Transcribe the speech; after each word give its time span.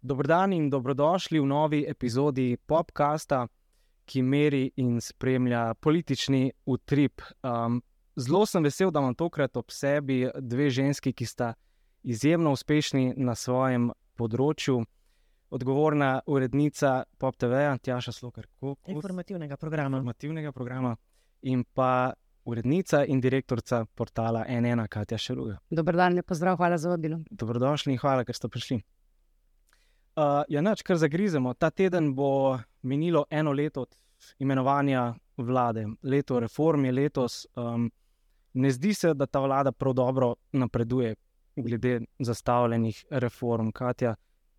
Dobrodan 0.00 0.52
in 0.52 0.70
dobrodošli 0.70 1.40
v 1.40 1.46
novi 1.46 1.84
epizodi 1.88 2.56
podcasta, 2.66 3.48
ki 4.06 4.22
meri 4.22 4.70
in 4.76 5.00
spremlja 5.00 5.74
politični 5.74 6.52
utrip. 6.66 7.22
Um, 7.42 7.82
zelo 8.16 8.46
sem 8.46 8.62
vesel, 8.62 8.90
da 8.90 9.00
imam 9.00 9.14
tokrat 9.14 9.56
ob 9.56 9.70
sebi 9.70 10.28
dve 10.38 10.70
ženski, 10.70 11.12
ki 11.12 11.26
sta 11.26 11.54
izjemno 12.02 12.52
uspešni 12.52 13.14
na 13.16 13.34
svojem 13.34 13.90
področju. 14.14 14.84
Odgovorna 15.50 16.20
urednica 16.26 17.02
Pop 17.18 17.36
TV-ja, 17.36 17.74
Tjaša 17.78 18.12
Slokar, 18.12 18.46
informativnega 18.86 19.56
programa. 19.56 19.98
informativnega 19.98 20.52
programa 20.52 20.96
in 21.42 21.64
pa 21.64 22.12
urednica 22.44 23.04
in 23.04 23.20
direktorica 23.20 23.84
portala 23.94 24.44
NN, 24.48 24.86
Katja 24.90 25.18
Šeruga. 25.18 25.58
Dober 25.70 25.96
dan, 25.96 26.14
lepo 26.14 26.34
zdrav, 26.34 26.56
hvala 26.56 26.78
za 26.78 26.90
vabilo. 26.90 27.20
Dobrodošli 27.30 27.92
in 27.92 27.98
hvala, 28.02 28.24
ker 28.24 28.34
ste 28.34 28.48
prišli. 28.48 28.80
Uh, 30.12 30.42
ja, 30.48 30.60
noč, 30.60 30.82
kar 30.82 30.98
zagrizemo. 31.00 31.54
Ta 31.54 31.70
teden 31.70 32.12
bo 32.14 32.58
minilo 32.82 33.24
eno 33.30 33.52
leto 33.52 33.86
od 33.86 33.96
imenovanja 34.38 35.14
vlade, 35.36 35.86
leto 36.02 36.40
reform 36.40 36.84
je 36.84 36.92
letos. 36.92 37.46
Um, 37.56 37.90
ne 38.52 38.70
zdi 38.70 38.94
se, 38.94 39.14
da 39.14 39.26
ta 39.26 39.40
vlada 39.40 39.72
prav 39.72 39.94
dobro 39.94 40.34
napreduje, 40.52 41.14
glede 41.56 42.00
zastavljenih 42.18 43.04
reform. 43.10 43.70
Katja, 43.70 44.14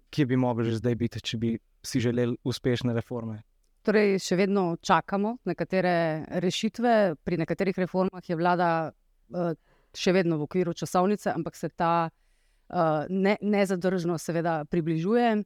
kje 0.10 0.26
bi 0.26 0.38
mogli 0.38 0.70
že 0.72 0.78
zdaj 0.78 0.96
biti, 0.96 1.22
če 1.22 1.38
bi 1.38 1.58
si 1.84 2.00
želeli 2.00 2.38
uspešne 2.44 2.94
reforme? 2.94 3.42
Torej, 3.84 4.16
še 4.24 4.38
vedno 4.40 4.78
čakamo 4.80 5.38
nekatere 5.44 6.24
rešitve. 6.40 7.16
Pri 7.20 7.38
nekaterih 7.42 7.78
reformah 7.84 8.24
je 8.24 8.38
vlada 8.40 8.70
uh, 8.90 9.52
še 9.92 10.14
vedno 10.16 10.38
v 10.40 10.48
okviru 10.48 10.74
časovnice, 10.74 11.34
ampak 11.36 11.60
se 11.60 11.70
ta 11.70 12.08
uh, 12.08 13.04
ne, 13.10 13.36
nezadržno, 13.42 14.16
seveda, 14.18 14.64
približuje. 14.72 15.44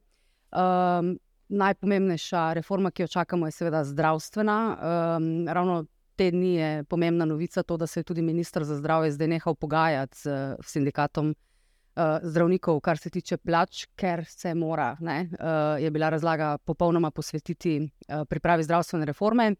Um, 0.54 1.16
najpomembnejša 1.48 2.52
reforma, 2.60 2.92
ki 2.94 3.06
jo 3.06 3.12
čakamo, 3.18 3.48
je 3.48 3.56
seveda 3.56 3.82
zdravstvena. 3.84 4.58
Um, 5.18 5.48
ravno 5.48 5.82
te 6.18 6.30
dni 6.30 6.54
je 6.54 6.70
pomembna 6.84 7.26
novica, 7.26 7.62
to, 7.62 7.76
da 7.76 7.86
se 7.86 8.00
je 8.00 8.06
tudi 8.06 8.22
ministr 8.22 8.64
za 8.64 8.78
zdravje 8.78 9.16
zdaj 9.18 9.34
nehal 9.34 9.58
pogajati 9.58 10.28
uh, 10.28 10.54
sindikatom 10.62 11.34
zdravnikov, 12.22 12.80
kar 12.80 12.98
se 12.98 13.10
tiče 13.10 13.36
plač, 13.36 13.86
ker 13.96 14.24
se 14.28 14.54
mora, 14.54 14.96
ne, 15.00 15.28
uh, 15.32 15.82
je 15.82 15.90
bila 15.90 16.08
razlaga 16.14 16.56
popolnoma 16.58 17.10
posvetiti 17.10 17.78
uh, 17.82 18.24
pripravi 18.28 18.62
zdravstvene 18.62 19.06
reforme. 19.06 19.54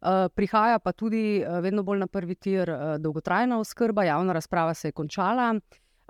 Uh, 0.00 0.30
prihaja 0.34 0.78
pa 0.78 0.92
tudi 0.92 1.42
uh, 1.42 1.58
vedno 1.60 1.82
bolj 1.82 1.98
na 2.00 2.06
prvi 2.06 2.34
tir 2.34 2.70
uh, 2.70 2.96
dolgotrajna 2.98 3.58
oskrba, 3.60 4.04
javna 4.04 4.32
razprava 4.32 4.74
se 4.74 4.88
je 4.88 4.92
končala. 4.92 5.52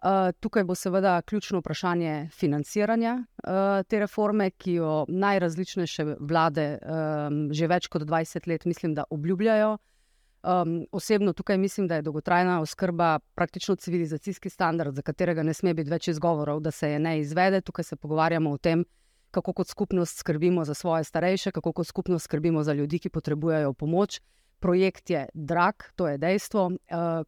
Uh, 0.01 0.31
tukaj 0.41 0.65
bo 0.65 0.75
seveda 0.75 1.23
ključno 1.23 1.59
vprašanje 1.59 2.29
financiranja 2.33 3.19
uh, 3.19 3.83
te 3.89 3.99
reforme, 4.01 4.51
ki 4.51 4.73
jo 4.73 5.05
najrazličnejše 5.09 6.07
vlade 6.21 6.79
um, 6.79 7.43
že 7.53 7.69
več 7.69 7.89
kot 7.93 8.07
20 8.09 8.49
let, 8.49 8.65
mislim, 8.65 8.95
da 8.95 9.05
obljubljajo. 9.11 9.77
Uh, 10.43 10.61
Um, 10.63 10.87
osebno 10.93 11.33
tukaj 11.33 11.59
mislim, 11.59 11.89
da 11.89 11.95
je 11.95 12.03
dolgotrajna 12.03 12.61
oskrba 12.61 13.19
praktično 13.35 13.77
civilizacijski 13.77 14.51
standard, 14.51 14.95
za 14.95 15.03
katerega 15.03 15.43
ne 15.43 15.55
sme 15.55 15.75
biti 15.75 15.91
več 15.91 16.09
izgovorov, 16.09 16.61
da 16.61 16.71
se 16.71 16.91
je 16.91 16.99
ne 16.99 17.21
izvede. 17.21 17.61
Tukaj 17.61 17.85
se 17.85 17.97
pogovarjamo 17.97 18.51
o 18.51 18.59
tem, 18.59 18.85
kako 19.31 19.53
kot 19.53 19.69
skupnost 19.69 20.19
skrbimo 20.19 20.65
za 20.65 20.75
svoje 20.75 21.05
starejše, 21.05 21.51
kako 21.51 21.73
kot 21.73 21.87
skupnost 21.87 22.25
skrbimo 22.25 22.63
za 22.63 22.73
ljudi, 22.73 22.99
ki 22.99 23.09
potrebujejo 23.09 23.73
pomoč. 23.73 24.21
Projekt 24.61 25.11
je 25.11 25.27
drag, 25.35 25.75
to 25.97 26.09
je 26.09 26.19
dejstvo. 26.19 26.67
Uh, 26.67 26.75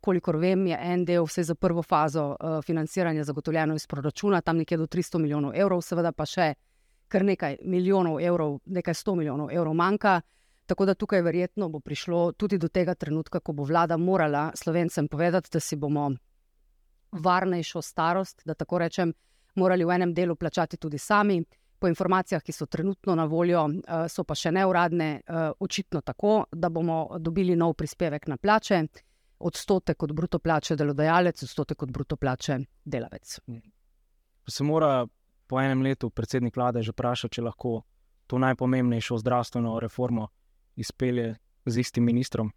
kolikor 0.00 0.36
vem, 0.36 0.66
je 0.66 0.78
en 0.80 1.04
del, 1.04 1.24
vse 1.24 1.42
za 1.42 1.54
prvo 1.54 1.82
fazo 1.82 2.30
uh, 2.30 2.64
financiranja 2.64 3.24
zagotovljeno 3.24 3.74
iz 3.74 3.86
proračuna, 3.86 4.40
tam 4.40 4.56
nekje 4.56 4.76
do 4.76 4.86
300 4.86 5.18
milijonov 5.18 5.52
evrov, 5.54 5.80
seveda 5.84 6.12
pa 6.12 6.26
še 6.26 6.54
kar 7.08 7.24
nekaj 7.24 7.58
milijonov 7.62 8.20
evrov, 8.20 8.60
nekaj 8.64 8.94
100 8.94 9.16
milijonov 9.16 9.52
evrov 9.52 9.74
manjka. 9.74 10.20
Tako 10.66 10.86
da 10.86 10.94
tukaj 10.94 11.22
verjetno 11.22 11.68
bo 11.68 11.80
prišlo 11.80 12.32
tudi 12.32 12.58
do 12.58 12.68
tega 12.68 12.94
trenutka, 12.94 13.40
ko 13.40 13.52
bo 13.52 13.64
vlada 13.64 13.96
morala 13.96 14.50
slovencem 14.54 15.08
povedati, 15.08 15.50
da 15.52 15.60
si 15.60 15.76
bomo 15.76 16.10
varnejšo 17.12 17.82
starost, 17.82 18.42
da 18.44 18.54
tako 18.54 18.78
rečem, 18.78 19.12
morali 19.54 19.84
v 19.84 19.90
enem 19.90 20.14
delu 20.14 20.36
plačati 20.36 20.76
tudi 20.76 20.98
sami. 20.98 21.42
Po 21.78 21.88
informacijah, 21.88 22.42
ki 22.42 22.52
so 22.52 22.66
trenutno 22.66 23.14
na 23.14 23.24
voljo, 23.24 23.66
eh, 23.68 24.08
so 24.08 24.24
pa 24.24 24.34
še 24.34 24.52
neuradne, 24.52 25.20
eh, 25.26 25.50
očitno 25.60 26.00
tako, 26.00 26.44
da 26.52 26.68
bomo 26.68 27.18
dobili 27.18 27.56
nov 27.56 27.74
prispevek 27.74 28.28
na 28.28 28.36
plače, 28.36 28.86
odstotek 29.38 30.02
od 30.02 30.12
bruto 30.12 30.38
plače 30.38 30.76
delodajalec, 30.76 31.42
odstotek 31.42 31.82
od 31.82 31.90
bruto 31.90 32.16
plače 32.16 32.58
delavec. 32.84 33.40
Se 34.48 34.64
mora 34.64 35.06
po 35.46 35.60
enem 35.60 35.82
letu 35.82 36.10
predsednik 36.10 36.56
vlade 36.56 36.82
že 36.82 36.92
vprašati, 36.92 37.34
če 37.34 37.42
lahko 37.42 37.82
to 38.26 38.38
najpomembnejšo 38.38 39.18
zdravstveno 39.18 39.80
reformo 39.80 40.28
izpelje 40.76 41.34
z 41.66 41.80
istim 41.80 42.04
ministrom? 42.04 42.52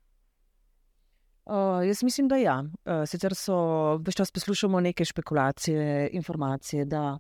Uh, 1.46 1.88
jaz 1.88 2.04
mislim, 2.04 2.28
da 2.28 2.38
ja. 2.42 2.58
Uh, 2.86 3.04
sicer 3.06 3.36
so 3.38 3.56
več 4.02 4.18
čas 4.18 4.32
poslušamo 4.34 4.80
neke 4.82 5.06
špekulacije, 5.06 6.10
informacije, 6.18 6.88
da 6.90 7.20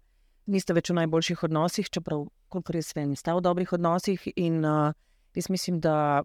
niste 0.49 0.73
več 0.73 0.89
v 0.89 0.97
najboljših 0.97 1.43
odnosih, 1.45 1.91
čeprav, 1.93 2.23
kolikor 2.49 2.79
jaz 2.79 2.89
vem, 2.97 3.13
ste 3.13 3.35
v 3.37 3.43
dobrih 3.45 3.75
odnosih. 3.77 4.25
In 4.35 4.65
uh, 4.65 4.97
jaz 5.37 5.51
mislim, 5.53 5.77
da, 5.83 6.23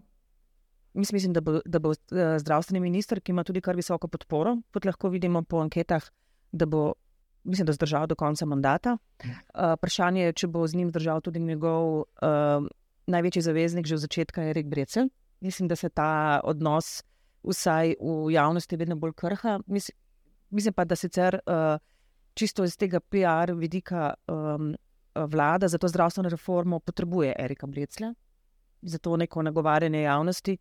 jaz 0.97 1.13
mislim, 1.13 1.37
da 1.37 1.45
bo, 1.45 1.59
da 1.61 1.83
bo 1.83 1.93
zdravstveni 2.09 2.81
minister, 2.81 3.21
ki 3.21 3.35
ima 3.35 3.45
tudi 3.45 3.61
kar 3.61 3.77
visoko 3.77 4.09
podporo, 4.09 4.57
kot 4.73 4.89
lahko 4.89 5.13
vidimo 5.13 5.43
po 5.45 5.61
anketah, 5.61 6.09
da 6.51 6.65
bo, 6.65 6.95
mislim, 7.45 7.69
da 7.69 7.77
zdržal 7.77 8.09
do 8.09 8.17
konca 8.17 8.49
mandata. 8.49 8.97
Uh, 9.21 9.75
vprašanje 9.77 10.25
je, 10.31 10.37
če 10.41 10.49
bo 10.49 10.65
z 10.65 10.81
njim 10.81 10.89
zdržal 10.89 11.21
tudi 11.21 11.43
njegov. 11.45 12.07
Uh, 12.17 12.65
največji 13.07 13.41
zaveznik 13.41 13.85
že 13.85 13.95
od 13.95 14.01
začetka 14.01 14.41
je 14.41 14.49
Erik 14.49 14.67
Brecel. 14.67 15.09
Mislim, 15.41 15.67
da 15.67 15.75
se 15.75 15.89
ta 15.89 16.41
odnos, 16.43 17.03
vsaj 17.43 17.95
v 17.99 18.31
javnosti, 18.31 18.77
vedno 18.77 18.95
bolj 18.95 19.13
krha. 19.13 19.59
Mislim, 19.67 19.97
mislim 20.49 20.73
pa, 20.73 20.85
da 20.85 20.95
sicer 20.95 21.39
uh, 21.45 21.77
čisto 22.33 22.63
iz 22.63 22.77
tega 22.77 22.99
PR 22.99 23.53
vidika 23.55 24.13
um, 24.27 24.75
vlada 25.15 25.67
za 25.67 25.77
to 25.77 25.87
zdravstveno 25.87 26.29
reformo 26.29 26.79
potrebuje 26.79 27.35
Erika 27.39 27.67
Brecla, 27.67 28.13
za 28.81 28.97
to 28.97 29.17
neko 29.17 29.41
nagovarjanje 29.41 30.01
javnosti. 30.01 30.57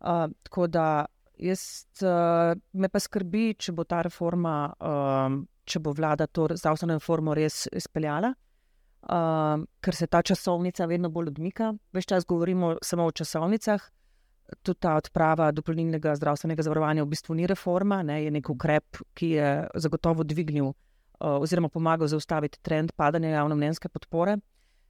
Uh, 0.00 0.26
tako 0.42 0.66
da 0.66 1.04
jaz, 1.38 1.60
uh, 2.02 2.58
me 2.72 2.88
pa 2.88 3.00
skrbi, 3.00 3.54
če 3.54 3.72
bo 3.72 3.84
ta 3.84 4.02
reforma, 4.02 4.72
um, 4.80 5.46
če 5.64 5.78
bo 5.78 5.92
vlada 5.92 6.26
to 6.26 6.48
zdravstveno 6.54 6.98
reformo 6.98 7.34
res 7.34 7.68
izpeljala 7.72 8.34
uh, 9.08 9.64
ker 9.80 9.94
se 9.94 10.06
ta 10.06 10.22
časovnica 10.22 10.86
vedno 10.86 11.10
bolj 11.10 11.28
odmika. 11.34 11.74
Ves 11.92 12.06
čas 12.06 12.26
govorimo 12.26 12.76
samo 12.82 13.06
o 13.06 13.12
časovnicah. 13.12 13.90
Tudi 14.62 14.78
ta 14.80 14.94
odprava 14.94 15.50
dopolnilnega 15.52 16.14
zdravstvenega 16.16 16.62
zavarovanja 16.62 17.02
v 17.02 17.10
bistvu 17.10 17.34
ni 17.34 17.46
reforma, 17.50 18.02
ne, 18.06 18.20
je 18.24 18.30
nek 18.30 18.50
ukrep, 18.50 19.00
ki 19.14 19.30
je 19.30 19.48
zagotovo 19.74 20.22
dvignil 20.22 20.68
uh, 20.70 20.74
oziroma 21.40 21.68
pomagal 21.68 22.08
zaustaviti 22.08 22.62
trend 22.62 22.92
padanja 22.96 23.34
javno-mnenjske 23.40 23.88
podpore. 23.88 24.38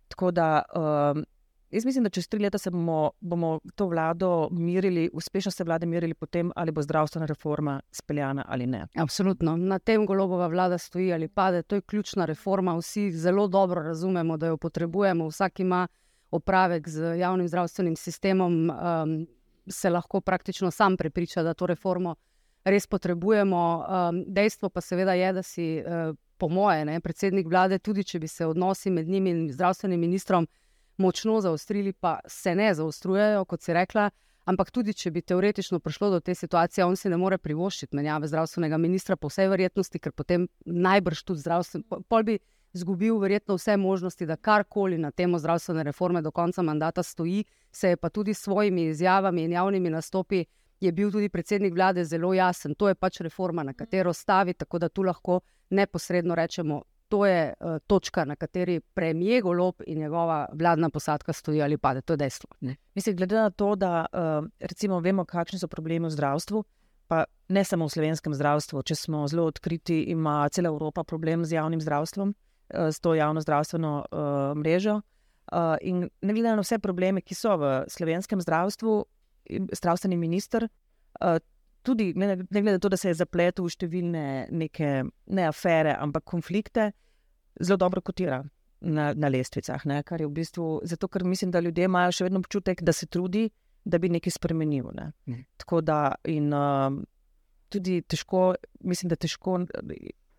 Tako 0.08 0.30
da 0.30 0.62
uh, 0.62 1.22
Jaz 1.70 1.84
mislim, 1.84 2.04
da 2.04 2.10
čez 2.10 2.28
tri 2.28 2.40
leta 2.40 2.58
se 2.58 2.70
bomo, 2.70 3.10
bomo 3.20 3.60
to 3.74 3.86
vlado 3.86 4.48
mirili, 4.50 5.10
uspešno 5.12 5.50
se 5.50 5.64
vlade 5.64 5.86
mirili 5.86 6.14
potem, 6.14 6.52
ali 6.56 6.72
bo 6.72 6.82
zdravstvena 6.82 7.26
reforma 7.26 7.80
speljana 7.90 8.44
ali 8.48 8.66
ne. 8.66 8.86
Absolutno. 8.94 9.56
Na 9.56 9.78
tem 9.78 10.06
golobova 10.06 10.46
vlada 10.46 10.78
stoji 10.78 11.12
ali 11.12 11.28
pade. 11.28 11.62
To 11.62 11.74
je 11.74 11.80
ključna 11.80 12.24
reforma. 12.24 12.76
Vsi 12.76 13.10
zelo 13.12 13.48
dobro 13.48 13.82
razumemo, 13.82 14.36
da 14.36 14.46
jo 14.46 14.56
potrebujemo. 14.56 15.26
Vsak 15.28 15.60
ima 15.60 15.88
opravek 16.30 16.88
z 16.88 17.18
javnim 17.18 17.48
zdravstvenim 17.48 17.96
sistemom, 17.96 18.70
um, 18.70 19.26
se 19.68 19.90
lahko 19.90 20.20
praktično 20.20 20.70
sam 20.70 20.96
prepriča, 20.96 21.42
da 21.42 21.54
to 21.54 21.66
reformo 21.66 22.14
res 22.64 22.86
potrebujemo. 22.86 23.86
Um, 23.88 24.24
dejstvo 24.26 24.68
pa 24.68 24.80
seveda 24.80 25.12
je, 25.12 25.32
da 25.32 25.42
si, 25.42 25.82
uh, 25.86 26.14
po 26.38 26.48
moje, 26.48 26.84
ne, 26.84 27.00
predsednik 27.00 27.46
vlade, 27.46 27.78
tudi 27.78 28.04
če 28.04 28.18
bi 28.18 28.28
se 28.28 28.46
odnosi 28.46 28.90
med 28.90 29.08
njim 29.08 29.26
in 29.26 29.52
zdravstvenim 29.52 30.00
ministrom 30.00 30.46
močno 30.96 31.40
zaostrili, 31.40 31.92
pa 31.92 32.18
se 32.26 32.54
ne 32.54 32.74
zaostrujejo, 32.74 33.44
kot 33.44 33.62
si 33.62 33.72
rekla. 33.72 34.10
Ampak 34.46 34.70
tudi, 34.70 34.94
če 34.94 35.10
bi 35.10 35.24
teoretično 35.26 35.80
prišlo 35.82 36.10
do 36.10 36.20
te 36.20 36.34
situacije, 36.34 36.84
on 36.84 36.94
si 36.96 37.10
ne 37.10 37.16
more 37.18 37.38
privoščiti 37.38 37.96
menjave 37.98 38.28
zdravstvenega 38.30 38.78
ministra, 38.78 39.16
po 39.16 39.26
vsej 39.26 39.48
verjetnosti, 39.50 39.98
ker 39.98 40.14
potem 40.14 40.46
najbrž 40.64 41.24
tudi 41.26 41.42
zdravstveno, 41.42 42.02
pol 42.06 42.26
bi 42.28 42.38
izgubil 42.76 43.18
verjetno 43.18 43.56
vse 43.58 43.76
možnosti, 43.76 44.26
da 44.26 44.36
karkoli 44.36 44.98
na 45.02 45.10
temo 45.10 45.38
zdravstvene 45.42 45.82
reforme 45.82 46.22
do 46.22 46.30
konca 46.30 46.62
mandata 46.62 47.02
stoji, 47.02 47.44
se 47.72 47.88
je 47.88 47.96
pa 47.96 48.08
tudi 48.08 48.34
s 48.34 48.44
svojimi 48.46 48.86
izjavami 48.92 49.44
in 49.44 49.52
javnimi 49.52 49.90
nastopi. 49.90 50.44
Je 50.80 50.92
bil 50.92 51.10
tudi 51.10 51.28
predsednik 51.28 51.74
vlade 51.74 52.04
zelo 52.04 52.34
jasen, 52.34 52.74
to 52.74 52.88
je 52.88 52.94
pač 52.94 53.20
reforma, 53.24 53.62
na 53.62 53.72
katero 53.72 54.12
stavi, 54.12 54.54
tako 54.54 54.78
da 54.78 54.88
tu 54.88 55.02
lahko 55.02 55.40
neposredno 55.70 56.34
rečemo, 56.34 56.82
to 57.08 57.26
je 57.26 57.54
uh, 57.60 57.78
točka, 57.86 58.24
na 58.24 58.36
kateri 58.36 58.80
premije 58.80 59.40
golob 59.42 59.74
in 59.86 59.98
njegova 59.98 60.46
vladna 60.52 60.90
posadka 60.90 61.32
stoji 61.32 61.62
ali 61.62 61.78
pade. 61.78 62.00
To 62.00 62.12
je 62.12 62.16
dejstvo. 62.16 62.50
Mislim, 62.94 63.16
glede 63.16 63.36
na 63.36 63.50
to, 63.50 63.74
da 63.76 64.06
uh, 64.12 64.48
recimo 64.60 65.00
vemo, 65.00 65.24
kakšni 65.24 65.58
so 65.58 65.68
problemi 65.68 66.06
v 66.06 66.10
zdravstvu, 66.10 66.64
pa 67.06 67.24
ne 67.48 67.64
samo 67.64 67.86
v 67.86 67.94
slovenskem 67.94 68.34
zdravstvu, 68.34 68.82
če 68.82 68.94
smo 68.94 69.26
zelo 69.28 69.46
odkriti, 69.46 70.02
ima 70.10 70.48
cela 70.48 70.68
Evropa 70.68 71.04
problem 71.04 71.44
z 71.44 71.54
javnim 71.54 71.80
zdravstvom, 71.80 72.34
uh, 72.34 72.88
s 72.90 73.00
to 73.00 73.14
javno 73.14 73.40
zdravstveno 73.40 73.92
uh, 74.10 74.56
mrežo. 74.58 75.00
Uh, 75.52 75.76
in 75.80 76.08
ne 76.22 76.32
glede 76.34 76.56
na 76.56 76.62
vse 76.62 76.78
probleme, 76.82 77.22
ki 77.22 77.34
so 77.34 77.54
v 77.56 77.84
slovenskem 77.88 78.40
zdravstvu, 78.42 79.04
zdravstveni 79.78 80.16
minister. 80.18 80.66
Uh, 81.20 81.38
Tudi, 81.86 82.10
ne, 82.18 82.32
ne 82.34 82.60
glede 82.60 82.76
na 82.76 82.82
to, 82.82 82.90
da 82.90 82.98
se 82.98 83.12
je 83.12 83.18
zapletel 83.20 83.66
v 83.66 83.72
številne 83.74 84.24
neke, 84.50 84.92
ne 85.06 85.46
afere, 85.46 85.94
ampak 85.94 86.26
konflikte, 86.26 86.90
zelo 87.60 87.78
dobro 87.78 88.02
kotira 88.02 88.40
na, 88.80 89.12
na 89.14 89.30
lestvicah. 89.30 89.84
Ne, 89.86 90.02
kar 90.06 90.20
je 90.20 90.26
v 90.26 90.34
bistvu 90.34 90.66
zato, 90.84 91.08
ker 91.08 91.24
mislim, 91.24 91.52
da 91.54 91.62
ljudje 91.62 91.86
imajo 91.86 92.14
še 92.18 92.26
vedno 92.26 92.42
občutek, 92.42 92.82
da 92.82 92.94
se 92.96 93.06
trudi, 93.06 93.46
da 93.86 94.00
bi 94.02 94.10
nekaj 94.10 94.34
spremenil. 94.34 94.90
Ne. 94.94 95.10
Mhm. 95.28 95.44
Tako 95.62 95.80
da 95.86 96.00
in 96.26 96.50
uh, 96.54 96.90
tudi 97.72 98.00
težko, 98.02 98.54
mislim, 98.80 99.12
da 99.12 99.18
težko, 99.20 99.60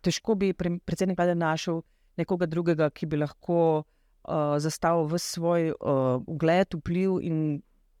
težko 0.04 0.36
bi 0.38 0.52
pre, 0.52 0.76
predsednik 0.84 1.18
vlade 1.18 1.36
našel 1.38 1.82
nekoga 2.18 2.48
drugega, 2.50 2.90
ki 2.90 3.06
bi 3.06 3.20
lahko 3.20 3.60
uh, 3.80 4.58
zastavil 4.60 5.08
v 5.08 5.22
svoj 5.22 5.70
uh, 5.72 6.18
ugled, 6.26 6.76
vpliv 6.80 7.22
in 7.24 7.40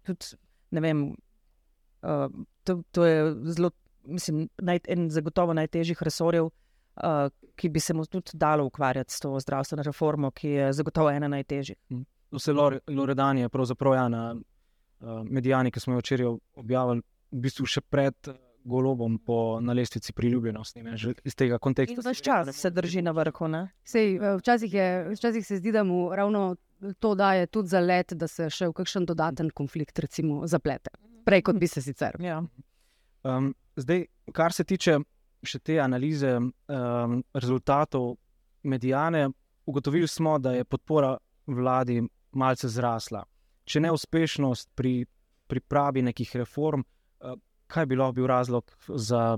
tudi 0.06 0.36
ne 0.74 0.84
vem. 0.84 1.08
Uh, 2.02 2.44
to, 2.64 2.82
to 2.92 3.04
je 3.04 3.34
zelo, 3.54 3.70
mislim, 4.04 4.48
naj, 4.58 4.80
en 4.88 5.10
zagotovo 5.10 5.54
najtežjih 5.54 6.02
resorjev, 6.02 6.48
uh, 6.48 7.28
ki 7.56 7.68
bi 7.68 7.80
se 7.80 7.94
mu 7.94 8.06
tudi 8.06 8.30
dalo 8.34 8.64
ukvarjati 8.64 9.12
s 9.12 9.20
to 9.20 9.34
zdravstveno 9.40 9.82
reformo, 9.82 10.30
ki 10.30 10.48
je 10.48 10.72
zagotovo 10.72 11.10
ena 11.10 11.28
najtežjih. 11.28 11.76
Vse 12.30 12.52
Loredani 12.88 13.40
je 13.40 13.48
pravzaprav 13.48 13.94
ja, 13.94 14.08
na 14.08 14.24
uh, 14.34 15.22
medijani, 15.24 15.70
ki 15.70 15.80
smo 15.80 15.94
jo 15.96 16.04
včeraj 16.04 16.34
objavili, 16.54 17.02
v 17.30 17.40
bistvu 17.44 17.66
še 17.66 17.80
pred 17.80 18.14
uh, 18.28 18.36
golobom 18.68 19.18
po 19.18 19.60
lestvici 19.74 20.12
priljubljenosti. 20.12 20.82
Ne, 20.82 20.96
že 20.96 21.14
iz 21.24 21.34
tega 21.34 21.58
konteksta. 21.58 22.02
Ves 22.04 22.22
čas 22.22 22.56
se 22.56 22.70
drži 22.70 23.02
na 23.02 23.10
vrhu. 23.16 23.48
ne? 23.48 23.68
Sej, 23.84 24.16
eh, 24.16 24.36
včasih, 24.38 24.74
je, 24.74 24.88
včasih 25.14 25.46
se 25.46 25.56
zdi, 25.56 25.72
da 25.72 25.84
mu 25.84 26.14
ravno 26.14 26.56
to 26.98 27.14
daje 27.14 27.46
tudi 27.46 27.68
za 27.68 27.80
let, 27.80 28.12
da 28.12 28.28
se 28.28 28.50
še 28.50 28.68
v 28.68 28.72
kakšen 28.72 29.06
dodaten 29.06 29.50
konflikt 29.50 29.98
recimo, 29.98 30.46
zaplete. 30.46 30.90
Prej 31.28 31.44
kot 31.44 31.58
bi 31.60 31.68
se 31.68 31.82
sicer. 31.84 32.16
Ja. 32.24 32.40
Um, 33.28 33.52
zdaj, 33.76 34.06
kar 34.32 34.54
se 34.56 34.64
tiče 34.64 34.98
še 35.44 35.60
te 35.62 35.78
analize 35.80 36.30
um, 36.38 37.18
rezultatov 37.34 38.16
medijane, 38.68 39.28
ugotovili 39.68 40.08
smo, 40.08 40.38
da 40.38 40.54
je 40.56 40.64
podpora 40.64 41.12
vladi 41.46 42.00
malce 42.32 42.68
zrasla. 42.68 43.22
Če 43.68 43.84
ne 43.84 43.92
uspešnost 43.92 44.70
pri 44.74 45.04
pripravi 45.48 46.02
nekih 46.08 46.32
reform, 46.40 46.82
uh, 46.84 47.36
kaj 47.68 47.86
bi 47.86 47.98
lahko 48.00 48.18
bil 48.18 48.26
razlog 48.28 48.72
za 48.88 49.36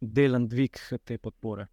delen 0.00 0.48
dvig 0.48 0.80
te 1.04 1.18
podpore? 1.18 1.68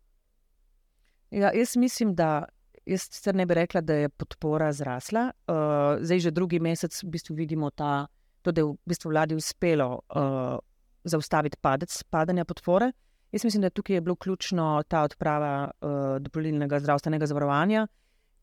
Ja, 1.32 1.52
jaz 1.56 1.76
mislim, 1.80 2.14
da 2.16 2.46
jaz 2.88 3.08
sicer 3.08 3.36
ne 3.36 3.46
bi 3.46 3.56
rekla, 3.58 3.82
da 3.82 3.94
je 4.04 4.10
podpora 4.10 4.72
zrasla. 4.74 5.32
Uh, 5.48 6.04
zdaj 6.04 6.20
že 6.28 6.32
drugi 6.32 6.60
mesec 6.60 6.96
v 7.04 7.10
bistvu 7.16 7.36
vidimo, 7.36 7.72
ta, 7.72 8.08
to, 8.48 8.56
da 8.56 8.64
je 8.64 8.70
v 8.70 8.78
bistvu 8.88 9.12
vladi 9.12 9.36
uspelo 9.36 9.90
uh, 10.00 10.56
zaustaviti 11.04 11.60
padec 11.62 12.04
padanja 12.10 12.46
podpore. 12.46 12.92
Jaz 13.32 13.44
mislim, 13.44 13.62
da 13.62 13.70
tukaj 13.70 13.96
je 13.96 14.02
bilo 14.02 14.16
ključno 14.16 14.84
ta 14.88 15.02
odprava 15.04 15.68
uh, 15.68 16.16
dopolnilnega 16.24 16.80
zdravstvenega 16.80 17.28
zavarovanja, 17.28 17.88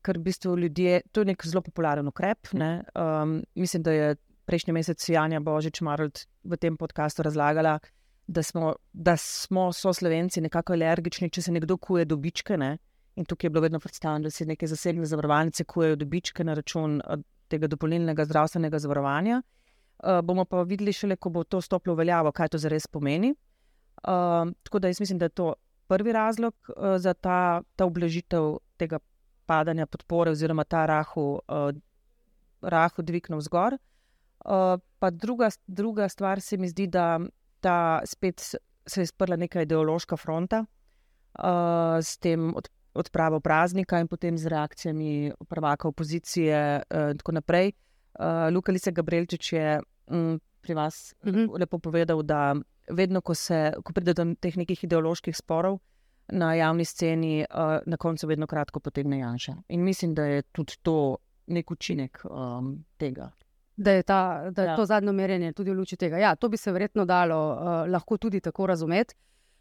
ker 0.05 0.19
v 0.19 0.27
bistvu 0.27 0.57
ljudje, 0.61 1.01
to 1.11 1.23
je 1.23 1.31
nek 1.31 1.45
zelo 1.45 1.63
popularen 1.65 2.07
ukrep. 2.07 2.53
ne. 2.53 2.83
Um, 2.93 3.41
mislim, 3.55 3.83
da 3.83 3.91
je 3.91 4.15
prejšnji 4.45 4.73
mesec 4.73 5.09
Janja 5.09 5.39
Božič 5.39 5.81
Marold 5.81 6.21
v 6.43 6.57
tem 6.57 6.77
podkastu 6.77 7.23
razlagala, 7.25 7.79
da 8.27 8.43
smo, 8.43 8.75
da 8.93 9.17
smo 9.17 9.71
so 9.73 9.93
slovenci 9.93 10.41
nekako 10.41 10.73
alergični, 10.73 11.29
če 11.29 11.41
se 11.41 11.51
nekdo 11.51 11.77
kuje 11.77 12.05
dobičke. 12.05 12.57
Ne? 12.57 12.77
In 13.15 13.25
tukaj 13.25 13.47
je 13.47 13.49
bilo 13.49 13.61
vedno 13.61 13.79
predstavljeno, 13.79 14.29
da 14.29 14.31
se 14.31 14.45
neke 14.45 14.67
zasebne 14.67 15.05
zavarovalnice 15.05 15.63
kujejo 15.63 15.95
dobičke 15.95 16.43
na 16.43 16.53
račun 16.53 17.01
tega 17.49 17.67
dopolnilnega 17.67 18.25
zdravstvenega 18.25 18.79
zavarovanja. 18.79 19.41
Uh, 19.41 19.64
bomo 20.23 20.45
pa 20.45 20.61
videli 20.61 20.93
šele, 20.93 21.15
ko 21.15 21.29
bo 21.29 21.43
to 21.43 21.61
stopilo 21.61 21.95
v 21.95 22.03
veljavo, 22.03 22.31
kaj 22.31 22.53
to 22.53 22.57
zares 22.57 22.87
pomeni. 22.87 23.33
Uh, 24.03 24.51
tako 24.63 24.79
da 24.79 24.87
jaz 24.87 24.99
mislim, 24.99 25.19
da 25.19 25.25
je 25.25 25.29
to 25.29 25.53
prvi 25.87 26.13
razlog 26.13 26.55
uh, 26.69 26.97
za 26.97 27.13
ta, 27.13 27.61
ta 27.75 27.85
oblažitev 27.85 28.57
tega 28.77 28.99
padanja 29.45 29.85
podpore, 29.85 30.31
oziroma 30.31 30.63
ta 30.63 30.85
rahu, 30.85 31.39
uh, 31.47 31.71
rahu 32.61 33.01
dvig 33.01 33.29
navzgor. 33.29 33.77
Uh, 34.45 35.09
druga, 35.11 35.49
druga 35.67 36.09
stvar 36.09 36.41
se 36.41 36.57
mi 36.57 36.69
zdi, 36.69 36.87
da 36.87 37.19
ta 37.59 38.01
spet 38.05 38.55
se 38.85 39.01
je 39.01 39.05
sprla 39.05 39.35
neka 39.35 39.61
ideološka 39.61 40.17
fronta 40.17 40.65
uh, 41.39 41.97
s 42.01 42.17
tem 42.17 42.53
od, 42.55 42.69
odpravo 42.93 43.39
praznika 43.39 43.99
in 43.99 44.07
potem 44.07 44.37
z 44.37 44.47
reakcijami 44.47 45.31
prvaka 45.49 45.87
opozicije 45.87 46.83
uh, 46.89 47.11
in 47.11 47.17
tako 47.17 47.31
naprej. 47.31 47.71
Uh, 48.19 48.53
Luka 48.53 48.71
Lisa 48.71 48.91
Gabrielčič 48.91 49.53
je 49.53 49.79
um, 50.07 50.39
pri 50.61 50.73
vas 50.73 51.13
uh 51.23 51.29
Mhm. 51.29 51.39
-huh. 51.39 51.59
lepo 51.59 51.79
povedal, 51.79 52.23
da 52.23 52.55
vedno, 52.89 53.21
ko, 53.21 53.33
se, 53.33 53.73
ko 53.83 53.93
pride 53.93 54.13
do 54.13 54.35
teh 54.39 54.57
nekih 54.57 54.83
ideoloških 54.83 55.37
sporov 55.37 55.79
na 56.27 56.53
javni 56.53 56.85
sceni, 56.85 57.45
uh, 57.49 57.79
na 57.85 57.97
koncu 57.97 58.27
vedno 58.27 58.47
kratko 58.47 58.79
potegne 58.79 59.19
Janša. 59.19 59.55
In 59.67 59.83
mislim, 59.83 60.13
da 60.13 60.25
je 60.25 60.41
tudi 60.41 60.73
to 60.81 61.17
nek 61.47 61.71
učinek 61.71 62.21
um, 62.25 62.85
tega. 62.97 63.31
Da 63.75 63.91
je, 63.91 64.03
ta, 64.03 64.51
da 64.51 64.61
je 64.61 64.67
ja. 64.67 64.75
to 64.75 64.85
zadnje 64.85 65.11
merjenje 65.11 65.53
tudi 65.53 65.71
v 65.71 65.73
luči 65.73 65.97
tega. 65.97 66.17
Ja, 66.17 66.35
to 66.35 66.49
bi 66.49 66.57
se 66.57 66.71
verjetno 66.71 67.05
dalo 67.05 67.53
uh, 67.53 67.91
lahko 67.91 68.17
tudi 68.17 68.39
tako 68.39 68.65
razumeti. 68.65 69.15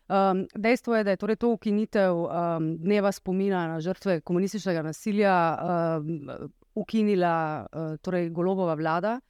Um, 0.09 0.47
dejstvo 0.55 0.97
je, 0.97 1.05
da 1.05 1.11
je 1.11 1.17
torej 1.17 1.37
to 1.37 1.49
ukinitev 1.53 2.15
um, 2.17 2.77
dneva 2.79 3.12
spomina 3.12 3.67
na 3.69 3.81
žrtve 3.81 4.21
komunističnega 4.21 4.83
nasilja 4.83 5.59
um, 5.59 6.29
ukinila 6.75 7.67
uh, 7.67 7.97
torej 8.03 8.31
golobova 8.31 8.75
vlada. 8.75 9.21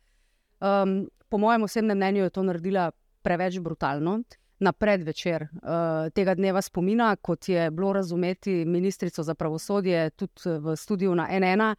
Um, 0.61 1.09
po 1.29 1.39
mojem 1.39 1.63
osebnem 1.63 1.97
mnenju 1.97 2.23
je 2.23 2.31
to 2.31 2.43
naredila 2.43 2.91
preveč 3.23 3.59
brutalno. 3.59 4.23
Na 4.59 4.73
predvečer 4.73 5.43
uh, 5.43 6.09
tega 6.15 6.35
dneva 6.35 6.63
spomina, 6.63 7.17
kot 7.17 7.49
je 7.49 7.71
bilo 7.71 7.93
razumeti 7.93 8.65
ministrico 8.65 9.23
za 9.23 9.35
pravosodje, 9.35 10.11
tudi 10.11 10.47
v 10.47 10.77
studiu 10.77 11.15
na 11.15 11.27
NN, 11.27 11.75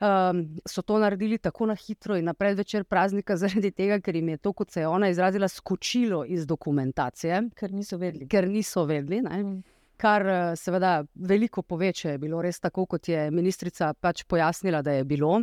um, 0.00 0.40
so 0.66 0.82
to 0.82 0.98
naredili 0.98 1.38
tako 1.38 1.66
na 1.66 1.74
hitro 1.74 2.16
in 2.16 2.24
na 2.24 2.34
predvečer 2.34 2.84
praznika, 2.84 3.36
zaradi 3.42 3.70
tega, 3.70 4.00
ker 4.00 4.16
jim 4.16 4.28
je 4.28 4.36
to, 4.36 4.52
kot 4.52 4.70
se 4.70 4.80
je 4.80 4.88
ona 4.88 5.08
izrazila, 5.08 5.48
skočilo 5.48 6.24
iz 6.24 6.46
dokumentacije, 6.46 7.42
Ker 7.54 7.72
niso 7.72 7.98
vedeli. 7.98 8.28
ker 8.28 8.48
niso 8.48 8.84
vedeli. 8.84 9.20
Ne? 9.22 9.62
Kar 10.00 10.26
eh, 10.26 10.56
seveda 10.56 11.00
veliko 11.28 11.62
pove, 11.62 11.92
če 11.92 12.14
je 12.14 12.20
bilo 12.22 12.40
res 12.42 12.60
tako, 12.60 12.86
kot 12.88 13.08
je 13.08 13.26
ministrica 13.34 13.92
pač 13.94 14.24
pojasnila, 14.24 14.80
da 14.82 14.96
je 14.96 15.04
bilo. 15.04 15.34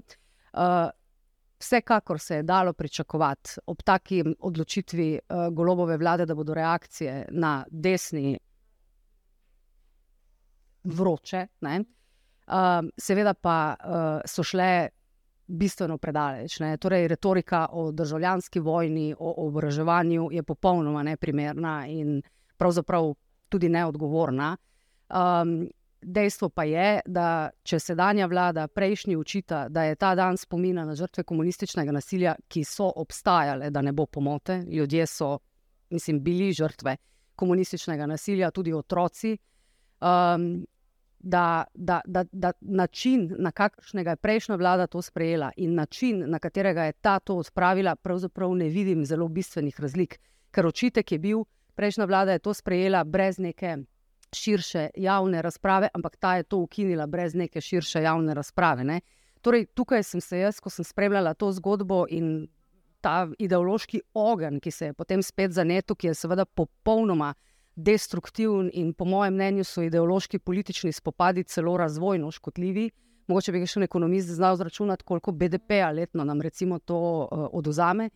Uh, 0.57 0.87
vsekakor 1.61 2.19
se 2.19 2.39
je 2.39 2.45
dalo 2.47 2.73
pričakovati 2.73 3.61
ob 3.69 3.83
taki 3.85 4.23
odločitvi 4.39 5.09
uh, 5.19 5.47
golobove 5.53 5.97
vlade, 5.97 6.25
da 6.25 6.35
bodo 6.35 6.55
reakcije 6.57 7.27
na 7.31 7.59
desni 7.69 8.37
vroče. 10.83 11.45
Ne? 11.61 11.79
Seveda 12.95 13.33
pa 13.33 13.75
so 14.23 14.43
šle 14.47 14.87
bistveno 15.47 15.97
predaleč. 15.97 16.59
Ne? 16.59 16.77
Torej, 16.77 17.07
retorika 17.07 17.65
o 17.71 17.91
državljanski 17.91 18.59
vojni, 18.59 19.15
o 19.19 19.33
oboroževanju 19.47 20.29
je 20.31 20.43
popolnoma 20.43 21.03
neprimerna 21.03 21.87
in 21.87 22.21
pravzaprav 22.57 23.13
tudi 23.49 23.69
neodgovorna. 23.69 24.55
Um, 25.09 25.67
dejstvo 26.01 26.49
pa 26.49 26.63
je, 26.63 27.01
da 27.05 27.49
če 27.63 27.79
sedanja 27.79 28.27
vlada 28.27 28.67
prejšnji 28.67 29.17
učita, 29.17 29.67
da 29.69 29.83
je 29.83 29.95
ta 29.95 30.13
dan 30.15 30.37
spomina 30.37 30.85
na 30.85 30.95
žrtve 30.95 31.23
komunističnega 31.23 31.91
nasilja, 31.91 32.35
ki 32.47 32.63
so 32.63 32.89
obstajale, 32.95 33.71
da 33.71 33.81
ne 33.81 33.91
bo 33.91 34.05
pomote, 34.05 34.61
ljudje 34.69 35.07
so, 35.07 35.37
mislim, 35.89 36.21
bili 36.23 36.51
žrtve 36.53 36.97
komunističnega 37.35 38.05
nasilja, 38.05 38.51
tudi 38.51 38.73
otroci. 38.73 39.37
Um, 40.01 40.65
da, 41.19 41.63
da, 41.73 42.01
da, 42.05 42.23
da 42.31 42.51
način, 42.61 43.35
na 43.39 43.51
kakršnega 43.51 44.09
je 44.13 44.21
prejšnja 44.21 44.55
vlada 44.55 44.87
to 44.87 45.01
sprejela, 45.01 45.51
in 45.57 45.73
način, 45.75 46.23
na 46.29 46.39
katerega 46.39 46.83
je 46.83 46.93
ta 46.93 47.19
to 47.19 47.35
odpravila, 47.35 47.95
pravzaprav 47.95 48.53
ne 48.55 48.69
vidim 48.69 49.05
zelo 49.05 49.27
bistvenih 49.27 49.79
razlik. 49.79 50.19
Ker 50.51 50.65
očitek 50.65 51.11
je 51.11 51.19
bil, 51.19 51.43
prejšnja 51.77 52.05
vlada 52.09 52.35
je 52.35 52.43
to 52.43 52.53
sprejela 52.57 53.03
brez 53.03 53.37
neke 53.39 53.77
širše 54.33 54.89
javne 54.97 55.41
razprave, 55.41 55.89
ampak 55.93 56.17
ta 56.17 56.35
je 56.37 56.43
to 56.43 56.57
ukinila 56.57 57.07
brez 57.07 57.35
neke 57.35 57.61
širše 57.61 58.01
javne 58.01 58.33
razprave. 58.33 58.83
Ne? 58.83 59.01
Torej, 59.41 59.65
tukaj 59.73 60.03
sem 60.03 60.21
se 60.21 60.39
jaz, 60.39 60.59
ko 60.59 60.69
sem 60.69 60.85
spremljala 60.85 61.33
to 61.33 61.51
zgodbo 61.51 62.05
in 62.09 62.47
ta 63.01 63.27
ideološki 63.39 64.01
ogenj, 64.13 64.59
ki 64.59 64.71
se 64.71 64.89
je 64.89 64.93
potem 64.93 65.23
spet 65.23 65.53
zanetil, 65.53 65.95
ki 65.95 66.09
je 66.09 66.15
seveda 66.17 66.45
popolnoma 66.45 67.33
destruktiven 67.77 68.71
in, 68.73 68.93
po 68.93 69.05
mojem 69.05 69.37
mnenju, 69.37 69.63
so 69.63 69.85
ideološki 69.85 70.39
politični 70.39 70.91
spopadi 70.91 71.43
celo 71.43 71.77
razvojno 71.77 72.31
škodljivi. 72.31 72.89
Mogoče 73.27 73.51
bi 73.51 73.65
še 73.67 73.79
en 73.79 73.85
ekonomist 73.85 74.31
znal 74.33 74.57
zračunati, 74.57 75.05
koliko 75.05 75.31
BDP-a 75.31 75.91
letno 75.91 76.25
nam 76.25 76.41
recimo 76.41 76.79
to 76.79 76.97
uh, 76.97 77.47
oduzame. 77.51 78.09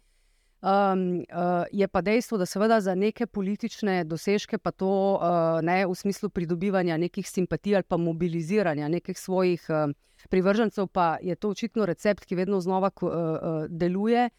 Um, 0.61 1.25
uh, 1.33 1.65
je 1.71 1.87
pa 1.87 2.01
dejstvo, 2.01 2.37
da 2.37 2.45
seveda 2.45 2.81
za 2.81 2.93
neke 2.95 3.25
politične 3.25 4.03
dosežke, 4.03 4.57
pa 4.57 4.71
to 4.71 5.17
uh, 5.17 5.57
ne 5.65 5.87
v 5.89 5.95
smislu 5.95 6.29
pridobivanja 6.29 6.97
nekih 7.01 7.29
simpatij 7.29 7.75
ali 7.75 7.83
pa 7.83 7.97
mobiliziranja 7.97 8.87
nekih 8.87 9.19
svojih 9.19 9.65
uh, 9.69 9.89
privržencev, 10.29 10.87
pa 10.87 11.17
je 11.21 11.35
to 11.35 11.49
očitno 11.49 11.85
recept, 11.85 12.25
ki 12.25 12.35
vedno 12.35 12.59
znova 12.61 12.91
uh, 13.01 13.09
uh, 13.09 13.65
deluje. 13.69 14.29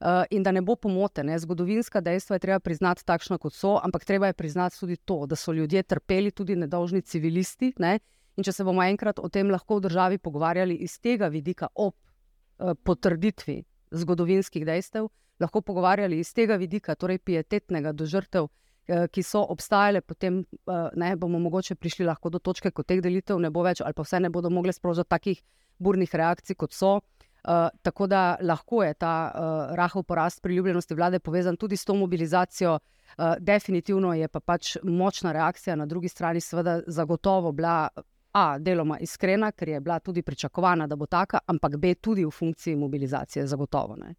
Uh, 0.00 0.24
in 0.30 0.42
da 0.42 0.52
ne 0.52 0.60
bo 0.60 0.76
pomote, 0.76 1.24
ne? 1.24 1.38
zgodovinska 1.38 2.00
dejstva 2.00 2.36
je 2.36 2.40
treba 2.40 2.60
priznati 2.60 3.04
takšno, 3.04 3.38
kot 3.38 3.52
so, 3.52 3.78
ampak 3.84 4.04
treba 4.04 4.26
je 4.26 4.32
priznati 4.32 4.80
tudi 4.80 4.96
to, 4.96 5.26
da 5.26 5.36
so 5.36 5.52
ljudje 5.52 5.82
trpeli, 5.82 6.30
tudi 6.30 6.56
nedolžni 6.56 7.02
civilisti. 7.02 7.72
Ne? 7.78 7.98
In 8.36 8.44
če 8.44 8.52
se 8.52 8.64
bomo 8.64 8.82
enkrat 8.82 9.18
o 9.18 9.28
tem 9.28 9.50
lahko 9.50 9.76
v 9.76 9.88
državi 9.88 10.18
pogovarjali 10.18 10.74
iz 10.74 10.98
tega 11.00 11.28
vidika, 11.28 11.68
ob 11.74 11.94
uh, 11.94 12.72
potrditvi 12.84 13.62
zgodovinskih 13.90 14.64
dejstev, 14.64 15.08
lahko 15.40 15.60
pogovarjali 15.60 16.18
iz 16.18 16.32
tega 16.34 16.56
vidika, 16.56 16.94
torej 16.94 17.18
pietetnega 17.18 17.92
do 17.92 18.06
žrtev, 18.06 18.48
eh, 18.88 19.06
ki 19.08 19.22
so 19.22 19.42
obstajale, 19.48 20.00
potem 20.00 20.40
eh, 20.40 20.88
ne, 20.96 21.14
bomo 21.16 21.38
mogoče 21.38 21.74
prišli 21.74 22.06
do 22.06 22.38
točke, 22.38 22.70
ko 22.70 22.82
teh 22.82 23.00
delitev 23.00 23.38
ne 23.38 23.50
bo 23.50 23.62
več, 23.62 23.80
ali 23.80 23.94
pa 23.94 24.02
vse 24.02 24.20
ne 24.20 24.30
bodo 24.30 24.50
mogli 24.50 24.72
sprožiti 24.72 25.08
takih 25.08 25.42
burnih 25.78 26.14
reakcij, 26.14 26.56
kot 26.56 26.72
so. 26.72 27.00
Uh, 27.40 27.70
tako 27.82 28.06
da 28.06 28.36
lahko 28.40 28.82
je 28.84 28.94
ta 28.94 29.32
uh, 29.32 29.74
rahel 29.76 30.02
porast 30.02 30.42
priljubljenosti 30.42 30.94
vlade 30.94 31.20
povezan 31.20 31.56
tudi 31.56 31.76
s 31.76 31.84
to 31.84 31.94
mobilizacijo. 31.94 32.74
Uh, 33.16 33.34
definitivno 33.38 34.12
je 34.14 34.28
pa 34.28 34.40
pač 34.40 34.76
močna 34.82 35.32
reakcija 35.32 35.76
na 35.76 35.86
drugi 35.86 36.08
strani, 36.08 36.40
seveda, 36.40 36.82
zagotovo 36.86 37.52
bila 37.52 37.88
A, 38.32 38.58
deloma 38.58 38.98
iskrena, 38.98 39.52
ker 39.52 39.68
je 39.68 39.80
bila 39.80 39.98
tudi 39.98 40.22
pričakovana, 40.22 40.86
da 40.86 40.96
bo 40.96 41.06
taka, 41.06 41.40
ampak 41.46 41.76
B, 41.76 41.94
tudi 41.94 42.24
v 42.24 42.30
funkciji 42.30 42.76
mobilizacije, 42.76 43.46
zagotovo. 43.46 43.96
Ne. 43.96 44.14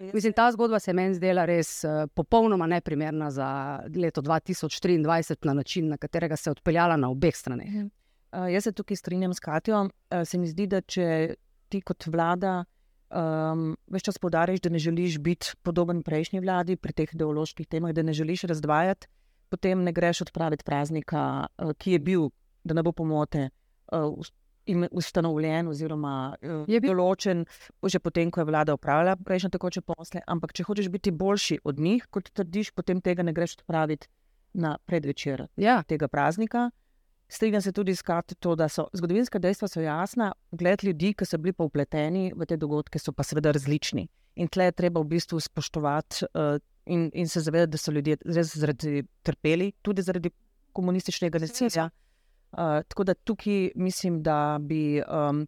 Mislim, 0.00 0.32
ta 0.32 0.52
zgodba 0.52 0.78
se 0.80 0.92
meni 0.96 1.14
zdela 1.14 1.44
res 1.44 1.84
uh, 1.84 2.06
popolnoma 2.14 2.66
neprimerna 2.66 3.30
za 3.30 3.48
leto 3.96 4.22
2023 4.22 5.44
na 5.44 5.54
način, 5.54 5.88
na 5.88 5.96
katerega 5.96 6.36
se 6.36 6.48
je 6.48 6.52
odpeljala 6.52 6.96
na 6.96 7.10
obeh 7.10 7.36
straneh. 7.36 7.68
Uh, 8.32 8.48
jaz 8.52 8.64
se 8.64 8.72
tukaj 8.72 8.96
strinjam 8.96 9.34
s 9.34 9.40
Katijo. 9.40 9.82
Uh, 9.84 10.24
se 10.24 10.38
mi 10.38 10.48
zdi, 10.48 10.66
da 10.66 10.80
če 10.80 11.34
ti 11.68 11.82
kot 11.84 12.06
vlada 12.06 12.64
um, 13.10 13.74
več 13.92 14.08
čas 14.08 14.18
podariš, 14.18 14.62
da 14.64 14.72
ne 14.72 14.80
želiš 14.80 15.18
biti 15.18 15.52
podoben 15.62 16.02
prejšnji 16.06 16.40
vladi 16.40 16.76
pri 16.76 16.96
teh 16.96 17.14
ideoloških 17.14 17.68
temah, 17.68 17.92
da 17.92 18.02
ne 18.02 18.16
želiš 18.16 18.46
razdvajati, 18.50 19.08
potem 19.52 19.84
ne 19.84 19.92
greš 19.92 20.24
odpraviti 20.26 20.64
praznika, 20.64 21.46
uh, 21.58 21.74
ki 21.76 21.98
je 21.98 22.04
bil, 22.08 22.30
da 22.64 22.78
ne 22.78 22.86
bo 22.86 22.96
pomote. 22.96 23.50
Uh, 23.92 24.16
ustanovljen 24.90 25.68
oziroma 25.68 26.14
uh, 26.34 26.64
je 26.68 26.80
bil 26.80 26.94
določen, 26.94 27.44
že 27.84 28.00
potem, 28.02 28.30
ko 28.30 28.42
je 28.42 28.48
vlada 28.50 28.74
upravljala 28.76 29.16
prejšnje 29.16 29.52
tekoče 29.56 29.82
posle. 29.86 30.22
Ampak, 30.26 30.54
če 30.56 30.66
hočeš 30.68 30.90
biti 30.92 31.12
boljši 31.12 31.60
od 31.64 31.80
njih, 31.80 32.06
kot 32.10 32.30
trdiš, 32.34 32.72
potem 32.76 33.00
tega 33.00 33.26
ne 33.26 33.34
greš 33.36 33.60
odpraviti 33.60 34.10
na 34.52 34.76
predvečer 34.86 35.46
ja. 35.56 35.82
tega 35.86 36.08
praznika. 36.08 36.70
Strinjam 37.30 37.62
se 37.62 37.72
tudi 37.72 37.94
s 37.94 38.02
to, 38.38 38.54
da 38.58 38.68
so 38.68 38.88
zgodovinska 38.92 39.38
dejstva 39.38 39.68
so 39.68 39.80
jasna, 39.80 40.32
gled 40.50 40.82
ljudi, 40.82 41.14
ki 41.14 41.24
so 41.24 41.38
bili 41.38 41.52
pa 41.52 41.64
upleteni 41.64 42.32
v 42.34 42.46
te 42.46 42.56
dogodke, 42.56 42.98
so 42.98 43.12
pa 43.12 43.22
seveda 43.22 43.52
različni. 43.52 44.08
In 44.34 44.48
tle 44.48 44.64
je 44.64 44.72
treba 44.72 45.00
v 45.00 45.06
bistvu 45.14 45.38
spoštovati 45.40 46.26
uh, 46.34 46.58
in, 46.86 47.10
in 47.14 47.28
se 47.28 47.40
zavedati, 47.40 47.70
da 47.70 47.78
so 47.78 47.92
ljudje 47.92 48.16
res 48.24 48.56
zaradi 48.56 49.04
trpeli, 49.22 49.72
tudi 49.82 50.02
zaradi 50.02 50.30
komunističnega 50.72 51.38
nasilja. 51.38 51.90
Uh, 52.50 52.82
tako 52.88 53.04
da 53.04 53.14
tukaj 53.14 53.70
mislim, 53.74 54.22
da 54.22 54.58
bi. 54.60 55.02
Um, 55.06 55.46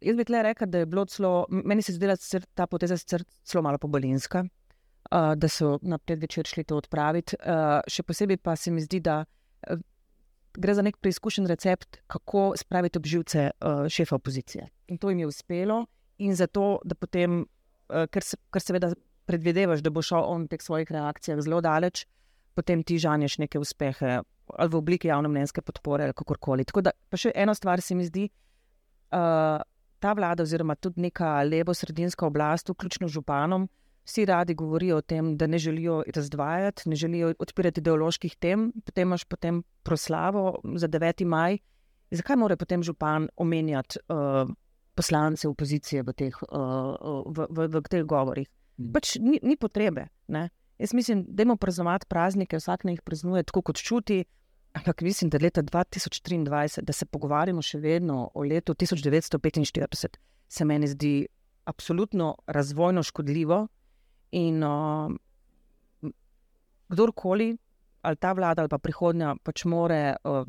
jaz 0.00 0.16
bi 0.16 0.24
tle 0.24 0.42
rekel, 0.42 0.68
da 0.70 0.78
je 0.78 0.86
bilo 0.86 1.04
celo, 1.04 1.46
meni 1.50 1.82
se 1.82 1.92
je 1.92 2.40
ta 2.54 2.66
poteza 2.66 2.96
zelo 2.96 3.62
malo 3.62 3.78
pobolinska, 3.78 4.44
uh, 4.44 5.34
da 5.34 5.48
so 5.48 5.78
na 5.82 5.98
predvečer 5.98 6.46
šli 6.46 6.64
to 6.64 6.76
odpraviti. 6.76 7.36
Uh, 7.40 7.80
še 7.88 8.02
posebej 8.02 8.36
pa 8.42 8.56
se 8.56 8.70
mi 8.70 8.82
zdi, 8.82 9.00
da 9.00 9.24
uh, 9.24 9.78
gre 10.58 10.74
za 10.74 10.82
nek 10.82 10.98
preizkušen 10.98 11.46
recept, 11.46 12.00
kako 12.06 12.52
spraviti 12.56 12.98
obživce 12.98 13.50
uh, 13.50 13.86
šefa 13.88 14.16
opozicije. 14.16 14.68
In 14.88 14.98
to 14.98 15.10
jim 15.10 15.18
je 15.18 15.26
uspelo, 15.26 15.84
in 16.18 16.34
zato, 16.34 16.80
da 16.84 16.94
potem, 16.94 17.42
uh, 17.42 18.06
ker, 18.10 18.24
se, 18.24 18.38
ker 18.50 18.62
seveda 18.62 18.94
predvidevaš, 19.28 19.84
da 19.84 19.90
bo 19.90 20.02
šel 20.02 20.24
on 20.24 20.46
v 20.46 20.54
teh 20.54 20.62
svojih 20.62 20.90
reakcijah 20.90 21.42
zelo 21.44 21.60
daleč, 21.60 22.06
potem 22.58 22.82
ti 22.82 22.98
žanješ 22.98 23.38
neke 23.38 23.60
uspehe 23.60 24.22
ali 24.56 24.72
v 24.72 24.78
obliki 24.78 25.08
javne 25.08 25.28
mnenjske 25.28 25.62
podpore, 25.62 26.04
ali 26.04 26.16
kako 26.16 26.36
koli. 26.40 26.64
Tako 26.64 26.86
da, 26.88 26.94
pa 27.10 27.20
še 27.20 27.32
ena 27.34 27.54
stvar 27.54 27.80
se 27.84 27.94
mi 27.94 28.06
zdi, 28.06 28.28
uh, 29.12 29.60
ta 29.98 30.14
vlada, 30.14 30.46
oziroma 30.46 30.76
tudi 30.78 31.02
neka 31.08 31.42
levo-sredinska 31.44 32.26
oblast, 32.26 32.70
vključno 32.70 33.08
z 33.08 33.18
županom, 33.18 33.66
vsi 34.08 34.24
radi 34.24 34.54
govorijo 34.54 34.96
o 34.96 35.02
tem, 35.02 35.36
da 35.36 35.46
ne 35.46 35.58
želijo 35.58 36.02
razdvajati, 36.14 36.88
ne 36.88 36.96
želijo 36.96 37.34
odpirati 37.38 37.80
ideoloških 37.80 38.36
tem, 38.36 38.72
potem 38.84 39.08
imaš 39.08 39.24
potem 39.24 39.62
proslavo 39.82 40.60
za 40.74 40.88
9. 40.88 41.24
maj. 41.24 41.58
Zakaj 42.10 42.36
mora 42.36 42.56
potem 42.56 42.82
župan 42.82 43.28
omenjati 43.36 43.98
uh, 44.08 44.48
poslance 44.94 45.48
opozicije 45.48 46.02
v 46.02 46.12
teh, 46.12 46.38
uh, 46.48 46.96
v, 47.26 47.46
v, 47.50 47.68
v, 47.68 47.82
v 47.84 47.90
teh 47.90 48.06
govorih? 48.08 48.48
Mm. 48.78 48.92
Pač 48.94 49.18
ni, 49.20 49.40
ni 49.42 49.56
potrebe. 49.56 50.08
Ne? 50.28 50.48
Jaz 50.78 50.94
mislim, 50.94 51.24
da 51.28 51.42
imamo 51.42 51.56
praznovati 51.56 52.06
praznike, 52.08 52.56
vsak 52.56 52.84
naj 52.84 52.98
jih 52.98 53.02
praznuje 53.02 53.42
tako, 53.42 53.62
kot 53.62 53.76
čuti. 53.82 54.24
Ampak 54.78 55.00
mislim, 55.02 55.30
da 55.30 55.36
je 55.36 55.42
leta 55.42 55.62
2023, 55.62 56.82
da 56.82 56.92
se 56.92 57.06
pogovarjamo 57.06 57.62
še 57.62 57.80
vedno 57.82 58.30
o 58.34 58.44
letu 58.46 58.74
1945, 58.74 60.18
se 60.48 60.64
meni 60.64 60.86
zdi 60.88 61.26
absolutno 61.64 62.36
razvojno 62.46 63.02
škodljivo. 63.02 63.66
In 64.38 64.62
uh, 64.62 65.12
kdorkoli, 66.88 67.56
ali 68.02 68.16
ta 68.16 68.32
vlada, 68.32 68.62
ali 68.62 68.68
pa 68.68 68.78
prihodnja, 68.78 69.34
pač 69.42 69.64
more 69.64 70.16
uh, 70.22 70.44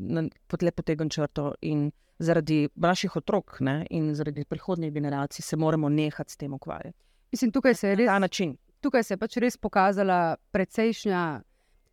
podlepiti 0.48 0.92
tega 0.92 1.08
črto 1.10 1.54
in 1.62 1.90
zaradi 2.20 2.68
naših 2.76 3.16
otrok 3.16 3.62
ne, 3.64 3.86
in 3.90 4.14
zaradi 4.16 4.46
prihodnjih 4.46 4.94
generacij 4.94 5.44
se 5.44 5.58
moramo 5.58 5.90
nehati 5.90 6.32
s 6.32 6.38
tem 6.38 6.54
ukvarjati. 6.54 6.98
Mislim, 7.32 7.52
tukaj 7.52 7.76
se 7.76 7.90
je 7.90 7.96
res 7.96 8.08
ta 8.12 8.20
način. 8.20 8.58
Tukaj 8.82 9.04
se 9.04 9.14
je 9.14 9.18
pač 9.18 9.38
res 9.38 9.58
pokazala 9.58 10.36
precejšnja 10.52 11.24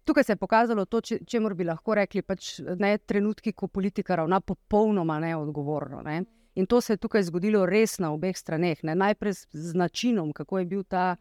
Tukaj 0.07 0.25
se 0.25 0.33
je 0.33 0.39
pokazalo 0.39 0.85
to, 0.87 1.01
če 1.03 1.41
bi 1.59 1.65
lahko 1.67 1.95
rekli, 1.99 2.23
pač 2.23 2.61
ne 2.79 2.95
trenutki, 2.99 3.53
ko 3.53 3.67
politika 3.67 4.17
ravna 4.17 4.41
popolnoma 4.41 5.19
neodgovorno. 5.21 6.03
Ne. 6.07 6.23
In 6.55 6.67
to 6.67 6.81
se 6.81 6.95
je 6.95 7.03
tukaj 7.03 7.27
zgodilo 7.27 7.67
res 7.67 7.99
na 7.99 8.13
obeh 8.15 8.37
straneh. 8.37 8.85
Ne. 8.87 8.95
Najprej 8.95 9.35
z 9.51 9.75
načinom, 9.75 10.33
kako 10.33 10.59
je 10.59 10.65
bil 10.65 10.85
ta 10.85 11.17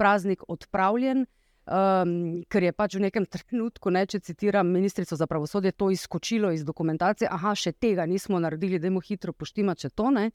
praznik 0.00 0.42
odpravljen, 0.48 1.26
um, 1.68 2.14
ker 2.48 2.64
je 2.64 2.72
pač 2.72 2.96
v 2.96 3.04
nekem 3.04 3.26
trenutku, 3.34 3.92
ne, 3.92 4.06
če 4.08 4.22
citiram 4.24 4.72
ministrico 4.72 5.16
za 5.16 5.28
pravosodje, 5.28 5.76
to 5.76 5.90
izkočilo 5.92 6.50
iz 6.56 6.64
dokumentacije. 6.64 7.28
Aha, 7.28 7.54
še 7.54 7.72
tega 7.76 8.06
nismo 8.08 8.40
naredili, 8.40 8.80
da 8.80 8.90
mu 8.90 9.04
hitro 9.04 9.36
poštima, 9.36 9.76
če 9.76 9.92
to 9.92 10.10
ne. 10.16 10.30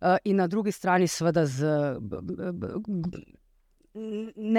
Uh, 0.00 0.16
in 0.24 0.40
na 0.40 0.48
drugi 0.50 0.72
strani, 0.72 1.06
seveda, 1.08 1.44
z 1.46 1.68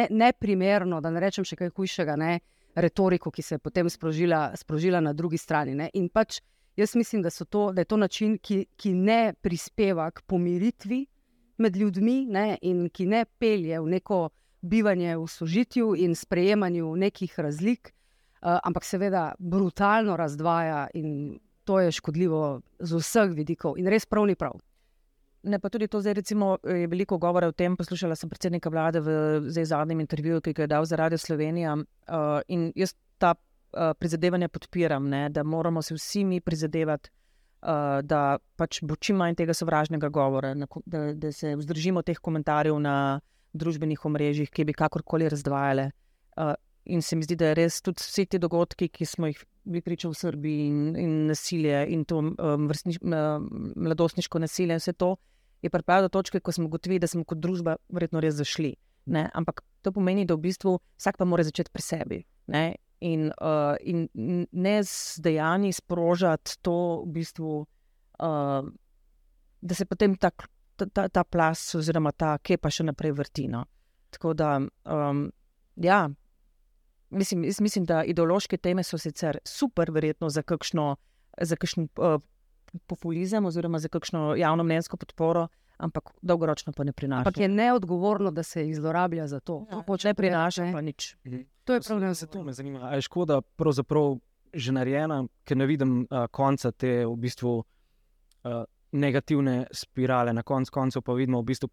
neprimerno, 0.10 0.96
ne 0.96 1.02
da 1.02 1.12
ne 1.12 1.20
rečem 1.20 1.46
še 1.46 1.58
kaj 1.60 1.74
hujšega. 1.76 2.16
Ne, 2.16 2.40
retoriko, 2.76 3.32
ki 3.32 3.42
se 3.42 3.56
je 3.56 3.60
potem 3.60 3.90
sprožila, 3.90 4.52
sprožila 4.56 5.00
na 5.00 5.14
drugi 5.14 5.38
strani. 5.38 5.76
Ne? 5.76 5.90
In 5.94 6.10
pač 6.10 6.42
jaz 6.76 6.96
mislim, 6.96 7.22
da, 7.22 7.30
to, 7.30 7.72
da 7.74 7.82
je 7.82 7.86
to 7.86 7.98
način, 7.98 8.38
ki, 8.38 8.66
ki 8.76 8.94
ne 8.94 9.34
prispeva 9.42 10.12
k 10.12 10.22
pomiritvi 10.28 11.06
med 11.58 11.76
ljudmi 11.76 12.26
ne? 12.26 12.58
in 12.62 12.90
ki 12.90 13.06
ne 13.06 13.26
pelje 13.40 13.80
v 13.80 13.96
neko 13.98 14.30
bivanje 14.62 15.18
v 15.18 15.28
sožitju 15.28 15.94
in 15.96 16.16
sprejemanju 16.16 16.96
nekih 16.96 17.40
razlik, 17.40 17.94
uh, 18.42 18.60
ampak 18.64 18.84
seveda 18.84 19.34
brutalno 19.40 20.18
razdvaja 20.18 20.88
in 20.94 21.40
to 21.66 21.80
je 21.80 21.92
škodljivo 21.92 22.62
z 22.80 22.98
vseh 22.98 23.32
vidikov 23.34 23.78
in 23.78 23.88
res 23.88 24.06
prav 24.06 24.26
ni 24.26 24.36
prav. 24.36 24.58
Ne, 25.46 25.60
pa 25.62 25.70
tudi 25.70 25.88
to, 25.88 26.02
zdaj, 26.02 26.14
recimo, 26.18 26.58
je 26.64 26.88
veliko 26.90 27.18
govora 27.22 27.48
o 27.48 27.54
tem. 27.54 27.76
Poslušala 27.78 28.16
sem 28.18 28.30
predsednika 28.30 28.70
vlade 28.74 29.00
v 29.00 29.66
zadnjem 29.66 30.02
intervjuju, 30.02 30.42
ki 30.42 30.54
ga 30.58 30.64
je 30.66 30.72
dal 30.74 30.86
za 30.90 30.98
Radio 30.98 31.18
Slovenija. 31.22 31.76
Uh, 31.76 32.40
in 32.50 32.72
jaz 32.76 32.96
ta 33.22 33.36
uh, 33.36 33.94
prizadevanja 34.00 34.50
podpiram, 34.50 35.06
ne, 35.10 35.30
da 35.30 35.44
moramo 35.44 35.82
se 35.86 35.94
vsi 35.94 36.24
mi 36.26 36.42
prizadevati, 36.42 37.12
uh, 37.62 38.02
da 38.02 38.40
pač 38.58 38.82
bo 38.82 38.98
čim 38.98 39.22
manj 39.22 39.38
tega 39.38 39.54
sovražnega 39.54 40.10
govora, 40.10 40.56
na, 40.58 40.66
da, 40.86 41.12
da 41.14 41.32
se 41.32 41.54
vzdržimo 41.56 42.02
teh 42.02 42.18
komentarjev 42.18 42.80
na 42.82 43.20
družbenih 43.54 44.02
omrežjih, 44.06 44.50
ki 44.50 44.66
bi 44.66 44.74
kakorkoli 44.74 45.30
razdvajale. 45.30 45.92
Uh, 46.42 46.56
in 46.86 47.06
se 47.06 47.16
mi 47.16 47.24
zdi, 47.24 47.38
da 47.38 47.54
je 47.54 47.60
res 47.62 47.80
tudi 47.86 48.02
vsi 48.02 48.26
ti 48.26 48.42
dogodki, 48.42 48.90
ki 48.90 49.06
smo 49.06 49.30
jih 49.30 49.46
bili 49.66 49.86
priča 49.86 50.10
v 50.10 50.18
Srbiji, 50.18 50.66
in, 50.74 50.82
in 50.98 51.16
nasilje, 51.30 51.86
in 51.94 52.04
to 52.06 52.18
um, 52.22 52.68
vrstniš, 52.70 52.98
um, 53.06 53.48
mladostniško 53.76 54.42
nasilje, 54.42 54.82
vse 54.82 54.94
to 54.94 55.16
je 55.66 55.74
pripeljal 55.74 56.08
do 56.08 56.14
točke, 56.14 56.40
ko 56.40 56.54
smo 56.54 56.70
ugotovili, 56.70 57.02
da 57.02 57.08
smo 57.10 57.24
kot 57.26 57.42
družba 57.42 57.78
verjetno 57.90 58.22
res 58.24 58.38
zašli. 58.38 58.76
Ne? 59.06 59.28
Ampak 59.34 59.62
to 59.82 59.94
pomeni, 59.94 60.26
da 60.26 60.38
v 60.38 60.46
bistvu 60.48 60.78
vsak 60.98 61.18
pa 61.18 61.28
mora 61.30 61.46
začeti 61.46 61.74
pri 61.74 61.86
sebi. 61.86 62.20
Ne? 62.54 62.66
In, 63.06 63.30
uh, 63.30 63.76
in 63.86 64.08
ne 64.52 64.76
z 64.84 65.22
dejanji 65.22 65.74
sprožati 65.76 66.58
to, 66.66 67.04
v 67.06 67.14
bistvu, 67.20 67.54
uh, 67.66 68.68
da 69.62 69.78
se 69.78 69.86
potem 69.86 70.16
ta, 70.18 70.32
ta, 70.78 71.08
ta, 71.10 71.24
plas, 71.24 71.68
oziroma 71.78 72.14
ta 72.14 72.38
kepa 72.38 72.72
še 72.72 72.88
naprej 72.90 73.14
vrti. 73.18 73.48
No. 73.52 73.66
Tako 74.16 74.34
da, 74.34 74.58
um, 74.62 75.26
ja, 75.76 76.06
mislim, 77.10 77.50
mislim, 77.60 77.86
da 77.86 78.04
ideološke 78.04 78.58
teme 78.58 78.84
so 78.84 78.98
sicer 78.98 79.42
super, 79.46 79.92
verjetno 79.92 80.30
za 80.30 80.42
kakšno, 80.42 80.96
za 81.42 81.58
kakšen 81.60 81.90
uh, 82.00 82.22
populizem 82.88 83.46
oziroma 83.46 83.80
za 83.80 83.90
kakšno 83.90 84.36
javno 84.36 84.64
mnenjsko 84.64 84.98
podporo. 84.98 85.48
Ampak 85.78 86.14
dolgoročno 86.22 86.74
pa 86.74 86.84
ne 86.84 86.94
prinaša. 86.94 87.20
Ampak 87.20 87.38
je 87.38 87.48
neodgovorno, 87.48 88.32
da 88.32 88.44
se 88.44 88.64
jih 88.64 88.76
zlorablja 88.76 89.28
za 89.28 89.40
to. 89.40 89.66
Ja, 89.72 89.82
to 89.82 89.98
ne 90.04 90.14
prinaša, 90.14 90.66
ne. 90.66 90.74
pa 90.74 90.82
nič. 90.82 91.16
Mhm. 91.26 91.42
To 91.64 91.74
je 91.74 91.82
problem. 91.82 92.14
Zato 92.14 92.44
me 92.44 92.54
zanima, 92.54 92.80
ali 92.84 92.98
je 92.98 93.02
škoda 93.02 93.42
pravzaprav 93.42 94.18
že 94.56 94.72
narejena, 94.72 95.26
ker 95.44 95.58
ne 95.58 95.66
vidim 95.68 96.08
uh, 96.08 96.28
konca 96.32 96.72
te 96.72 97.04
v 97.06 97.16
bistvu 97.20 97.58
uh, 97.60 98.64
negativne 98.96 99.66
spirale. 99.72 100.34
Na 100.34 100.44
koncu 100.44 100.72
koncev 100.72 101.02
pa 101.02 101.14
vidimo, 101.14 101.42
v 101.42 101.52
bistvu 101.52 101.70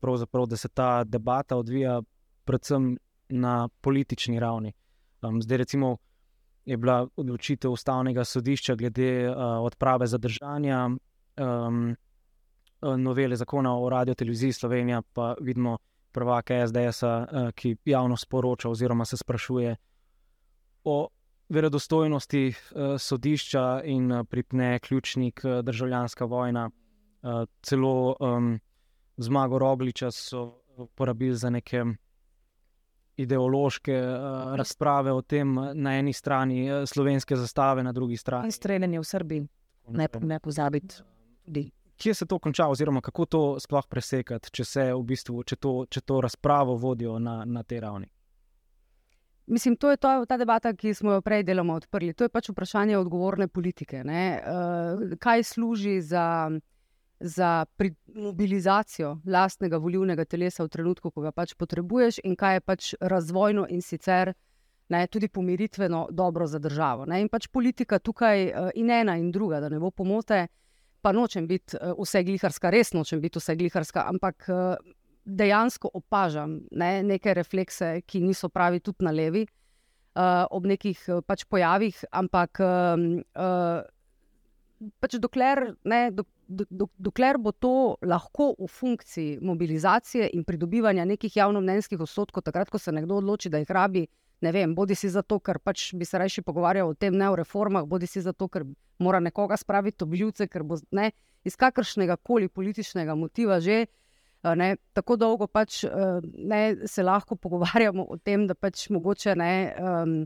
da 0.46 0.56
se 0.56 0.68
ta 0.68 1.04
debata 1.04 1.56
odvija 1.56 2.00
predvsem 2.44 2.96
na 3.28 3.68
politični 3.80 4.40
ravni. 4.40 4.72
Um, 5.22 5.42
zdaj, 5.42 5.58
recimo, 5.58 5.96
je 6.64 6.76
bila 6.76 7.06
odločitev 7.16 7.72
ustavnega 7.72 8.24
sodišča 8.24 8.74
glede 8.74 9.30
uh, 9.30 9.36
odprave 9.64 10.06
zadržanja 10.06 10.86
um, 10.88 11.96
novele 12.96 13.36
zakona 13.36 13.76
o 13.78 13.88
radio 13.90 14.14
televiziji 14.14 14.52
Slovenija, 14.52 15.02
pa 15.12 15.34
vidimo 15.40 15.78
prvaka 16.12 16.66
SDS, 16.66 17.02
uh, 17.02 17.50
ki 17.54 17.76
javno 17.84 18.16
sporoča 18.16 18.68
oziroma 18.68 19.04
se 19.04 19.16
sprašuje 19.16 19.76
o 20.84 21.08
verodostojnosti 21.48 22.48
uh, 22.48 22.98
sodišča 22.98 23.82
in 23.84 24.12
uh, 24.12 24.26
pripne 24.30 24.78
ključnik 24.78 25.40
uh, 25.44 25.58
državljanska 25.64 26.24
vojna. 26.24 26.70
Uh, 27.22 27.44
celo 27.62 28.16
um, 28.20 28.60
zmago 29.16 29.58
Rogliča 29.58 30.10
so 30.10 30.62
uporabili 30.76 31.36
za 31.36 31.50
neke 31.50 31.84
ideološke 33.16 33.96
uh, 34.00 34.54
razprave 34.56 35.12
o 35.12 35.22
tem, 35.22 35.54
na 35.74 35.98
eni 35.98 36.12
strani 36.12 36.64
uh, 36.70 36.86
slovenske 36.88 37.36
zastave, 37.36 37.82
na 37.82 37.92
drugi 37.92 38.16
strani. 38.16 38.48
In 38.48 38.52
streljanje 38.52 39.00
v 39.00 39.04
Srbiji, 39.04 39.46
ne, 39.88 40.08
ne 40.20 40.40
pozabiti. 40.40 41.02
Kje 41.96 42.14
se 42.14 42.26
to 42.26 42.38
konča, 42.38 42.66
oziroma 42.68 43.00
kako 43.00 43.26
to 43.26 43.42
sploh 43.60 43.86
presekati, 43.86 44.50
če 44.50 44.64
se 44.64 44.88
v 44.94 45.02
bistvu, 45.06 45.44
če 45.44 45.56
to, 45.56 45.74
če 45.90 46.00
to 46.00 46.20
razpravo 46.20 46.74
vodijo 46.74 47.18
na, 47.18 47.44
na 47.44 47.62
tej 47.62 47.80
ravni? 47.84 48.08
Mislim, 49.46 49.76
to 49.76 49.90
je 49.90 49.96
to, 49.96 50.24
ta 50.26 50.36
debata, 50.38 50.72
ki 50.74 50.94
smo 50.94 51.12
jo 51.12 51.22
prej 51.22 51.42
deloma 51.44 51.74
odprli. 51.74 52.14
To 52.14 52.24
je 52.24 52.30
pač 52.32 52.48
vprašanje 52.50 52.96
odgovorne 52.96 53.48
politike. 53.48 54.02
Uh, 54.06 55.14
kaj 55.20 55.42
služi 55.44 56.00
za 56.00 56.50
za 57.22 57.64
mobilizacijo 58.14 59.18
lastnega 59.26 59.78
volivnega 59.78 60.24
telesa 60.24 60.64
v 60.64 60.68
trenutku, 60.68 61.10
ko 61.10 61.22
ga 61.22 61.32
pač 61.32 61.54
potrebuješ, 61.54 62.20
in 62.24 62.36
kaj 62.36 62.54
je 62.54 62.60
pač 62.60 62.94
razvojno 63.00 63.66
in 63.70 63.82
sicer 63.82 64.32
ne, 64.88 65.06
tudi 65.06 65.28
pomiritveno 65.28 66.08
dobro 66.10 66.46
za 66.46 66.58
državo. 66.58 67.06
Ne. 67.06 67.20
In 67.22 67.28
pač 67.28 67.46
politika 67.48 67.98
tukaj, 67.98 68.42
eh, 68.42 68.70
in 68.74 68.90
ena 68.90 69.16
in 69.16 69.30
druga, 69.32 69.60
da 69.60 69.68
ne 69.68 69.78
bo 69.78 69.90
pomote, 69.90 70.46
pa 71.00 71.12
nočem 71.12 71.46
biti 71.46 71.76
eh, 71.76 71.94
vse 71.98 72.24
gliharska, 72.24 72.70
res 72.70 72.92
nočem 72.92 73.20
biti 73.20 73.38
vse 73.38 73.56
gliharska, 73.56 74.04
ampak 74.08 74.48
eh, 74.48 74.92
dejansko 75.24 75.90
opažam 75.94 76.60
ne, 76.70 77.02
neke 77.02 77.34
reflekse, 77.34 78.00
ki 78.06 78.20
niso 78.20 78.48
pravi 78.48 78.80
tudi 78.80 79.04
na 79.04 79.10
levi. 79.10 79.46
Uh, 80.12 80.44
ob 80.52 80.66
nekih 80.68 80.98
pač 81.24 81.46
pojavih, 81.48 82.02
ampak 82.12 82.58
uh, 82.60 83.80
pač 85.00 85.14
dokler, 85.16 85.70
ne, 85.88 86.00
do, 86.12 86.26
do, 86.52 86.88
dokler 86.98 87.38
bo 87.38 87.52
to 87.52 87.96
lahko 88.02 88.52
v 88.58 88.68
funkciji 88.68 89.38
mobilizacije 89.42 90.30
in 90.32 90.44
pridobivanja 90.44 91.04
nekih 91.04 91.36
javnomnenjskih 91.36 92.00
odstotkov, 92.00 92.44
takrat, 92.46 92.70
ko 92.70 92.78
se 92.78 92.92
nekdo 92.92 93.18
odloči, 93.22 93.50
da 93.50 93.58
jih 93.62 93.70
rabi, 93.70 94.06
ne 94.42 94.52
vem, 94.52 94.74
bodi 94.74 94.94
si 94.98 95.10
zato, 95.10 95.38
ker 95.40 95.58
pač 95.62 95.92
bi 95.94 96.04
se 96.04 96.18
raje 96.18 96.42
pogovarjal 96.42 96.92
o 96.92 96.94
tem, 96.94 97.14
ne 97.16 97.30
o 97.30 97.36
reformah, 97.38 97.86
bodi 97.88 98.06
si 98.10 98.22
zato, 98.22 98.48
ker 98.48 98.66
mora 99.02 99.20
nekoga 99.20 99.56
spraviti 99.56 100.04
v 100.04 100.14
bljuvce, 100.14 100.48
ker 100.50 100.64
bo 100.66 100.78
ne, 100.90 101.10
iz 101.44 101.56
kakršnega 101.58 102.16
koli 102.22 102.48
političnega 102.48 103.14
motiva 103.18 103.60
že. 103.60 103.86
Ne, 104.42 104.74
tako 104.90 105.14
dolgo 105.14 105.46
pač 105.46 105.84
ne, 106.34 106.62
se 106.90 107.02
lahko 107.06 107.36
pogovarjamo 107.38 108.08
o 108.10 108.16
tem, 108.18 108.48
da 108.50 108.56
pač 108.58 108.88
mogoče 108.90 109.36
ne. 109.38 109.52
Um, 109.78 110.16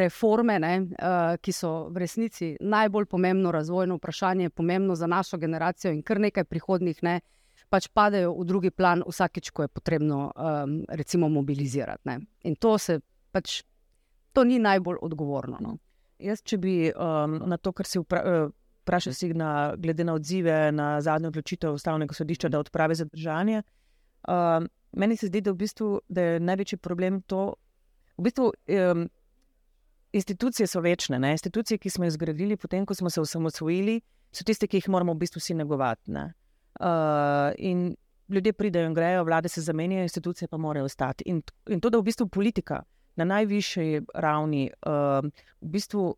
reforme, 0.00 0.58
ne, 0.58 0.74
uh, 0.80 1.36
ki 1.40 1.52
so 1.52 1.88
v 1.88 2.02
resnici 2.02 2.54
najbolj 2.60 3.06
pomembno 3.06 3.52
razvojno 3.52 3.96
vprašanje, 3.96 4.50
pomembno 4.50 4.94
za 4.94 5.06
našo 5.06 5.38
generacijo 5.38 5.92
in 5.92 6.02
kar 6.02 6.20
nekaj 6.20 6.44
prihodnih, 6.44 7.02
ne, 7.02 7.20
pač 7.70 7.88
padejo 7.94 8.34
v 8.34 8.44
drugi 8.44 8.70
plan, 8.74 9.04
vsakeč, 9.06 9.52
ko 9.54 9.62
je 9.62 9.68
potrebno 9.68 10.30
um, 10.34 10.80
recimo 10.88 11.28
mobilizirati. 11.28 12.02
Ne. 12.04 12.18
In 12.50 12.56
to 12.56 12.78
se 12.78 12.98
pač, 13.30 13.62
to 14.32 14.44
ni 14.44 14.58
najbolj 14.58 14.98
odgovorno. 15.02 15.60
No. 15.60 15.76
Jaz, 16.20 16.42
če 16.42 16.58
bi 16.60 16.74
um, 16.90 17.38
na 17.48 17.56
to, 17.56 17.72
kar 17.72 17.86
si 17.86 18.02
vprašal, 18.02 19.14
si 19.14 19.30
na, 19.38 19.76
glede 19.78 20.04
na 20.04 20.18
odzive 20.18 20.56
na 20.74 20.98
zadnjo 21.00 21.30
odločitev 21.30 21.78
ustavnega 21.78 22.16
sodišča, 22.16 22.50
da 22.50 22.60
odpravi 22.60 22.98
zadržanje. 22.98 23.62
Um, 24.28 24.66
meni 24.98 25.16
se 25.16 25.30
zdi, 25.30 25.40
da, 25.40 25.54
v 25.54 25.62
bistvu, 25.62 25.94
da 26.08 26.26
je 26.26 26.42
največji 26.42 26.80
problem 26.82 27.22
to, 27.22 27.54
v 28.18 28.26
bistvu, 28.26 28.50
um, 28.50 29.06
institucije 30.12 30.66
so 30.66 30.80
večne. 30.80 31.18
Ne? 31.18 31.32
Institucije, 31.32 31.78
ki 31.78 31.90
smo 31.90 32.04
jih 32.04 32.12
zgradili, 32.12 32.56
potem 32.56 32.86
ko 32.86 32.94
smo 32.94 33.10
se 33.10 33.20
osamosvojili, 33.20 34.00
so 34.32 34.44
tiste, 34.44 34.66
ki 34.66 34.76
jih 34.76 34.88
moramo 34.88 35.14
v 35.14 35.22
bistvu 35.24 35.40
vsi 35.40 35.54
negovati. 35.54 36.10
Ne? 36.10 36.32
Uh, 36.80 36.86
in 37.58 37.96
ljudje 38.28 38.52
pridejo 38.52 38.86
in 38.86 38.94
grejo, 38.94 39.24
vlade 39.24 39.48
se 39.48 39.60
zamenjajo, 39.60 40.02
institucije 40.02 40.48
pa 40.48 40.56
morajo 40.56 40.84
ostati. 40.84 41.24
In, 41.26 41.42
in 41.68 41.80
to, 41.80 41.90
da 41.90 41.98
v 41.98 42.02
bistvu 42.02 42.28
politika 42.28 42.82
na 43.16 43.24
najvišji 43.24 44.00
ravni 44.14 44.70
uh, 44.86 45.26
v 45.60 45.68
bistvu 45.68 46.14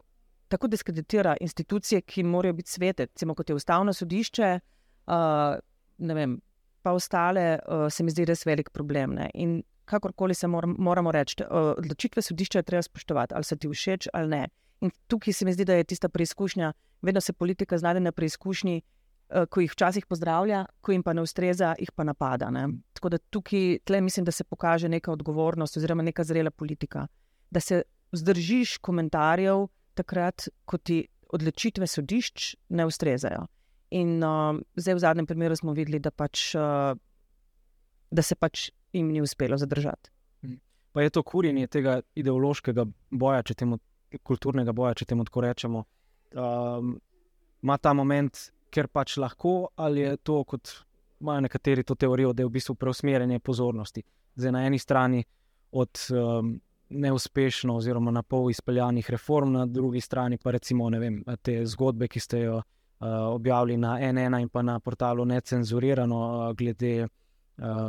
tako 0.49 0.69
diskreditira 0.69 1.37
institucije, 1.41 2.01
ki 2.01 2.23
morajo 2.23 2.53
biti 2.53 2.71
svete, 2.71 3.07
recimo 3.07 3.35
kot 3.35 3.49
je 3.49 3.55
ustavno 3.55 3.93
sodišče. 3.93 4.59
Uh, 5.07 5.57
vem, 5.99 6.41
Pa 6.83 6.91
ostale, 6.93 7.59
uh, 7.63 7.87
se 7.91 8.03
mi 8.03 8.11
zdi 8.11 8.25
res 8.27 8.43
velik 8.47 8.73
problem. 8.75 9.15
Ne? 9.15 9.29
In 9.35 9.63
kakorkoli 9.85 10.35
se 10.35 10.47
mor, 10.47 10.67
moramo 10.67 11.13
reči, 11.13 11.45
odločitve 11.51 12.23
sodišča 12.23 12.59
je 12.59 12.63
treba 12.63 12.83
spoštovati, 12.83 13.35
ali 13.35 13.45
se 13.45 13.57
ti 13.57 13.69
všeč 13.69 14.09
ali 14.13 14.29
ne. 14.29 14.49
In 14.83 14.91
tukaj 15.07 15.33
se 15.33 15.45
mi 15.45 15.53
zdi, 15.53 15.65
da 15.65 15.75
je 15.79 15.85
tista 15.85 16.09
preizkušnja, 16.09 16.73
vedno 17.03 17.21
se 17.21 17.33
politika 17.33 17.79
znajde 17.79 18.01
na 18.01 18.13
preizkušnji, 18.13 18.81
eh, 18.83 19.47
ko 19.47 19.61
jih 19.61 19.73
včasih 19.73 20.07
pozdravlja, 20.07 20.65
ko 20.81 20.93
jim 20.93 21.03
pa 21.03 21.13
ne 21.13 21.23
ustreza, 21.23 21.75
jih 21.79 21.93
pa 21.93 22.05
napada. 22.05 22.51
Ne. 22.51 22.69
Tako 22.93 23.09
da 23.09 23.19
tukaj 23.19 23.79
tle 23.85 24.01
mislim, 24.01 24.25
da 24.25 24.33
se 24.33 24.45
pokaže 24.45 24.89
neka 24.89 25.13
odgovornost 25.13 25.77
oziroma 25.77 26.03
neka 26.03 26.25
zrela 26.25 26.51
politika, 26.51 27.07
da 27.51 27.61
se 27.61 27.83
vzdržiš 28.13 28.79
komentarjev 28.79 29.69
takrat, 29.95 30.49
ko 30.65 30.79
ti 30.79 31.07
odločitve 31.33 31.87
sodišč 31.87 32.57
ne 32.69 32.87
ustrezajo. 32.87 33.47
In 33.93 34.25
uh, 34.25 34.57
zdaj 34.77 34.95
v 34.95 34.99
zadnjem 34.99 35.27
primeru 35.27 35.57
smo 35.57 35.73
videli, 35.77 36.01
da, 36.01 36.11
pač, 36.11 36.55
uh, 36.57 36.97
da 38.11 38.23
se 38.23 38.35
pač 38.35 38.71
jim 38.93 39.09
ni 39.09 39.23
uspelo 39.23 39.57
zadržati. 39.59 40.11
Mhm. 40.45 40.55
Pa 40.93 41.03
je 41.03 41.11
to 41.11 41.23
kurjenje 41.23 41.67
tega 41.67 42.01
ideološkega 42.15 42.87
boja, 43.11 43.43
če 43.43 43.55
temu 43.55 43.79
kulturnega 44.23 44.73
boja, 44.73 44.95
če 44.95 45.05
temu 45.09 45.25
tako 45.25 45.41
rečemo, 45.41 45.85
um, 46.35 46.97
ima 47.63 47.79
ta 47.79 47.93
moment, 47.93 48.51
ker 48.73 48.89
pač 48.89 49.17
lahko, 49.17 49.71
ali 49.77 50.01
je 50.01 50.17
to, 50.17 50.43
kot 50.45 50.75
imajo 51.23 51.45
nekateri 51.47 51.85
to 51.85 51.95
teorijo, 51.95 52.33
da 52.33 52.43
je 52.43 52.49
v 52.49 52.55
bistvu 52.57 52.75
preusmerjanje 52.75 53.39
pozornosti. 53.41 54.03
Zdaj 54.37 54.53
na 54.53 54.67
eni 54.67 54.79
strani 54.79 55.23
od 55.73 56.01
um, 56.11 56.55
neuspešno, 56.93 57.77
oziroma 57.77 58.11
na 58.11 58.23
pol 58.23 58.51
izpeljanih 58.51 59.11
reform, 59.11 59.53
na 59.53 59.67
drugi 59.67 60.01
strani 60.01 60.39
pa 60.39 60.51
recimo 60.51 60.89
vem, 60.91 61.23
te 61.43 61.63
zgodbe, 61.67 62.09
ki 62.09 62.21
ste 62.21 62.47
jo. 62.47 62.63
Uh, 63.03 63.09
objavili 63.35 63.75
na 63.77 63.97
NN 63.99 64.37
in 64.39 64.49
pa 64.49 64.63
na 64.63 64.77
portalu 64.79 65.25
Necenzurirano, 65.27 66.19
uh, 66.23 66.53
glede 66.55 67.09
uh, 67.09 67.89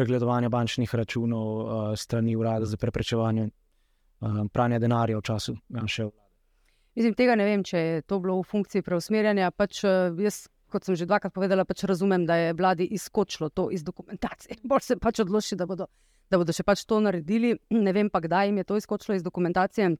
pregledovanja 0.00 0.48
bančnih 0.48 0.94
računov 0.94 1.48
uh, 1.60 1.92
strani 1.96 2.36
urada 2.36 2.64
za 2.64 2.80
preprečevanje 2.80 3.50
uh, 3.50 4.46
pranja 4.52 4.78
denarja 4.80 5.18
v 5.18 5.22
času 5.22 5.56
naše 5.68 6.08
vlade. 6.08 6.30
Mislim, 6.96 7.14
tega 7.14 7.36
ne 7.36 7.44
vem, 7.44 7.64
če 7.64 7.78
je 7.78 8.02
to 8.02 8.18
bilo 8.18 8.38
v 8.40 8.46
funkciji 8.48 8.82
preusmerjanja. 8.82 9.50
Pač, 9.52 9.82
jaz, 10.24 10.46
kot 10.72 10.88
sem 10.88 10.96
že 10.96 11.06
dvakrat 11.06 11.34
povedala, 11.36 11.66
pač 11.68 11.84
razumem, 11.84 12.24
da 12.26 12.38
je 12.40 12.54
vladi 12.56 12.88
izkočilo 12.96 13.50
to 13.52 13.68
iz 13.70 13.84
dokumentacije. 13.84 14.62
Bolj 14.70 14.86
se 14.88 14.96
pač 14.96 15.20
odloči, 15.26 15.58
da 15.60 15.68
da 16.30 16.38
bodo 16.38 16.54
še 16.54 16.64
pač 16.64 16.86
to 16.86 17.00
naredili. 17.02 17.56
Ne 17.76 17.92
vem 17.92 18.08
pa, 18.10 18.22
kdaj 18.22 18.48
jim 18.48 18.62
je 18.62 18.64
to 18.64 18.80
izkočilo 18.80 19.18
iz 19.18 19.22
dokumentacije. 19.26 19.92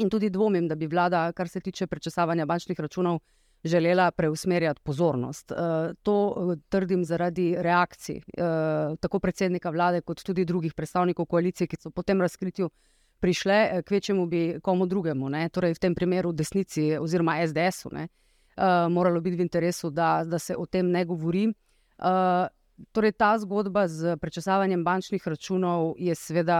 In 0.00 0.08
tudi 0.08 0.30
dvomim, 0.32 0.68
da 0.68 0.78
bi 0.78 0.88
vlada, 0.88 1.26
kar 1.36 1.48
se 1.52 1.60
tiče 1.60 1.86
prečesavanja 1.86 2.46
bančnih 2.48 2.78
računov, 2.80 3.18
uh, 3.18 3.41
želela 3.64 4.10
preusmerjati 4.10 4.80
pozornost. 4.80 5.50
Uh, 5.50 5.56
to 6.02 6.28
uh, 6.28 6.54
trdim 6.68 7.04
zaradi 7.04 7.54
reakcij 7.58 8.16
uh, 8.16 8.96
tako 9.00 9.18
predsednika 9.18 9.70
vlade, 9.70 10.00
kot 10.00 10.22
tudi 10.22 10.44
drugih 10.44 10.74
predstavnikov 10.74 11.26
koalicije, 11.26 11.66
ki 11.66 11.76
so 11.80 11.90
po 11.90 12.02
tem 12.02 12.20
razkritju 12.20 12.70
prišle, 13.22 13.54
eh, 13.54 13.82
kvečemu 13.82 14.26
bi 14.26 14.60
komu 14.62 14.86
drugemu, 14.86 15.28
ne? 15.28 15.48
torej 15.48 15.74
v 15.74 15.78
tem 15.78 15.94
primeru 15.94 16.32
desnici 16.32 16.96
oziroma 16.98 17.38
SDS-u, 17.46 17.90
uh, 17.94 18.06
moralo 18.90 19.20
biti 19.20 19.36
v 19.36 19.46
interesu, 19.46 19.90
da, 19.90 20.24
da 20.24 20.38
se 20.38 20.56
o 20.56 20.66
tem 20.66 20.90
ne 20.90 21.04
govori. 21.04 21.52
Torej, 22.92 23.12
ta 23.12 23.38
zgodba 23.38 23.86
z 23.88 24.16
prečesavanjem 24.16 24.84
bančnih 24.84 25.22
računov 25.28 25.94
je 25.98 26.14
seveda 26.14 26.58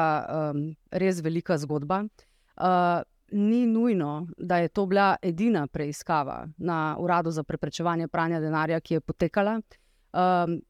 um, 0.54 0.68
res 0.90 1.18
velika 1.20 1.56
zgodba. 1.58 2.04
Uh, 2.54 3.02
ni 3.32 3.66
nujno, 3.66 4.26
da 4.38 4.56
je 4.56 4.68
to 4.68 4.86
bila 4.86 5.16
edina 5.22 5.66
preiskava 5.66 6.46
na 6.56 6.96
Uradu 7.00 7.30
za 7.30 7.42
preprečevanje 7.42 8.08
pranja 8.08 8.40
denarja, 8.40 8.80
ki 8.80 8.94
je 8.94 9.00
potekala. 9.00 9.60
Um, 10.12 10.60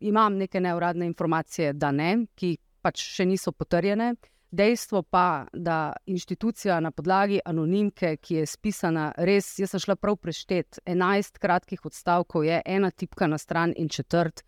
imam 0.00 0.36
neke 0.36 0.60
neuradne 0.60 1.06
informacije, 1.06 1.72
da 1.72 1.90
ne, 1.92 2.26
ki 2.34 2.56
pač 2.82 3.02
še 3.16 3.26
niso 3.26 3.52
potrjene. 3.52 4.14
Dejstvo 4.54 5.02
pa, 5.02 5.46
da 5.52 5.92
inštitucija 6.06 6.76
na 6.80 6.90
podlagi 6.94 7.40
anonimke, 7.44 8.16
ki 8.22 8.36
je 8.36 8.46
spisana, 8.46 9.08
res, 9.18 9.48
jaz 9.58 9.74
sem 9.74 9.82
šla 9.82 9.96
prav 9.98 10.20
preštet, 10.22 10.78
11 10.86 11.40
kratkih 11.42 11.82
odstavkov 11.84 12.44
je 12.46 12.60
ena 12.64 12.90
tipka 12.90 13.26
na 13.26 13.38
stran 13.38 13.74
in 13.76 13.88
četrt 13.88 14.44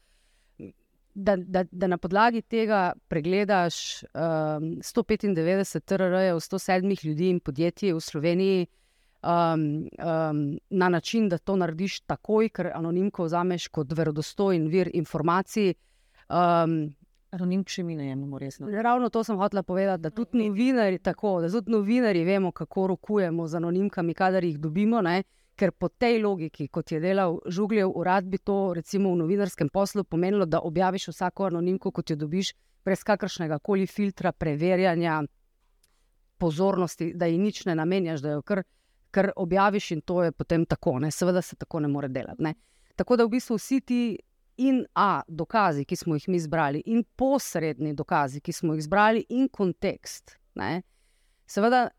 da, 1.16 1.36
da, 1.36 1.64
da 1.70 1.86
na 1.86 1.96
podlagi 1.98 2.42
tega 2.42 2.92
pregledaš 3.08 4.02
um, 4.04 4.76
195 4.84 5.80
TRR-jev, 5.80 6.36
107 6.36 7.06
ljudi 7.06 7.30
in 7.30 7.40
podjetij 7.40 7.94
v 7.96 8.00
Sloveniji 8.00 8.66
um, 9.22 9.88
um, 9.98 10.58
na 10.70 10.88
način, 10.88 11.28
da 11.28 11.38
to 11.38 11.56
narediš 11.56 12.00
takoj, 12.00 12.48
ker 12.48 12.70
anonimko 12.74 13.24
vzameš 13.24 13.68
kot 13.68 13.96
verodostojen 13.96 14.68
vir 14.68 14.90
informacij. 14.94 15.74
Um, 16.28 16.94
Anonimče 17.30 17.82
mi 17.82 17.96
ne 17.96 18.06
jemljemo 18.08 18.38
resno. 18.38 18.68
Ravno 18.70 19.08
to 19.08 19.24
sem 19.24 19.36
hotela 19.36 19.62
povedati, 19.62 20.02
da 20.02 20.10
tudi 20.10 20.38
novinari, 20.38 20.98
tako, 20.98 21.40
da 21.40 21.50
tudi 21.50 21.70
novinari 21.70 22.24
vemo, 22.24 22.52
kako 22.52 22.86
rokujemo 22.86 23.48
z 23.48 23.56
anonimkami, 23.56 24.14
kadar 24.14 24.44
jih 24.44 24.58
dobimo. 24.58 25.02
Ne? 25.02 25.22
Ker 25.56 25.72
po 25.72 25.88
tej 25.88 26.20
logiki, 26.22 26.68
kot 26.68 26.92
je 26.92 27.00
delal 27.00 27.38
Žugljev 27.48 27.90
urad, 27.96 28.28
bi 28.28 28.38
to 28.38 28.74
recimo 28.76 29.12
v 29.12 29.22
novinarskem 29.22 29.68
poslu 29.72 30.04
pomenilo, 30.04 30.46
da 30.46 30.60
objaviš 30.60 31.08
vsako 31.08 31.48
anonimko, 31.50 31.90
kot 31.90 32.10
jo 32.10 32.16
dobiš, 32.16 32.52
brez 32.84 33.02
kakršnega 33.04 33.58
koli 33.58 33.86
filtra, 33.86 34.32
preverjanja, 34.32 35.22
pozornosti, 36.38 37.12
da 37.14 37.26
ji 37.26 37.38
nič 37.38 37.64
ne 37.66 37.74
namenjaš, 37.74 38.20
da 38.20 38.36
jo 38.36 38.42
kar, 38.42 38.62
kar 39.10 39.32
objaviš 39.36 39.90
in 39.96 40.00
to 40.00 40.22
je 40.22 40.32
potem 40.32 40.66
tako. 40.66 40.98
Ne? 40.98 41.10
Seveda 41.10 41.42
se 41.42 41.56
tako 41.56 41.80
ne 41.80 41.88
more 41.88 42.08
delati. 42.08 42.42
Ne? 42.42 42.54
Tako 42.96 43.16
da 43.16 43.24
v 43.24 43.36
bistvu 43.36 43.58
vsi 43.58 43.80
ti. 43.80 44.00
In 44.56 44.86
A, 44.96 45.20
dokazi, 45.28 45.82
ki 45.84 45.96
smo 46.00 46.14
jih 46.16 46.30
mi 46.32 46.38
zbrali, 46.40 46.80
in 46.88 47.02
posredni 47.16 47.90
dokazi, 47.92 48.40
ki 48.40 48.54
smo 48.56 48.72
jih 48.72 48.86
zbrali, 48.86 49.20
in 49.28 49.50
kontekst. 49.52 50.38
Ne? 50.56 50.80
Seveda, 51.44 51.90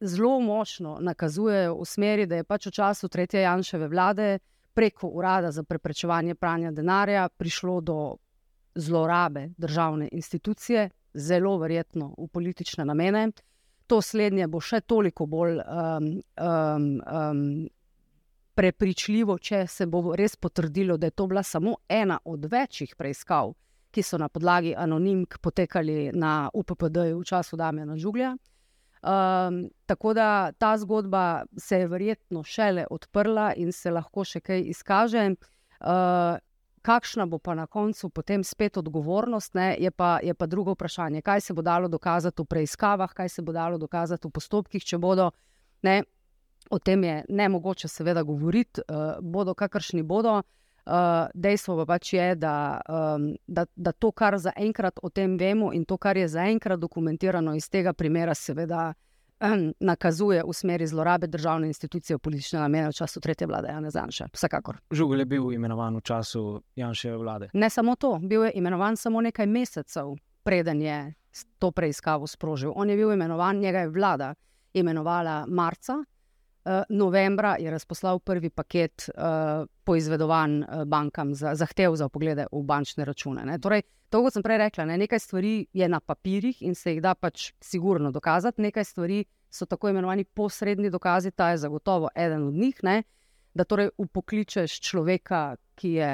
zelo 0.00 0.40
močno 0.40 0.98
nakazujejo 1.00 1.74
v 1.80 1.84
smeri, 1.84 2.26
da 2.26 2.36
je 2.36 2.44
pač 2.44 2.66
v 2.66 2.70
času 2.70 3.08
tretje 3.08 3.40
Janševe 3.40 3.88
vlade 3.88 4.38
preko 4.74 5.08
Urada 5.08 5.50
za 5.50 5.62
preprečevanje 5.62 6.34
pranja 6.34 6.70
denarja 6.70 7.28
prišlo 7.28 7.80
do 7.80 8.16
zlorabe 8.74 9.48
državne 9.56 10.08
institucije, 10.12 10.90
zelo 11.14 11.58
verjetno 11.58 12.14
v 12.18 12.28
politične 12.28 12.84
namene. 12.84 13.30
To 13.86 14.02
slednje 14.02 14.46
bo 14.46 14.60
še 14.60 14.80
toliko 14.80 15.26
bolj 15.26 15.58
um, 15.58 16.06
um, 16.36 16.86
um, 17.00 17.68
prepričljivo, 18.54 19.38
če 19.38 19.66
se 19.66 19.86
bo 19.86 20.14
res 20.16 20.36
potrdilo, 20.36 20.96
da 20.96 21.06
je 21.06 21.16
to 21.16 21.26
bila 21.26 21.42
samo 21.42 21.76
ena 21.88 22.18
od 22.24 22.44
večjih 22.50 22.94
preiskav, 22.96 23.54
ki 23.90 24.02
so 24.02 24.18
na 24.18 24.28
podlagi 24.28 24.74
anonimk 24.76 25.38
potekali 25.40 26.10
na 26.12 26.50
UPPD 26.54 26.96
v 27.16 27.24
času 27.24 27.56
Damena 27.56 27.96
Žuglja. 27.96 28.36
Um, 29.02 29.70
tako 29.86 30.14
da 30.14 30.52
ta 30.58 30.76
zgodba 30.78 31.44
se 31.56 31.78
je 31.78 31.86
verjetno 31.86 32.42
šele 32.42 32.86
odprla 32.90 33.52
in 33.56 33.72
se 33.72 33.90
lahko 33.90 34.24
še 34.24 34.40
kaj 34.40 34.64
izkaže. 34.74 35.24
Uh, 35.78 36.38
kakšna 36.82 37.26
bo 37.26 37.38
pa 37.38 37.54
na 37.54 37.66
koncu 37.66 38.08
potem 38.10 38.44
spet 38.44 38.76
odgovornost, 38.76 39.54
ne, 39.54 39.76
je, 39.78 39.90
pa, 39.90 40.18
je 40.22 40.34
pa 40.34 40.46
drugo 40.46 40.72
vprašanje. 40.74 41.22
Kaj 41.22 41.40
se 41.40 41.54
bo 41.54 41.62
dalo 41.62 41.88
dokazati 41.88 42.42
v 42.42 42.46
preiskavah, 42.46 43.12
kaj 43.14 43.28
se 43.28 43.42
bo 43.42 43.52
dalo 43.52 43.78
dokazati 43.78 44.28
v 44.28 44.30
postopkih, 44.34 44.84
če 44.84 44.98
bodo. 44.98 45.30
Ne, 45.82 46.02
o 46.70 46.78
tem 46.78 47.04
je 47.04 47.16
ne 47.28 47.48
mogoče, 47.48 47.88
seveda, 47.88 48.22
govoriti, 48.26 48.82
uh, 48.88 49.20
bodo 49.22 49.54
kakršni 49.54 50.02
bodo. 50.02 50.40
Uh, 50.88 51.28
dejstvo 51.34 51.74
pa 51.76 51.84
pač 51.84 52.14
je, 52.14 52.34
da, 52.40 52.80
um, 52.88 53.34
da, 53.46 53.66
da 53.76 53.92
to, 53.92 54.08
kar 54.16 54.38
zaenkrat 54.40 55.02
o 55.02 55.10
tem 55.12 55.36
vemo, 55.36 55.68
in 55.76 55.84
to, 55.84 55.98
kar 56.00 56.16
je 56.16 56.28
zaenkrat 56.32 56.80
dokumentirano 56.80 57.52
iz 57.54 57.68
tega 57.68 57.92
primera, 57.92 58.32
seveda 58.34 58.94
um, 59.40 59.72
nakazuje 59.80 60.42
v 60.46 60.52
smeri 60.52 60.86
zlorabe 60.86 61.26
državne 61.26 61.66
institucije 61.66 62.16
v 62.16 62.20
politične 62.24 62.60
namene 62.60 62.88
v 62.88 62.96
času 62.96 63.20
tretje 63.20 63.46
vlade 63.46 63.68
Jana 63.68 63.90
Zanša. 63.90 64.30
Vsekakor. 64.32 64.80
Žugel 64.90 65.18
je 65.18 65.26
bil 65.26 65.52
imenovan 65.52 65.96
v 65.96 66.00
času 66.00 66.62
Janševe 66.76 67.16
vlade. 67.16 67.50
Ne 67.52 67.70
samo 67.70 67.96
to, 67.96 68.18
bil 68.22 68.48
je 68.48 68.52
imenovan 68.54 68.96
samo 68.96 69.20
nekaj 69.20 69.46
mesecev, 69.46 70.16
preden 70.42 70.82
je 70.82 71.14
to 71.58 71.70
preiskavo 71.70 72.26
sprožil. 72.26 72.72
On 72.74 72.90
je 72.90 72.96
bil 72.96 73.12
imenovan, 73.12 73.60
njega 73.60 73.84
je 73.84 73.88
vlada 73.88 74.34
imenovala 74.72 75.44
marca. 75.48 76.04
Eh, 76.64 76.82
novembra 76.88 77.56
je 77.58 77.70
razposlal 77.70 78.18
prvi 78.18 78.50
paket 78.50 79.10
uh, 79.14 79.66
poizvedovanj 79.84 80.58
uh, 80.58 80.84
bankam 80.84 81.34
za 81.34 81.54
zahtev 81.54 81.94
za 81.96 82.08
poglede 82.08 82.46
v 82.52 82.62
bančne 82.62 83.04
račune. 83.04 83.44
Ne. 83.44 83.58
Torej, 83.58 83.82
to, 84.10 84.20
kot 84.22 84.34
sem 84.34 84.42
prej 84.42 84.58
rekla, 84.58 84.84
ne, 84.84 84.98
nekaj 84.98 85.18
stvari 85.18 85.52
je 85.72 85.88
na 85.88 86.00
papirjih 86.00 86.62
in 86.62 86.74
se 86.74 86.92
jih 86.92 87.00
da 87.02 87.14
pač 87.14 87.52
sigurno 87.60 88.10
dokazati, 88.10 88.62
nekaj 88.62 88.84
stvari 88.84 89.22
so 89.50 89.66
tako 89.66 89.88
imenovani 89.88 90.24
posredni 90.24 90.90
dokazi, 90.90 91.30
ta 91.30 91.50
je 91.50 91.62
zagotovo 91.62 92.10
eden 92.14 92.48
od 92.48 92.54
njih. 92.54 92.82
Ne, 92.82 93.02
da 93.54 93.64
torej 93.64 93.88
upokličeš 93.96 94.80
človeka, 94.80 95.56
ki 95.74 95.92
je 95.92 96.10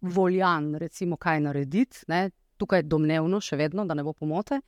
voljan, 0.00 0.74
recimo, 0.74 1.16
kaj 1.16 1.40
narediti, 1.40 2.04
ne, 2.08 2.30
tukaj 2.56 2.82
domnevno, 2.82 3.40
še 3.40 3.56
vedno, 3.56 3.84
da 3.84 3.94
ne 3.94 4.04
bo 4.04 4.12
pomote. 4.12 4.60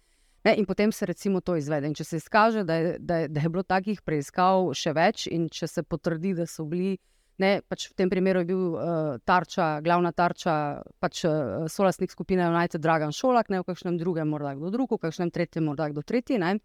Ne, 0.45 0.55
in 0.55 0.67
potem 0.67 0.93
se 0.93 1.07
recimo 1.07 1.41
to 1.41 1.57
izvede. 1.59 1.89
In 1.91 1.95
če 1.99 2.05
se 2.05 2.21
izkaže, 2.21 2.65
da 2.65 2.75
je, 2.79 2.97
da, 2.99 3.23
je, 3.25 3.29
da 3.29 3.43
je 3.43 3.51
bilo 3.53 3.65
takih 3.67 4.01
preiskav 4.07 4.71
še 4.79 4.95
več, 4.95 5.27
in 5.27 5.49
če 5.51 5.67
se 5.67 5.83
potrdi, 5.83 6.35
da 6.39 6.47
so 6.47 6.65
bili, 6.69 6.95
ne, 7.43 7.59
pač 7.67 7.89
v 7.91 7.97
tem 7.99 8.11
primeru 8.11 8.43
je 8.43 8.49
bil 8.51 8.63
uh, 8.71 9.19
tarča, 9.27 9.69
glavna 9.85 10.13
tarča, 10.15 10.55
pač 11.03 11.25
uh, 11.27 11.67
solastnik 11.71 12.15
skupine 12.15 12.47
United 12.47 12.83
Dragon 12.83 13.15
Šolak, 13.15 13.51
ne 13.51 13.63
v 13.63 13.69
kakšnem 13.69 13.99
drugem, 13.99 14.31
morda 14.31 14.55
kdo 14.59 14.71
drug, 14.75 14.95
v 14.95 15.03
kakšnem 15.07 15.35
tretjem, 15.35 15.67
morda 15.71 15.91
kdo 15.91 16.07
tretji. 16.07 16.39
Ne. 16.43 16.59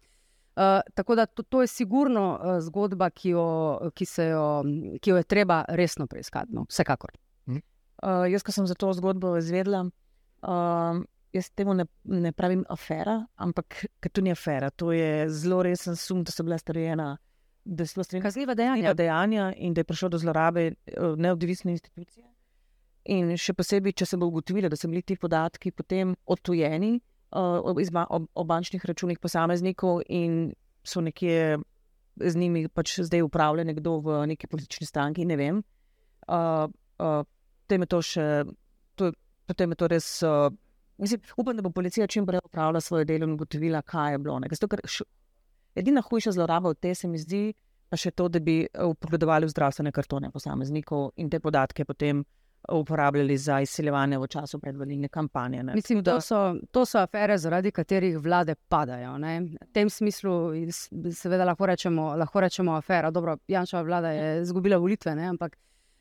Uh, 0.54 0.78
tako 0.94 1.18
da 1.18 1.26
to, 1.26 1.42
to 1.42 1.64
je 1.64 1.70
sigurno 1.70 2.24
uh, 2.38 2.56
zgodba, 2.62 3.10
ki 3.10 3.34
jo, 3.34 3.46
ki, 3.98 4.06
jo, 4.30 4.46
ki 5.02 5.10
jo 5.10 5.18
je 5.18 5.26
treba 5.26 5.64
resno 5.74 6.06
preiskati. 6.06 6.54
No, 6.54 6.66
vsekakor. 6.70 7.18
Uh, 8.04 8.26
jaz, 8.28 8.42
ko 8.44 8.52
sem 8.52 8.66
za 8.68 8.74
to 8.78 8.90
zgodbo 8.92 9.36
izvedela, 9.38 9.86
uh, 10.44 10.98
jaz 11.34 11.50
temu 11.50 11.74
ne, 11.74 11.86
ne 12.04 12.32
pravim 12.32 12.64
afera, 12.70 13.18
ampak 13.36 13.84
to 14.12 14.22
ni 14.22 14.30
afera. 14.30 14.70
To 14.70 14.92
je 14.92 15.28
zelo 15.30 15.62
resen 15.62 15.96
sum, 15.96 16.22
da 16.24 16.32
so 16.32 16.44
bila 16.46 16.58
storjena. 16.58 17.16
Da 17.64 17.86
so 17.86 18.02
bile 18.02 18.22
kazniva 18.22 18.54
dejanja. 18.54 18.94
dejanja 18.94 19.52
in 19.56 19.74
da 19.74 19.80
je 19.80 19.88
prišlo 19.88 20.08
do 20.08 20.18
zlorabe 20.18 20.66
eh, 20.66 20.74
neodvisne 21.16 21.72
institucije. 21.72 22.26
In 23.14 23.34
še 23.36 23.52
posebej, 23.52 23.92
če 24.00 24.06
se 24.06 24.16
bo 24.16 24.30
ugotovilo, 24.30 24.70
da 24.72 24.76
so 24.80 24.88
bili 24.88 25.02
ti 25.02 25.16
podatki 25.20 25.74
potem 25.76 26.14
odtujeni 26.24 26.94
uh, 27.36 27.60
o, 27.60 28.20
o 28.34 28.44
bančnih 28.48 28.84
računih 28.84 29.18
posameznikov 29.20 30.00
in 30.08 30.54
so 30.84 31.02
nekje 31.04 31.58
z 32.16 32.36
njimi 32.36 32.68
pač 32.68 33.00
zdaj 33.04 33.26
upravljali 33.26 33.66
nekdo 33.74 33.98
v 34.00 34.26
neki 34.30 34.46
politični 34.46 34.86
stranki, 34.86 35.26
ne 35.28 35.36
vem. 35.36 35.60
Uh, 36.28 36.70
uh, 36.96 37.24
potem 37.64 37.84
je 37.84 37.88
to 37.92 38.00
še, 38.02 38.26
to, 38.94 39.12
potem 39.44 39.74
je 39.74 39.80
to 39.82 39.88
res. 39.92 40.08
Uh, 40.22 40.48
Mislim, 40.98 41.20
upam, 41.36 41.56
da 41.56 41.62
bo 41.62 41.70
policija 41.70 42.06
čim 42.06 42.26
prej 42.26 42.40
upravila 42.44 42.80
svoje 42.80 43.04
delo 43.04 43.26
in 43.26 43.32
ugotovila, 43.32 43.82
kaj 43.82 44.12
je 44.12 44.18
bilo. 44.18 44.40
Edina 45.74 46.00
hujša 46.00 46.32
zloraba 46.32 46.70
v 46.70 46.74
tej 46.74 46.94
se 46.94 47.08
mi 47.08 47.18
zdi, 47.18 47.52
pa 47.90 47.98
še 47.98 48.10
to, 48.10 48.28
da 48.28 48.40
bi 48.40 48.62
upogledovali 48.86 49.46
v 49.46 49.50
zdravstvene 49.50 49.92
kartone 49.92 50.30
posameznikov 50.30 51.10
in 51.16 51.30
te 51.30 51.40
podatke 51.40 51.84
potem 51.84 52.24
uporabljali 52.72 53.36
za 53.36 53.58
izsiljevanje 53.60 54.18
v 54.18 54.26
času 54.26 54.58
predvoljene 54.58 55.08
kampanje. 55.08 55.62
Ne. 55.62 55.74
Mislim, 55.74 56.02
da 56.02 56.14
to 56.14 56.20
so, 56.20 56.54
to 56.70 56.84
so 56.86 56.98
afere, 56.98 57.36
zaradi 57.38 57.70
katerih 57.70 58.16
vlade 58.18 58.54
padajo. 58.54 59.18
Ne. 59.18 59.40
V 59.40 59.68
tem 59.72 59.90
smislu, 59.90 60.54
seveda, 61.12 61.44
lahko 61.44 61.66
rečemo, 61.66 62.14
lahko 62.16 62.40
rečemo 62.40 62.78
afera. 62.78 63.10
Dobro, 63.10 63.36
Janša 63.48 63.82
vlada 63.82 64.14
je 64.16 64.40
izgubila 64.42 64.78
volitve, 64.80 65.14
ne, 65.14 65.28
ampak. 65.34 65.58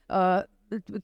Uh, 0.10 0.44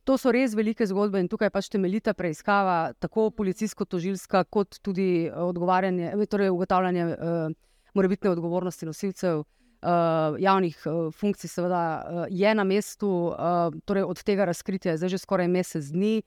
to 0.03 0.17
so 0.17 0.31
res 0.31 0.55
velike 0.57 0.85
zgodbe 0.89 1.21
in 1.21 1.29
tukaj 1.29 1.51
pač 1.53 1.69
temeljita 1.69 2.13
preiskava, 2.17 2.93
tako 2.99 3.29
policijsko-tožilska, 3.37 4.43
kot 4.49 4.79
tudi 4.81 5.27
eh, 5.27 6.25
torej 6.29 6.49
ugotavljanje 6.49 7.05
uh, 7.05 7.55
morebitne 7.93 8.33
odgovornosti 8.35 8.85
nosilcev. 8.89 9.45
Uh, 9.79 10.35
javnih 10.35 10.75
uh, 10.85 11.13
funkcij, 11.15 11.47
seveda, 11.47 11.83
uh, 12.03 12.25
je 12.29 12.51
na 12.55 12.65
mestu, 12.67 13.07
uh, 13.31 13.71
torej 13.87 14.03
od 14.03 14.19
tega 14.27 14.43
razkritja, 14.49 14.97
zdaj 14.99 15.13
že 15.15 15.19
skoraj 15.21 15.47
mesec 15.47 15.85
dni, 15.93 16.19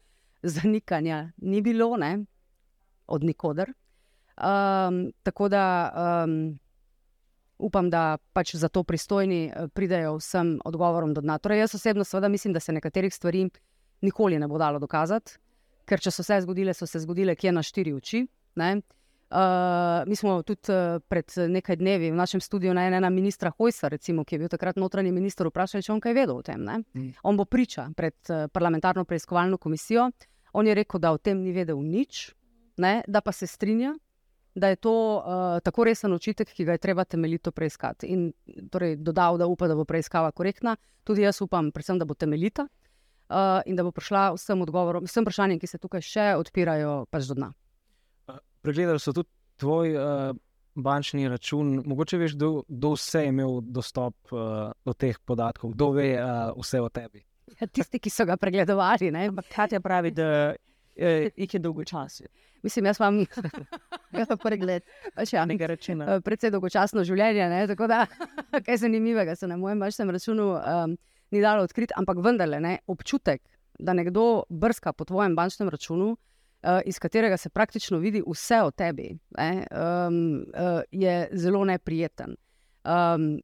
zanikanja 0.42 1.32
ni 1.36 1.60
bilo, 1.60 1.96
ne? 2.00 2.24
od 3.06 3.24
nikoder. 3.24 3.72
Um, 4.40 5.12
tako 5.22 5.48
da 5.48 5.92
um, 6.24 6.58
upam, 7.62 7.90
da 7.90 8.16
pač 8.32 8.56
za 8.56 8.68
to 8.68 8.82
pristojni 8.82 9.44
eh, 9.46 9.68
pridejo 9.74 10.16
vsem 10.18 10.56
odgovorom 10.64 11.14
do 11.14 11.22
dna. 11.22 11.38
Torej, 11.38 11.62
jaz 11.64 11.74
osebno 11.78 12.04
seveda 12.04 12.28
mislim, 12.28 12.52
da 12.52 12.60
se 12.60 12.72
nekaterih 12.72 13.14
stvari 13.14 13.46
nikoli 14.02 14.38
ne 14.38 14.48
bo 14.48 14.58
dalo 14.58 14.78
dokazati, 14.82 15.38
ker 15.86 16.00
če 16.00 16.10
so 16.10 16.22
se 16.26 16.40
zgodile, 16.42 16.74
so 16.74 16.86
se 16.86 17.00
zgodile 17.02 17.36
kje 17.38 17.52
na 17.52 17.62
štiri 17.62 17.94
oči. 17.94 18.26
Uh, 19.32 20.02
mi 20.06 20.16
smo 20.16 20.42
tudi 20.44 20.68
uh, 20.68 21.00
pred 21.08 21.32
nekaj 21.48 21.78
dnevi 21.80 22.10
v 22.12 22.16
našem 22.18 22.40
studiu 22.40 22.74
na 22.76 22.84
enega 22.84 23.08
ministra 23.08 23.52
Hojsa, 23.56 23.88
recimo, 23.88 24.26
ki 24.28 24.34
je 24.34 24.38
bil 24.42 24.50
takrat 24.52 24.76
notranji 24.76 25.12
minister, 25.12 25.48
vprašali, 25.48 25.86
če 25.86 25.92
on 25.94 26.02
kaj 26.04 26.12
vedel 26.18 26.36
o 26.36 26.42
tem. 26.44 26.60
Mm. 26.60 27.14
On 27.24 27.38
bo 27.38 27.46
priča 27.48 27.86
pred 27.96 28.18
uh, 28.28 28.44
parlamentarno 28.52 29.06
preiskovalno 29.08 29.56
komisijo. 29.56 30.10
On 30.52 30.66
je 30.68 30.74
rekel, 30.76 31.00
da 31.00 31.14
o 31.16 31.18
tem 31.18 31.40
ni 31.40 31.52
vedel 31.52 31.80
nič, 31.80 32.34
ne? 32.76 33.00
da 33.08 33.22
pa 33.24 33.32
se 33.32 33.48
strinja, 33.48 33.94
da 34.54 34.68
je 34.68 34.76
to 34.76 34.94
uh, 35.16 35.60
tako 35.64 35.84
resen 35.88 36.12
očitek, 36.12 36.52
ki 36.52 36.64
ga 36.64 36.76
je 36.76 36.82
treba 36.82 37.04
temeljito 37.04 37.52
preiskati. 37.52 38.06
In 38.12 38.32
torej 38.70 38.96
dodal, 38.96 39.38
da 39.38 39.46
upa, 39.46 39.68
da 39.68 39.74
bo 39.74 39.84
preiskava 39.84 40.30
korektna. 40.30 40.76
Tudi 41.04 41.24
jaz 41.24 41.40
upam, 41.42 41.72
predvsem, 41.72 41.98
da 41.98 42.04
bo 42.04 42.14
temeljita 42.14 42.68
uh, 42.68 43.60
in 43.66 43.76
da 43.76 43.82
bo 43.82 43.90
prišla 43.90 44.32
vsem 44.36 44.60
odgovorom, 44.62 45.08
vsem 45.08 45.24
vprašanjem, 45.24 45.58
ki 45.58 45.66
se 45.66 45.80
tukaj 45.82 46.04
še 46.06 46.28
odpirajo, 46.38 47.02
pač 47.10 47.26
do 47.32 47.40
dna 47.40 47.52
pregledali 48.62 49.00
so 49.00 49.12
tudi 49.12 49.28
tvoj 49.56 49.96
uh, 49.96 50.36
bančni 50.74 51.28
račun. 51.28 51.82
Mogoče 51.86 52.18
veš, 52.18 52.36
kdo 52.68 52.94
vse 52.94 53.24
je 53.26 53.28
imel 53.28 53.60
dostop 53.60 54.32
uh, 54.32 54.70
do 54.84 54.94
teh 54.94 55.18
podatkov, 55.24 55.74
kdo 55.74 55.90
ve 55.98 56.14
uh, 56.16 56.52
vse 56.60 56.80
o 56.80 56.88
tebi. 56.88 57.24
Ja, 57.60 57.66
tisti, 57.66 57.98
ki 57.98 58.10
so 58.10 58.24
ga 58.24 58.36
pregledovali. 58.40 59.10
Katja 59.52 59.80
pravi, 59.80 60.10
da 60.10 60.54
jih 60.96 61.54
je 61.54 61.60
dolgo 61.60 61.84
časa. 61.84 62.24
Mislim, 62.62 62.86
jaz 62.86 63.00
imam 64.12 64.38
pregled 64.38 64.82
enega 65.32 65.66
računa. 65.66 66.18
Predvsej 66.24 66.52
dolgočasno 66.54 67.04
življenje. 67.04 67.48
Ne? 67.48 67.62
Tako 67.70 67.88
da, 67.90 68.04
kaj 68.66 68.82
zanimivega 68.84 69.36
se 69.36 69.48
na 69.48 69.56
mojem 69.56 69.80
bančnem 69.80 70.10
računu 70.10 70.48
um, 70.56 70.96
ni 71.32 71.40
dalo 71.40 71.64
odkriti, 71.64 71.94
ampak 71.96 72.20
vendarle 72.24 72.60
ne? 72.60 72.78
občutek, 72.86 73.42
da 73.78 73.94
nekdo 73.96 74.44
brska 74.48 74.92
po 74.92 75.04
tvojem 75.08 75.36
bančnem 75.36 75.70
računu, 75.72 76.12
uh, 76.12 76.80
iz 76.84 76.98
katerega 76.98 77.36
se 77.36 77.50
praktično 77.50 77.98
vidi 77.98 78.22
vse 78.26 78.62
o 78.62 78.70
tebi, 78.70 79.12
ne, 79.38 79.66
um, 79.70 80.44
uh, 80.52 80.82
je 80.90 81.28
zelo 81.32 81.64
neprijeten. 81.64 82.36
Um, 82.84 83.40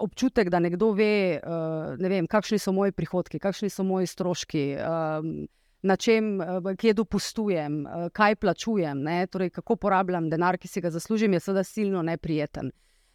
občutek, 0.00 0.48
da 0.48 0.58
nekdo 0.58 0.92
ve, 0.96 1.40
uh, 1.44 1.96
ne 1.98 2.08
vem, 2.08 2.26
kakšni 2.26 2.58
so 2.58 2.72
moji 2.72 2.92
prihodki, 2.92 3.38
kakšni 3.38 3.70
so 3.70 3.84
moji 3.84 4.06
stroški. 4.06 4.64
Um, 4.80 5.48
Na 5.82 5.96
čem, 5.96 6.34
kje 6.76 6.92
dopustujem, 6.92 7.86
kaj 8.12 8.34
plačujem, 8.36 8.98
torej, 9.32 9.48
kako 9.50 9.76
porabljam 9.80 10.26
denar, 10.28 10.58
ki 10.60 10.68
si 10.68 10.80
ga 10.84 10.90
zaslužim, 10.92 11.32
je 11.32 11.40
seveda 11.40 11.64
silno 11.64 12.02
neprijeten. 12.04 12.68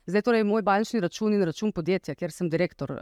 Zdaj, 0.09 0.21
torej, 0.25 0.43
moj 0.49 0.63
bančni 0.65 0.99
račun 0.99 1.33
in 1.33 1.45
račun 1.45 1.71
podjetja, 1.71 2.15
kjer 2.17 2.33
sem 2.33 2.49
direktor, 2.49 2.95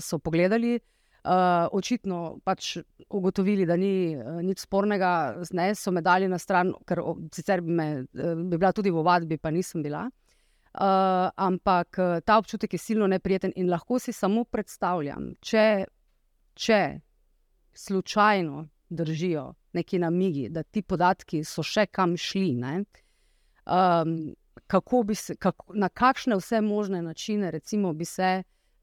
so 0.00 0.18
pogledali, 0.18 0.78
uh, 1.24 1.68
očitno 1.72 2.38
pač 2.44 2.76
ugotovili, 3.08 3.66
da 3.66 3.76
ni 3.76 4.16
uh, 4.16 4.40
nič 4.44 4.64
spornega, 4.66 5.10
ne, 5.56 5.72
so 5.74 5.92
me 5.94 6.02
dali 6.04 6.28
na 6.28 6.38
stran, 6.38 6.72
ker 6.86 7.02
o, 7.02 7.16
sicer 7.34 7.62
bi, 7.64 7.74
me, 7.74 7.88
uh, 8.04 8.34
bi 8.38 8.56
bila 8.56 8.72
tudi 8.72 8.92
v 8.94 9.04
vadbi, 9.04 9.38
pa 9.38 9.52
nisem 9.54 9.82
bila. 9.84 10.06
Uh, 10.78 11.28
ampak 11.34 11.98
uh, 11.98 12.18
ta 12.24 12.38
občutek 12.38 12.76
je 12.76 12.78
silno 12.78 13.06
neprijeten 13.10 13.52
in 13.56 13.70
lahko 13.70 13.98
si 13.98 14.12
samo 14.12 14.44
predstavljam, 14.44 15.32
če, 15.40 15.86
če 16.54 16.82
slučajno 17.74 18.66
držijo 18.88 19.52
neki 19.72 19.98
namigi, 19.98 20.48
da 20.48 20.62
ti 20.62 20.82
podatki 20.82 21.42
so 21.44 21.62
še 21.62 21.86
kam 21.86 22.16
šli. 22.16 22.54
Um, 23.68 24.34
kako 24.66 25.02
bi 25.02 25.14
se, 25.14 25.36
kako, 25.36 25.74
na 25.74 25.88
kakšne 25.88 26.36
vse 26.36 26.60
možne 26.60 27.02
načine, 27.02 27.50
recimo, 27.50 27.92
bi 27.92 28.04
se 28.04 28.42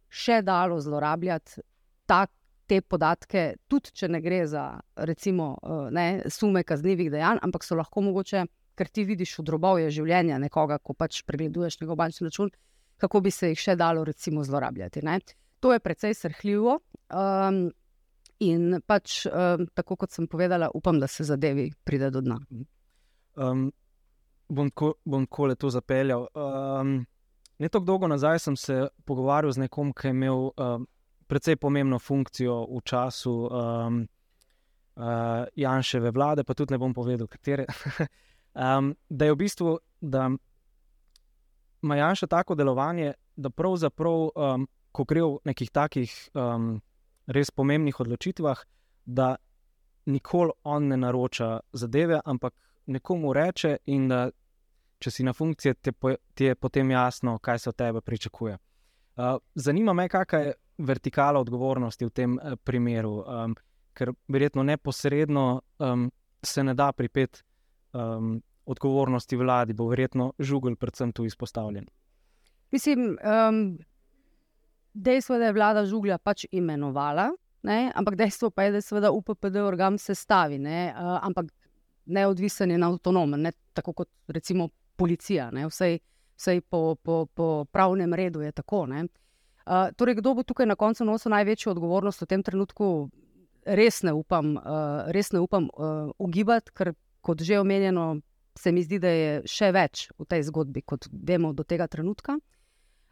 še 0.10 0.42
dalo 0.42 0.80
zlorabljati 0.82 1.62
ta, 2.06 2.26
te 2.66 2.82
podatke, 2.82 3.46
tudi 3.68 3.94
če 3.94 4.10
ne 4.10 4.22
gre 4.22 4.46
za 4.48 4.66
recimo, 4.96 5.56
eh, 5.62 5.90
ne, 5.92 6.08
sume 6.30 6.64
kaznjivih 6.64 7.12
dejanj, 7.14 7.42
ampak 7.46 7.64
so 7.64 7.78
lahko 7.78 8.02
mogoče, 8.02 8.46
ker 8.76 8.90
ti 8.90 9.06
vidiš 9.08 9.38
v 9.40 9.46
drobovje 9.50 9.92
življenja 10.00 10.40
nekoga, 10.42 10.80
ko 10.80 10.94
pač 10.94 11.22
pregleduješ 11.24 11.80
njegov 11.82 12.00
bančni 12.02 12.28
račun, 12.28 12.52
kako 12.98 13.22
bi 13.22 13.32
se 13.32 13.52
jih 13.52 13.60
še 13.60 13.76
dalo 13.76 14.04
recimo, 14.04 14.44
zlorabljati. 14.44 15.04
Ne. 15.04 15.20
To 15.60 15.74
je 15.74 15.80
precej 15.80 16.14
srhljivo. 16.14 16.80
Um, 17.10 17.70
in 18.40 18.82
pač, 18.88 19.26
um, 19.26 19.68
tako 19.74 19.96
kot 19.96 20.12
sem 20.12 20.28
povedala, 20.28 20.70
upam, 20.74 21.00
da 21.00 21.08
se 21.08 21.24
zadevi 21.24 21.70
pride 21.84 22.10
do 22.12 22.22
dna. 22.22 22.40
Um, 23.36 23.72
bom 24.50 24.72
tako 24.72 25.46
le 25.48 25.56
to 25.56 25.70
zapeljal. 25.70 26.28
Um, 26.34 27.06
ne 27.60 27.70
tako 27.70 27.86
dolgo 27.86 28.08
nazaj 28.08 28.40
sem 28.40 28.56
se 28.56 28.88
pogovarjal 29.06 29.52
z 29.52 29.66
nekom, 29.66 29.94
ki 29.94 30.08
je 30.08 30.18
imel. 30.18 30.52
Um, 30.58 30.88
precej 31.28 31.58
pomembno 31.58 32.00
funkcijo 32.00 32.66
v 32.70 32.82
času 32.86 33.34
um, 33.50 34.08
uh, 34.96 35.46
Janševe 35.56 36.12
vlade, 36.12 36.44
pa 36.44 36.54
tudi 36.54 36.74
ne 36.74 36.78
bom 36.78 36.94
povedal, 36.94 37.28
katere. 37.28 37.66
um, 38.54 38.94
da 39.10 39.26
je 39.26 39.34
v 39.34 39.40
bistvu, 39.40 39.78
da 40.02 40.30
ima 41.84 41.96
Janša 41.96 42.28
tako 42.28 42.56
delovanje, 42.56 43.14
da 43.36 43.50
pravzaprav, 43.50 44.30
um, 44.36 44.68
ko 44.92 45.04
gre 45.04 45.22
v 45.22 45.40
nekih 45.46 45.70
takih 45.72 46.14
um, 46.34 46.80
res 47.28 47.52
pomembnih 47.52 48.00
odločitvah, 48.00 48.62
da 49.06 49.36
nikoli 50.06 50.52
on 50.64 50.88
ne 50.88 50.98
naroča 50.98 51.60
zadeve, 51.74 52.20
ampak 52.26 52.54
nekomu 52.86 53.34
reče, 53.34 53.78
in 53.86 54.08
da 54.10 54.30
če 55.00 55.12
si 55.12 55.24
na 55.26 55.34
funkciji, 55.34 55.74
ti 56.34 56.46
je 56.46 56.56
potem 56.56 56.92
jasno, 56.92 57.38
kaj 57.40 57.60
se 57.60 57.70
od 57.70 57.76
tebe 57.76 58.02
pričakuje. 58.02 58.58
Uh, 59.16 59.38
zanima 59.56 59.94
me, 59.94 60.10
kakšna 60.10 60.40
je 60.40 60.54
vertikala 60.78 61.40
odgovornosti 61.40 62.06
v 62.06 62.12
tem 62.12 62.36
uh, 62.38 62.56
primeru, 62.64 63.22
um, 63.24 63.56
ker 63.96 64.12
verjetno 64.28 64.64
neposredno 64.64 65.62
um, 65.80 66.10
se 66.44 66.64
ne 66.64 66.74
da 66.74 66.92
pripeti 66.92 67.44
um, 67.94 68.42
odgovornosti 68.66 69.38
vladi, 69.38 69.74
bo 69.74 69.88
verjetno 69.88 70.34
žugel, 70.40 70.76
predvsem 70.76 71.14
tu 71.14 71.26
izpostavljen. 71.26 71.88
Mislim, 72.72 73.16
um, 73.22 73.78
dejstvo 74.96 75.36
je, 75.36 75.40
da 75.40 75.46
je 75.46 75.54
vlada 75.54 75.86
žuglja 75.86 76.18
pač 76.18 76.46
imenovala, 76.52 77.30
ne? 77.64 77.92
ampak 77.96 78.16
dejstvo 78.16 78.50
pa 78.50 78.64
je, 78.64 78.80
da 78.80 79.08
je 79.08 79.12
UPPD 79.12 79.60
organ 79.62 80.00
sestavi, 80.00 80.60
ne? 80.60 80.94
uh, 80.96 81.20
ampak 81.22 81.52
neodvisen 82.06 82.72
in 82.72 82.84
avtonomen, 82.84 83.42
ne? 83.42 83.52
tako 83.74 83.94
kot 83.94 84.10
recimo 84.28 84.70
policija. 84.96 85.50
Vsej, 85.52 86.00
vsej 86.38 86.62
po, 86.62 86.96
po, 86.96 87.26
po 87.26 87.66
pravnem 87.72 88.14
redu 88.14 88.42
je 88.42 88.52
tako. 88.52 88.86
Ne? 88.88 89.08
Uh, 89.66 89.92
torej, 89.98 90.16
kdo 90.22 90.36
bo 90.40 90.44
tukaj 90.44 90.66
na 90.66 90.78
koncu 90.80 91.06
nosil 91.06 91.34
največjo 91.36 91.74
odgovornost 91.74 92.22
v 92.22 92.30
tem 92.30 92.44
trenutku, 92.44 93.10
res 93.66 94.04
ne 94.06 94.14
upam, 94.14 94.56
uh, 94.62 95.10
res 95.12 95.34
ne 95.34 95.42
upam 95.42 95.68
uh, 95.74 96.14
ugibati, 96.22 96.72
ker, 96.72 96.94
kot 97.26 97.42
že 97.42 97.60
omenjeno, 97.60 98.22
se 98.56 98.72
mi 98.72 98.84
zdi, 98.86 99.00
da 99.02 99.12
je 99.12 99.32
še 99.50 99.72
več 99.76 100.08
v 100.16 100.28
tej 100.30 100.46
zgodbi, 100.48 100.86
kot 100.86 101.10
vemo 101.12 101.52
do 101.52 101.66
tega 101.68 101.90
trenutka. 101.92 102.38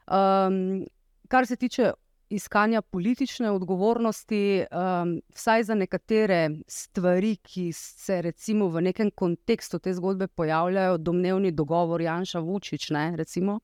Um, 0.08 0.86
kar 1.34 1.46
se 1.46 1.56
tiče 1.56 1.92
iskanja 2.30 2.82
politične 2.82 3.52
odgovornosti, 3.52 4.66
um, 4.72 5.22
vsaj 5.34 5.64
za 5.64 5.76
nekatere 5.76 6.50
stvari, 6.68 7.36
ki 7.36 7.72
se 7.74 8.22
recimo 8.22 8.68
v 8.70 8.82
nekem 8.82 9.10
kontekstu 9.12 9.80
te 9.80 9.94
zgodbe 9.94 10.28
pojavljajo, 10.28 10.98
domnevni 10.98 11.52
dogovor 11.52 12.02
Janša 12.02 12.40
Vučić, 12.40 12.90
ne, 12.90 13.16
recimo. 13.18 13.60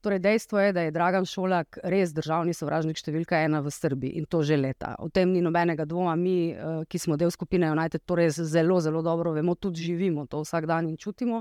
Torej, 0.00 0.18
dejstvo 0.18 0.60
je, 0.60 0.72
da 0.72 0.84
je 0.84 0.90
Dragan 0.90 1.24
Šolak 1.24 1.78
res 1.84 2.12
državni 2.12 2.52
sovražnik 2.54 3.00
številka 3.00 3.40
ena 3.40 3.62
v 3.64 3.72
Srbiji 3.72 4.20
in 4.20 4.28
to 4.28 4.42
že 4.42 4.60
leta. 4.60 4.92
O 4.98 5.08
tem 5.08 5.32
ni 5.32 5.40
nobenega 5.40 5.88
dvoma. 5.88 6.16
Mi, 6.16 6.52
eh, 6.52 6.84
ki 6.88 6.98
smo 6.98 7.16
del 7.16 7.30
skupine 7.30 7.72
United, 7.72 8.04
to 8.04 8.20
res 8.20 8.36
zelo, 8.36 8.80
zelo 8.80 9.00
dobro 9.02 9.32
vemo, 9.32 9.54
tudi 9.54 9.80
živimo 9.80 10.26
to 10.28 10.44
vsak 10.44 10.66
dan 10.66 10.92
in 10.92 10.96
čutimo. 10.96 11.40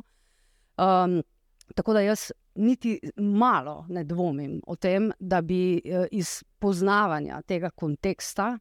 Um, 0.78 1.20
tako 1.76 1.94
da 1.94 2.02
jaz 2.02 2.32
niti 2.56 3.00
malo 3.18 3.86
ne 3.90 4.04
dvomim 4.04 4.62
o 4.68 4.76
tem, 4.76 5.12
da 5.20 5.42
bi 5.42 5.82
eh, 5.86 6.08
iz 6.12 6.44
poznavanja 6.60 7.42
tega 7.42 7.70
konteksta. 7.70 8.58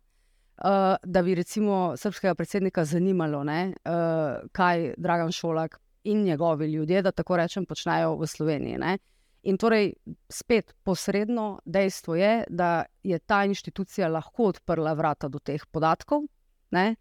Uh, 0.60 0.94
da 1.02 1.22
bi 1.22 1.34
recimo 1.34 1.96
srpskega 1.96 2.34
predsednika 2.34 2.82
zanimalo, 2.84 3.38
ne, 3.44 3.72
uh, 3.88 4.48
kaj 4.52 4.90
Dragan 4.96 5.32
Šolak 5.32 5.78
in 6.04 6.22
njegovi 6.22 6.66
ljudje, 6.66 7.02
da 7.02 7.12
tako 7.12 7.36
rečem, 7.36 7.64
počnejo 7.66 8.18
v 8.20 8.26
Sloveniji. 8.26 8.76
Ne. 8.78 8.98
In 9.42 9.56
torej, 9.56 9.94
spet 10.28 10.74
posredno 10.82 11.60
dejstvo 11.64 12.14
je, 12.14 12.44
da 12.48 12.84
je 13.02 13.18
ta 13.18 13.44
inštitucija 13.44 14.08
lahko 14.08 14.50
odprla 14.52 14.92
vrata 14.92 15.28
do 15.28 15.38
teh 15.38 15.64
podatkov. 15.66 16.26
Ne? 16.70 16.96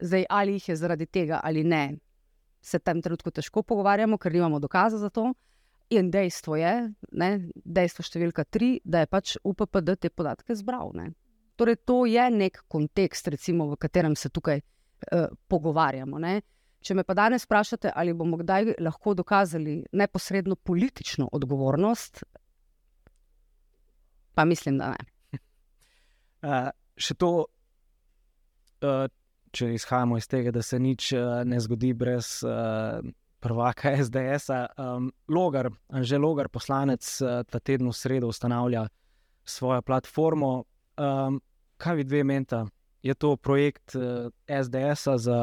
Zdaj, 0.00 0.24
ali 0.28 0.52
jih 0.58 0.68
je 0.68 0.76
zaradi 0.76 1.06
tega 1.06 1.40
ali 1.44 1.64
ne, 1.64 1.98
se 2.66 2.80
tem 2.82 3.02
trenutku 3.02 3.30
težko 3.30 3.62
pogovarjamo, 3.62 4.18
ker 4.18 4.34
nimamo 4.34 4.58
dokaza 4.62 4.98
za 4.98 5.10
to. 5.10 5.30
In 5.94 6.10
dejstvo 6.10 6.56
je, 6.58 6.72
ne, 7.14 7.30
dejstvo 7.54 8.02
številka 8.02 8.42
tri, 8.50 8.72
da 8.82 9.04
je 9.04 9.10
pač 9.10 9.36
UPPD 9.46 9.94
te 10.02 10.10
podatke 10.10 10.56
zbral. 10.58 10.90
Ne? 10.98 11.12
Torej, 11.56 11.78
to 11.86 12.00
je 12.10 12.24
nek 12.34 12.64
kontekst, 12.68 13.30
recimo, 13.30 13.68
v 13.70 13.78
katerem 13.78 14.16
se 14.18 14.32
tukaj 14.34 14.58
uh, 14.58 15.28
pogovarjamo. 15.46 16.18
Ne? 16.18 16.40
Če 16.82 16.96
me 16.98 17.04
pa 17.06 17.14
danes 17.14 17.46
vprašate, 17.46 17.92
ali 17.94 18.16
bomo 18.18 18.40
kdaj 18.40 18.74
lahko 18.82 19.14
dokazali 19.14 19.78
neposredno 19.94 20.58
politično 20.58 21.28
odgovornost, 21.38 22.24
pa 24.34 24.44
mislim, 24.44 24.82
da 24.82 24.90
ne. 24.96 25.38
Uh, 26.42 26.72
še 27.06 27.14
to, 27.14 27.30
uh, 28.82 29.06
če 29.56 29.72
izhajamo 29.74 30.18
iz 30.20 30.28
tega, 30.28 30.52
da 30.52 30.62
se 30.62 30.78
nič 30.78 31.12
uh, 31.16 31.40
ne 31.48 31.60
zgodi 31.60 31.92
brez 31.96 32.38
uh, 32.44 33.00
prvaka 33.40 33.94
SDS-a. 34.04 34.66
Um, 34.76 35.10
Logar, 35.28 35.70
že 36.02 36.18
Logar, 36.18 36.48
poslanec, 36.52 37.06
uh, 37.22 37.42
ta 37.48 37.60
teden 37.60 37.88
v 37.90 37.96
sredo 37.96 38.30
ustanavlja 38.32 38.86
svojo 39.46 39.82
platformo. 39.82 40.64
Um, 40.96 41.40
kaj 41.76 41.96
vi 41.96 42.04
dve 42.04 42.24
menita? 42.24 42.66
Je 43.02 43.14
to 43.14 43.36
projekt 43.36 43.94
uh, 43.94 44.28
SDS-a 44.48 45.18
za 45.18 45.40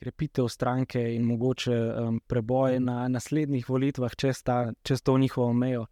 krepitev 0.00 0.48
stranke 0.48 1.00
in 1.14 1.26
mogoče 1.28 1.76
um, 1.76 2.20
preboj 2.26 2.80
na 2.80 3.08
naslednjih 3.08 3.68
volitvah, 3.68 4.16
čez, 4.16 4.42
ta, 4.42 4.72
čez 4.82 5.02
to 5.02 5.18
njihovo 5.18 5.52
mejo? 5.52 5.86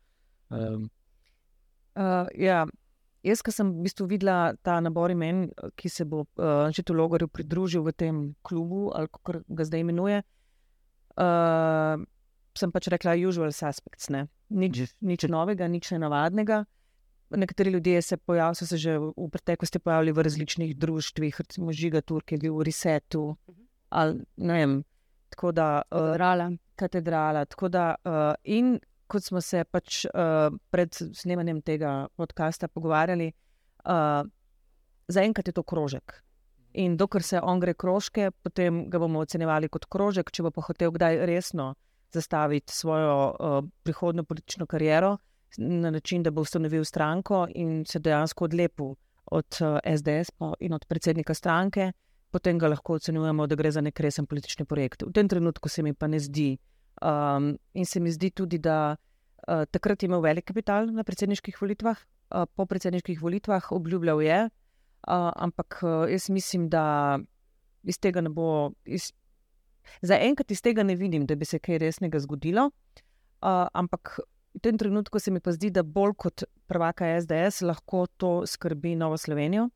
Um. 0.50 0.88
Uh, 1.94 2.26
ja. 2.34 2.66
Jaz, 3.28 3.42
ki 3.44 3.52
sem 3.52 3.70
v 3.74 3.84
bistvu 3.84 4.06
videla 4.08 4.54
ta 4.64 4.78
nabor 4.80 5.12
imen, 5.12 5.48
ki 5.76 5.90
se 5.92 6.06
bo 6.08 6.24
uh, 6.24 6.68
že 6.72 6.84
tu 6.86 6.96
Logarju 6.96 7.28
pridružil 7.28 7.84
v 7.84 7.92
tem 7.92 8.16
klubu, 8.42 8.88
ali 8.96 9.10
kako 9.12 9.42
ga 9.44 9.66
zdaj 9.68 9.84
imenuje, 9.84 10.22
uh, 11.20 12.00
sem 12.56 12.72
pač 12.72 12.88
rekla, 12.94 13.18
usual 13.28 13.52
suspects. 13.52 14.08
Ne? 14.14 14.26
Nič, 14.48 14.96
nič 15.04 15.28
novega, 15.28 15.68
nič 15.68 15.92
nenavadnega. 15.94 16.64
Nekateri 17.28 17.74
ljudje 17.74 18.02
se 18.02 18.16
pojavljajo, 18.16 18.56
so 18.56 18.66
se 18.66 18.78
že 18.80 18.96
v 18.98 19.28
preteklosti 19.28 19.78
pojavili 19.78 20.14
v 20.16 20.24
različnih 20.24 20.70
društvih, 20.76 21.40
recimo 21.44 21.72
Žiga 21.72 22.00
Turk 22.00 22.32
je 22.32 22.38
bil 22.40 22.56
v 22.56 22.64
Resetu. 22.64 23.36
Ali, 23.92 24.24
vem, 24.36 24.80
tako 25.28 25.52
da, 25.52 25.82
uh, 25.84 26.16
katedrala. 26.16 26.48
katedrala 26.76 27.44
tako 27.44 27.68
da, 27.68 27.94
uh, 28.04 28.32
in 28.44 28.78
kot 29.08 29.24
smo 29.24 29.40
se 29.40 29.64
pač 29.64 30.04
uh, 30.06 30.48
pred 30.70 30.94
snemanjem 30.94 31.62
tega 31.64 31.92
podcasta 32.16 32.68
pogovarjali, 32.68 33.32
uh, 33.84 34.22
zaenkrat 35.08 35.48
je 35.48 35.56
to 35.56 35.62
krožek. 35.62 36.20
In 36.78 36.96
dokler 37.00 37.24
se 37.24 37.40
on 37.40 37.60
gre 37.60 37.74
krožke, 37.74 38.30
potem 38.44 38.84
ga 38.90 39.00
bomo 39.00 39.22
ocenjevali 39.24 39.70
kot 39.72 39.88
krožek, 39.90 40.30
če 40.30 40.44
bo 40.46 40.52
pa 40.54 40.66
hotel 40.68 40.92
kdaj 40.94 41.24
resno 41.26 41.72
zastaviti 42.12 42.72
svojo 42.72 43.16
uh, 43.32 43.58
prihodno 43.82 44.24
politično 44.24 44.66
kariero 44.66 45.16
na 45.56 45.90
način, 45.90 46.22
da 46.22 46.30
bo 46.30 46.44
ustanovil 46.44 46.84
stranko 46.84 47.46
in 47.54 47.84
se 47.88 47.98
dejansko 47.98 48.44
odlepil 48.44 48.94
od 49.32 49.60
uh, 49.60 49.78
SDS 49.96 50.30
in 50.60 50.72
od 50.72 50.84
predsednika 50.86 51.34
stranke, 51.34 51.92
potem 52.30 52.58
ga 52.58 52.68
lahko 52.68 52.94
ocenjujemo, 53.00 53.46
da 53.46 53.56
gre 53.56 53.70
za 53.70 53.80
nek 53.80 54.00
resen 54.00 54.26
politični 54.26 54.64
projekt. 54.64 55.02
V 55.02 55.12
tem 55.12 55.28
trenutku 55.28 55.68
se 55.68 55.82
mi 55.82 55.94
pa 55.94 56.06
ne 56.06 56.20
zdi, 56.20 56.58
Um, 57.02 57.58
in 57.74 57.86
se 57.86 58.00
mi 58.00 58.10
zdi 58.10 58.30
tudi, 58.30 58.58
da 58.58 58.96
uh, 58.96 59.64
takrat 59.70 60.02
je 60.02 60.06
imel 60.06 60.20
velik 60.20 60.48
kapital 60.50 60.90
na 60.90 61.04
predsedniških 61.04 61.60
volitvah, 61.60 61.98
uh, 62.34 62.46
po 62.54 62.66
predsedniških 62.66 63.22
volitvah 63.22 63.72
obljubljal 63.72 64.22
je, 64.22 64.40
uh, 64.48 65.30
ampak 65.36 65.80
uh, 65.82 66.10
jaz 66.10 66.30
mislim, 66.30 66.68
da 66.68 67.18
iz 67.82 67.98
tega 67.98 68.20
ne 68.20 68.30
bo. 68.30 68.72
Iz, 68.84 69.12
Zaenkrat 70.02 70.50
iz 70.52 70.60
tega 70.60 70.82
ne 70.84 70.98
vidim, 71.00 71.24
da 71.26 71.32
bi 71.34 71.46
se 71.48 71.58
kaj 71.58 71.78
resnega 71.80 72.20
zgodilo, 72.20 72.66
uh, 72.68 73.66
ampak 73.72 74.18
v 74.54 74.60
tem 74.60 74.78
trenutku 74.78 75.18
se 75.18 75.30
mi 75.30 75.40
pa 75.40 75.52
zdi, 75.52 75.70
da 75.70 75.82
bolj 75.82 76.12
kot 76.16 76.44
prvaka 76.68 77.08
SDS 77.20 77.62
lahko 77.62 78.06
to 78.16 78.42
skrbi 78.46 78.96
Novo 78.96 79.16
Slovenijo. 79.16 79.68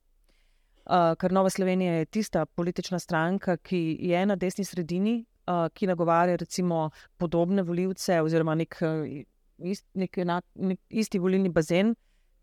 Uh, 0.83 1.15
ker 1.17 1.33
Nova 1.33 1.51
Slovenija 1.51 1.95
je 1.95 2.07
tista 2.07 2.45
politična 2.47 2.99
stranka, 2.99 3.57
ki 3.57 3.97
je 4.01 4.27
na 4.27 4.37
desni 4.37 4.65
sredini, 4.65 5.23
ki 5.47 5.87
nagovarja 5.87 6.37
recimo 6.37 6.91
podobne 7.19 7.63
voljivce 7.63 8.21
oziroma 8.23 8.55
nek, 8.55 8.79
ist, 9.59 9.87
nek, 9.95 10.17
nek, 10.17 10.45
nek 10.55 10.81
isti 10.89 11.21
volilni 11.23 11.51
bazen, 11.51 11.95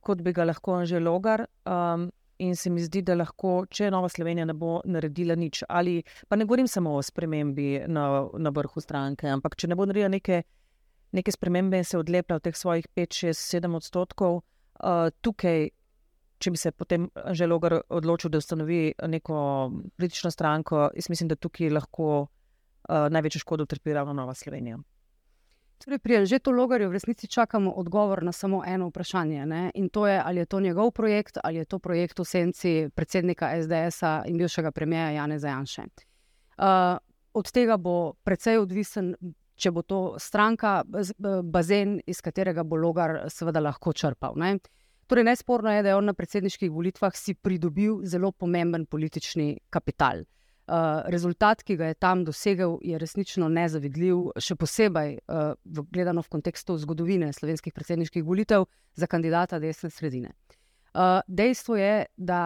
kot 0.03 0.21
bi 0.23 0.33
ga 0.33 0.45
lahko 0.47 0.83
že 0.85 0.99
logar. 0.99 1.47
Um, 1.65 2.09
in 2.39 2.55
se 2.55 2.69
mi 2.69 2.79
zdi, 2.79 3.01
da 3.03 3.17
lahko, 3.19 3.65
če 3.67 3.89
Nova 3.91 4.07
Slovenija 4.07 4.45
ne 4.47 4.53
bo 4.55 4.77
naredila 4.87 5.35
nič, 5.35 5.65
ali 5.67 5.97
pa 6.27 6.37
ne 6.39 6.45
govorim 6.47 6.69
samo 6.71 6.93
o 6.95 7.01
spremembi 7.03 7.81
na, 7.91 8.05
na 8.39 8.53
vrhu 8.55 8.79
stranke, 8.79 9.27
ampak 9.27 9.57
če 9.59 9.67
ne 9.67 9.75
bo 9.75 9.83
naredila 9.89 10.07
neke, 10.13 10.45
neke 11.11 11.33
spremembe 11.35 11.81
in 11.81 11.83
se 11.83 11.99
odlepa 11.99 12.37
od 12.39 12.47
teh 12.47 12.55
svojih 12.55 12.87
5, 12.95 13.17
6, 13.33 13.43
7 13.59 13.75
odstotkov, 13.81 14.39
uh, 14.39 15.11
tukaj. 15.21 15.69
Če 16.39 16.53
bi 16.55 16.55
se 16.55 16.71
potem 16.71 17.09
že 17.35 17.49
logar 17.51 17.81
odločil, 17.91 18.31
da 18.31 18.39
ustanovi 18.39 18.93
neko 19.11 19.39
politično 19.99 20.29
stranko, 20.31 20.85
jaz 20.95 21.09
mislim, 21.11 21.27
da 21.27 21.35
tukaj 21.35 21.67
lahko 21.75 22.05
uh, 22.21 22.29
največjo 22.89 23.39
škodo 23.39 23.63
utrpi 23.63 23.93
ravno 23.93 24.13
Nova 24.13 24.33
Slovenija. 24.33 24.77
Torej, 25.79 25.99
pri 26.03 26.17
Anžetu 26.17 26.51
Logarju 26.51 26.89
v 26.89 26.97
resnici 26.97 27.27
čakamo 27.27 27.71
odgovor 27.71 28.23
na 28.23 28.31
samo 28.31 28.63
eno 28.67 28.89
vprašanje. 28.89 29.45
Ne? 29.45 29.71
In 29.75 29.89
to 29.89 30.07
je, 30.07 30.21
ali 30.25 30.39
je 30.39 30.45
to 30.45 30.59
njegov 30.59 30.91
projekt 30.91 31.37
ali 31.43 31.57
je 31.57 31.65
to 31.65 31.79
projekt 31.79 32.19
v 32.19 32.25
senci 32.25 32.89
predsednika 32.95 33.51
SDS-a 33.63 34.23
in 34.27 34.37
bivšega 34.37 34.71
premijeja 34.71 35.11
Jana 35.11 35.39
Zajanša. 35.39 35.83
Uh, 35.83 36.97
od 37.33 37.51
tega 37.51 37.77
bo 37.77 38.13
precej 38.23 38.57
odvisen, 38.59 39.15
če 39.55 39.71
bo 39.71 39.81
to 39.81 40.01
stranka, 40.19 40.83
bazen, 41.43 41.99
iz 42.07 42.19
katerega 42.21 42.63
bo 42.63 42.75
Logar 42.75 43.29
seveda 43.31 43.63
lahko 43.63 43.93
črpal. 43.93 44.35
Ne? 44.35 44.57
Torej, 45.07 45.23
nesporno 45.23 45.71
je, 45.71 45.83
da 45.83 45.89
je 45.89 45.95
on 45.95 46.05
na 46.05 46.13
predsedniških 46.13 46.71
volitvah 46.71 47.15
si 47.15 47.33
pridobil 47.33 48.01
zelo 48.03 48.31
pomemben 48.31 48.85
politični 48.85 49.57
kapital. 49.69 50.25
Uh, 50.69 51.01
rezultat, 51.09 51.63
ki 51.65 51.79
ga 51.79 51.87
je 51.89 51.95
tam 51.97 52.21
dosegel, 52.21 52.75
je 52.85 52.97
resnično 53.01 53.47
nezavidljiv, 53.49 54.35
še 54.37 54.53
posebej 54.53 55.15
uh, 55.17 55.55
v, 55.65 55.83
gledano 55.89 56.21
v 56.21 56.29
kontekstu 56.29 56.75
zgodovine 56.77 57.31
slovenskih 57.33 57.73
predsedniških 57.73 58.21
volitev 58.21 58.67
za 58.93 59.09
kandidata 59.09 59.57
desne 59.57 59.89
sredine. 59.89 60.35
Uh, 60.93 61.25
dejstvo 61.25 61.73
je, 61.79 62.05
da 62.21 62.41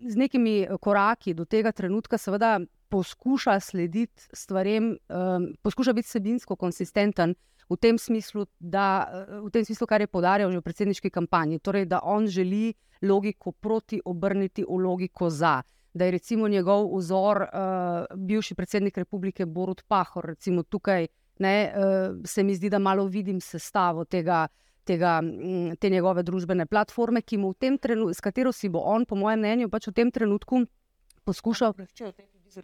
z 0.00 0.16
nekimi 0.16 0.64
koraki 0.80 1.34
do 1.36 1.44
tega 1.44 1.74
trenutka, 1.76 2.16
seveda, 2.16 2.62
poskuša 2.88 3.58
slediti 3.60 4.32
stvarem, 4.32 4.94
um, 5.08 5.50
poskuša 5.60 5.92
biti 5.92 6.08
sebinsko 6.08 6.56
konsistenten 6.56 7.36
v 7.68 7.76
tem 7.76 7.98
smislu, 7.98 8.46
da, 8.56 9.08
v 9.40 9.52
tem 9.52 9.64
smislu 9.64 9.86
kar 9.88 10.00
je 10.00 10.08
podarjal 10.08 10.52
že 10.52 10.60
v 10.60 10.66
predsedniški 10.66 11.10
kampanji, 11.10 11.60
torej 11.60 11.86
da 11.88 12.02
on 12.04 12.26
želi 12.26 12.74
logiko 13.02 13.52
proti 13.52 14.00
obrniti 14.04 14.64
v 14.64 14.80
logiko 14.80 15.30
za 15.30 15.62
da 15.94 16.04
je 16.04 16.10
recimo 16.10 16.48
njegov 16.48 16.96
vzor, 16.96 17.42
uh, 17.42 18.16
bivši 18.16 18.54
predsednik 18.54 18.96
republike 18.98 19.46
Borod 19.46 19.82
Pahor, 19.88 20.26
recimo 20.26 20.62
tukaj, 20.62 21.06
ne, 21.38 21.74
uh, 21.76 22.16
se 22.24 22.42
mi 22.42 22.54
zdi, 22.54 22.70
da 22.70 22.78
malo 22.78 23.04
vidim 23.06 23.40
sestavo 23.40 24.04
tega. 24.04 24.48
Tega, 24.84 25.20
mm, 25.22 25.76
te 25.78 25.90
njegove 25.90 26.24
družbene 26.26 26.64
platforme, 26.66 27.20
ki 27.22 27.36
mu 27.38 27.52
v 27.52 27.54
tem 27.54 27.76
trenutku, 27.78 28.14
s 28.18 28.20
katero 28.20 28.50
si 28.52 28.66
bo 28.68 28.80
on, 28.82 29.04
po 29.06 29.14
mojem 29.14 29.38
mnenju, 29.38 29.68
pač 29.70 29.86
v 29.86 29.92
tem 29.94 30.10
trenutku 30.10 30.64
poskušal. 31.22 31.76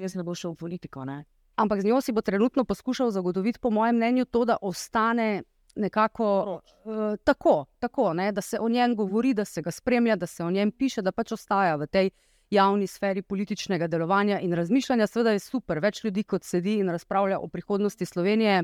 Res 0.00 0.16
ne 0.18 0.24
bo 0.26 0.34
šel 0.34 0.56
v 0.56 0.58
politiko. 0.58 1.04
Ne? 1.06 1.20
Ampak 1.54 1.80
z 1.80 1.86
njo 1.86 2.00
si 2.02 2.12
bo 2.12 2.22
trenutno 2.26 2.64
poskušal 2.64 3.12
zagotoviti, 3.14 3.62
po 3.62 3.70
mojem 3.70 3.96
mnenju, 3.96 4.24
to, 4.24 4.42
da 4.50 4.56
ostane 4.62 5.44
nekako 5.76 6.58
uh, 6.58 7.14
tako, 7.24 7.66
tako 7.78 8.12
ne, 8.18 8.32
da 8.32 8.40
se 8.40 8.58
o 8.60 8.68
njem 8.68 8.96
govori, 8.96 9.34
da 9.34 9.44
se 9.44 9.62
ga 9.62 9.70
spremlja, 9.70 10.16
da 10.16 10.26
se 10.26 10.44
o 10.44 10.50
njem 10.50 10.72
piše, 10.72 11.02
da 11.02 11.12
pač 11.12 11.32
ostaja 11.32 11.76
v 11.76 11.86
tej 11.86 12.10
javni 12.50 12.86
sferi 12.86 13.22
političnega 13.22 13.86
delovanja 13.86 14.40
in 14.40 14.52
razmišljanja. 14.52 15.06
Seveda 15.06 15.32
je 15.36 15.38
super, 15.38 15.80
več 15.80 16.04
ljudi 16.04 16.24
kot 16.24 16.44
sedi 16.44 16.78
in 16.78 16.90
razpravlja 16.90 17.38
o 17.38 17.48
prihodnosti 17.48 18.06
Slovenije. 18.06 18.62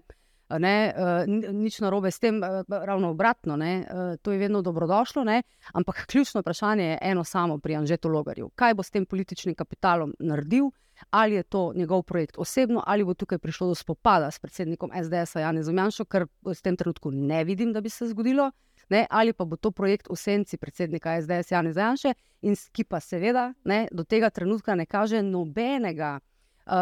Ne, 0.60 0.92
uh, 0.92 1.24
nič 1.56 1.78
narobe 1.80 2.10
s 2.12 2.20
tem, 2.20 2.36
uh, 2.42 2.62
ravno 2.68 3.10
obratno, 3.10 3.54
uh, 3.56 4.16
to 4.22 4.32
je 4.32 4.38
vedno 4.38 4.60
dobrodošlo. 4.62 5.24
Ne, 5.24 5.42
ampak 5.72 6.04
ključno 6.06 6.40
vprašanje 6.40 6.84
je 6.84 6.98
eno 7.02 7.24
samo 7.24 7.58
pri 7.58 7.76
Anžetu 7.76 8.08
Logarju. 8.08 8.50
Kaj 8.54 8.74
bo 8.74 8.82
s 8.82 8.90
tem 8.90 9.06
političnim 9.06 9.54
kapitalom 9.54 10.12
naredil, 10.20 10.68
ali 11.10 11.34
je 11.34 11.42
to 11.42 11.72
njegov 11.74 12.02
projekt 12.02 12.38
osebno, 12.38 12.82
ali 12.86 13.04
bo 13.04 13.14
tukaj 13.14 13.38
prišlo 13.38 13.68
do 13.68 13.74
spopada 13.74 14.30
s 14.30 14.38
predsednikom 14.38 14.90
SDS-a 15.04 15.40
Janezom 15.40 15.78
Janšo, 15.78 16.04
kar 16.04 16.26
v 16.42 16.54
tem 16.62 16.76
trenutku 16.76 17.10
ne 17.10 17.44
vidim, 17.44 17.72
da 17.72 17.80
bi 17.80 17.88
se 17.90 18.06
zgodilo 18.08 18.50
ne, 18.90 19.06
ali 19.10 19.32
pa 19.32 19.44
bo 19.44 19.56
to 19.56 19.70
projekt 19.70 20.08
v 20.10 20.16
senci 20.16 20.56
predsednika 20.56 21.20
SDS 21.22 21.50
Jana 21.50 21.72
Zajanša, 21.72 22.14
in 22.44 22.56
ki 22.72 22.84
pa 22.84 23.00
seveda 23.00 23.52
ne, 23.64 23.86
do 23.92 24.04
tega 24.04 24.30
trenutka 24.30 24.74
ne 24.74 24.86
kaže 24.86 25.22
nobenega. 25.22 26.18
Uh, 26.64 26.72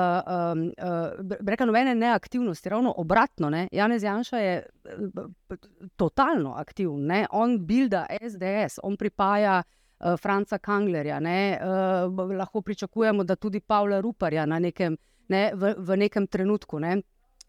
um, 0.55 0.61
uh, 0.79 1.39
reka 1.43 1.67
nobene 1.67 1.95
neaktivnosti, 1.99 2.69
ravno 2.71 2.93
obratno. 3.03 3.49
Ne? 3.51 3.65
Janez 3.73 4.03
Janša 4.03 4.39
je 4.39 4.53
uh, 4.63 5.57
totalno 5.97 6.53
aktiven, 6.55 7.07
ne? 7.07 7.25
on 7.31 7.57
builda 7.67 8.05
SDS, 8.15 8.79
on 8.83 8.95
pripaja 8.97 9.57
uh, 9.59 10.15
Franca 10.23 10.59
Kanglerja. 10.59 11.19
Ne? 11.21 11.59
Uh, 11.59 12.31
lahko 12.39 12.63
pričakujemo, 12.63 13.25
da 13.25 13.37
tudi 13.37 13.61
Pavla 13.61 14.01
Ruparja 14.01 14.47
na 14.47 14.61
nekem, 14.63 14.97
ne? 15.29 15.51
v, 15.55 15.75
v 15.79 15.97
nekem 15.97 16.31
trenutku. 16.31 16.79
Ne? 16.79 17.01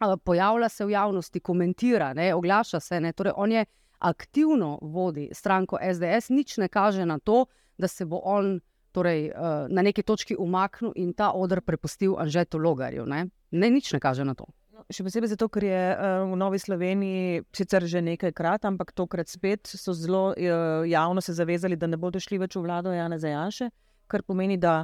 Uh, 0.01 0.17
pojavlja 0.17 0.69
se 0.69 0.85
v 0.85 0.97
javnosti, 0.97 1.39
komentira, 1.39 2.13
ne? 2.17 2.33
oglaša 2.33 2.79
se. 2.79 3.01
Torej, 3.13 3.37
on 3.37 3.51
je 3.51 3.61
uh, 3.61 3.82
aktivno 4.03 4.77
vodi 4.81 5.29
stranko 5.33 5.79
SDS, 5.81 6.29
nič 6.29 6.57
ne 6.57 6.67
kaže 6.67 7.05
na 7.05 7.19
to, 7.19 7.45
da 7.77 7.87
se 7.87 8.05
bo 8.05 8.19
on 8.23 8.59
torej, 8.91 9.31
uh, 9.31 9.65
na 9.69 9.81
neki 9.81 10.03
točki 10.03 10.35
umaknil 10.39 10.93
in 10.95 11.13
ta 11.13 11.31
odr 11.33 11.61
prepustil 11.61 12.17
Anžetu 12.19 12.57
Logarju. 12.61 13.05
Ne? 13.05 13.25
ne, 13.51 13.69
nič 13.69 13.93
ne 13.93 13.99
kaže 13.99 14.25
na 14.25 14.35
to. 14.37 14.45
No, 14.73 14.85
še 14.89 15.05
posebej 15.05 15.33
zato, 15.33 15.47
ker 15.49 15.65
je 15.65 15.81
uh, 15.93 16.25
v 16.29 16.37
Novi 16.37 16.61
Sloveniji 16.61 17.43
sicer 17.55 17.85
že 17.89 18.01
nekajkrat, 18.05 18.65
ampak 18.69 18.93
tokrat 18.93 19.29
spet 19.29 19.69
so 19.69 19.95
zelo 19.97 20.33
uh, 20.33 20.85
javno 20.85 21.21
se 21.21 21.33
zavezali, 21.33 21.77
da 21.77 21.89
ne 21.89 21.97
bodo 21.97 22.21
šli 22.21 22.41
več 22.41 22.57
v 22.57 22.65
vlado 22.65 22.93
Jana 22.93 23.17
Zajanše, 23.17 23.69
kar 24.07 24.25
pomeni, 24.25 24.57
da 24.57 24.83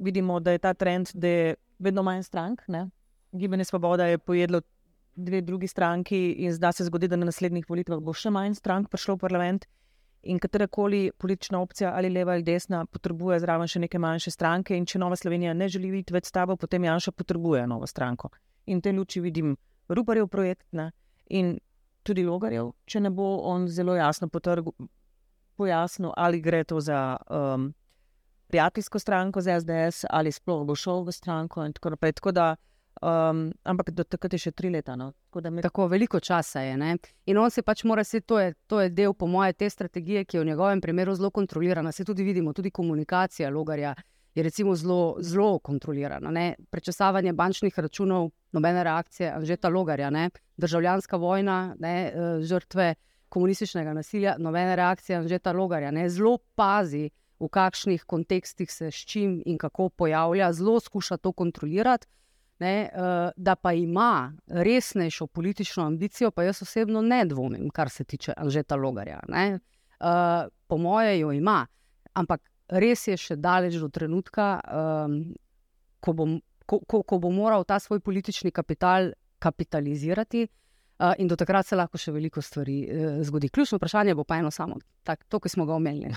vidimo, 0.00 0.38
da 0.40 0.54
je 0.54 0.60
ta 0.62 0.72
trend, 0.72 1.10
da 1.12 1.28
je 1.28 1.56
vedno 1.82 2.02
manj 2.06 2.22
strank. 2.22 2.62
Ne? 2.72 2.86
Gibanje 3.36 3.66
Svoboda 3.68 4.06
je 4.06 4.18
pojedlo 4.18 4.62
dve 5.16 5.40
drugi 5.40 5.68
stranki 5.68 6.32
in 6.32 6.52
zdaj 6.52 6.72
se 6.72 6.84
zgodi, 6.84 7.08
da 7.08 7.16
na 7.16 7.26
naslednjih 7.26 7.66
volitvah 7.68 8.00
bo 8.04 8.12
še 8.12 8.30
manj 8.30 8.54
strank 8.54 8.90
prišlo 8.92 9.16
v 9.16 9.24
parlament. 9.24 9.66
In 10.26 10.40
katerakoli 10.42 11.10
politična 11.18 11.60
opcija, 11.62 11.92
ali 11.94 12.10
leva 12.10 12.32
ali 12.32 12.42
desna, 12.42 12.84
potrebuje 12.86 13.38
zraven 13.40 13.70
še 13.70 13.80
neke 13.84 13.98
manjše 13.98 14.30
stranke. 14.34 14.76
In 14.76 14.86
če 14.86 14.98
Nova 14.98 15.16
Slovenija 15.16 15.54
ne 15.54 15.68
želi 15.68 15.90
biti 15.90 16.14
več 16.14 16.26
s 16.26 16.34
tabo, 16.34 16.56
potem 16.56 16.84
Janša 16.84 17.14
potrebuje 17.14 17.66
novo 17.66 17.86
stranko. 17.86 18.32
In 18.66 18.80
v 18.80 18.88
tej 18.88 18.96
luči 18.98 19.22
vidim 19.22 19.56
Ruparjev 19.88 20.26
projekt 20.28 20.66
ne? 20.72 20.90
in 21.30 21.56
tudi 22.06 22.24
Logarjev, 22.26 22.72
če 22.86 23.00
ne 23.00 23.10
bo 23.10 23.40
on 23.46 23.66
zelo 23.68 23.94
jasno 23.94 24.28
potrgu, 24.28 24.74
pojasnil, 25.56 26.12
ali 26.16 26.40
gre 26.40 26.64
to 26.64 26.80
za 26.80 27.16
um, 27.30 27.72
prijateljsko 28.46 28.98
stranko, 28.98 29.40
za 29.40 29.60
SDS, 29.60 30.04
ali 30.10 30.32
sploh 30.32 30.66
bo 30.66 30.74
šel 30.74 31.02
v 31.06 31.14
stranko. 31.14 31.64
In 31.66 31.72
tako 31.72 31.94
naprej. 31.96 32.18
Tako 32.20 32.32
da 32.32 32.46
Um, 33.02 33.52
ampak 33.62 33.90
do 33.92 34.04
takrat 34.08 34.32
je 34.32 34.38
še 34.46 34.50
tri 34.56 34.70
leta. 34.72 34.94
No? 34.96 35.10
Tako, 35.28 35.50
me... 35.52 35.62
Tako 35.62 35.86
veliko 35.92 36.20
časa 36.20 36.62
je. 36.64 36.76
Ne? 36.80 36.96
In 37.28 37.38
on 37.38 37.52
se 37.52 37.62
pač 37.62 37.84
mora, 37.84 38.04
se, 38.04 38.22
to, 38.24 38.38
je, 38.40 38.54
to 38.66 38.80
je 38.80 38.90
del, 38.90 39.12
po 39.12 39.28
moje, 39.28 39.52
te 39.52 39.68
strategije, 39.70 40.24
ki 40.24 40.38
je 40.38 40.44
v 40.44 40.48
njegovem 40.48 40.80
primeru 40.80 41.14
zelo 41.14 41.30
kontrolirana. 41.30 41.92
Se 41.92 42.04
tudi 42.04 42.24
vidimo, 42.24 42.54
tudi 42.56 42.70
komunikacija 42.70 43.50
Logarja 43.52 43.94
je 44.36 44.42
recimo 44.42 44.74
zelo, 44.76 45.16
zelo 45.20 45.58
kontrolirana. 45.58 46.30
Ne? 46.30 46.46
Prečasavanje 46.70 47.32
bančnih 47.36 47.78
računov, 47.78 48.30
nobene 48.52 48.84
reakcije, 48.84 49.34
že 49.44 49.56
ta 49.56 49.68
Logarja, 49.68 50.10
ne? 50.10 50.30
državljanska 50.56 51.16
vojna, 51.20 51.76
ne? 51.78 51.94
E, 52.08 52.32
žrtve 52.48 52.94
komunističnega 53.28 53.92
nasilja, 53.92 54.36
nobene 54.38 54.76
reakcije, 54.76 55.22
že 55.28 55.38
ta 55.38 55.52
Logarja. 55.52 55.92
Ne? 55.92 56.08
Zelo 56.08 56.38
pazi, 56.56 57.10
v 57.40 57.48
kakšnih 57.52 58.04
kontekstih 58.08 58.72
se 58.72 58.90
s 58.90 59.04
čim 59.04 59.42
in 59.44 59.58
kako 59.60 59.88
pojavlja, 59.88 60.52
zelo 60.52 60.80
skuša 60.80 61.16
to 61.16 61.32
kontrolirati 61.32 62.06
ne, 62.60 62.90
uh, 62.92 63.30
da 63.36 63.56
pa 63.56 63.72
ima 63.72 64.32
resnejšo 64.46 65.26
politično 65.26 65.84
ambicijo, 65.84 66.30
pa 66.30 66.42
jaz 66.42 66.62
osebno 66.62 67.02
ne 67.02 67.24
dvomim, 67.24 67.70
kar 67.70 67.90
se 67.90 68.04
tiče 68.04 68.32
Anžeta 68.36 68.76
Logarja. 68.76 69.20
Uh, 69.28 70.48
po 70.66 70.78
moje 70.78 71.18
jo 71.20 71.32
ima, 71.32 71.66
ampak 72.14 72.42
res 72.68 73.06
je 73.08 73.16
še 73.16 73.36
daleč 73.36 73.78
do 73.80 73.88
trenutka, 73.88 74.60
um, 74.66 75.20
ko, 76.00 76.12
bo, 76.12 76.28
ko, 76.66 76.80
ko, 76.88 77.02
ko 77.02 77.18
bo 77.22 77.30
moral 77.30 77.64
ta 77.64 77.78
svoj 77.80 78.00
politični 78.00 78.50
kapital 78.50 79.12
kapitalizirati. 79.38 80.48
Uh, 80.96 81.12
in 81.20 81.28
do 81.28 81.36
takrat 81.36 81.66
se 81.68 81.76
lahko 81.76 81.98
še 82.00 82.08
veliko 82.08 82.40
stvari 82.40 82.76
uh, 82.88 83.18
zgodi. 83.20 83.50
Ključno 83.52 83.76
vprašanje 83.76 84.14
bo 84.16 84.24
pa 84.24 84.38
eno 84.40 84.48
samo, 84.50 84.78
tak, 85.04 85.26
to, 85.28 85.36
ki 85.44 85.50
smo 85.52 85.66
ga 85.68 85.74
omenili. 85.76 86.08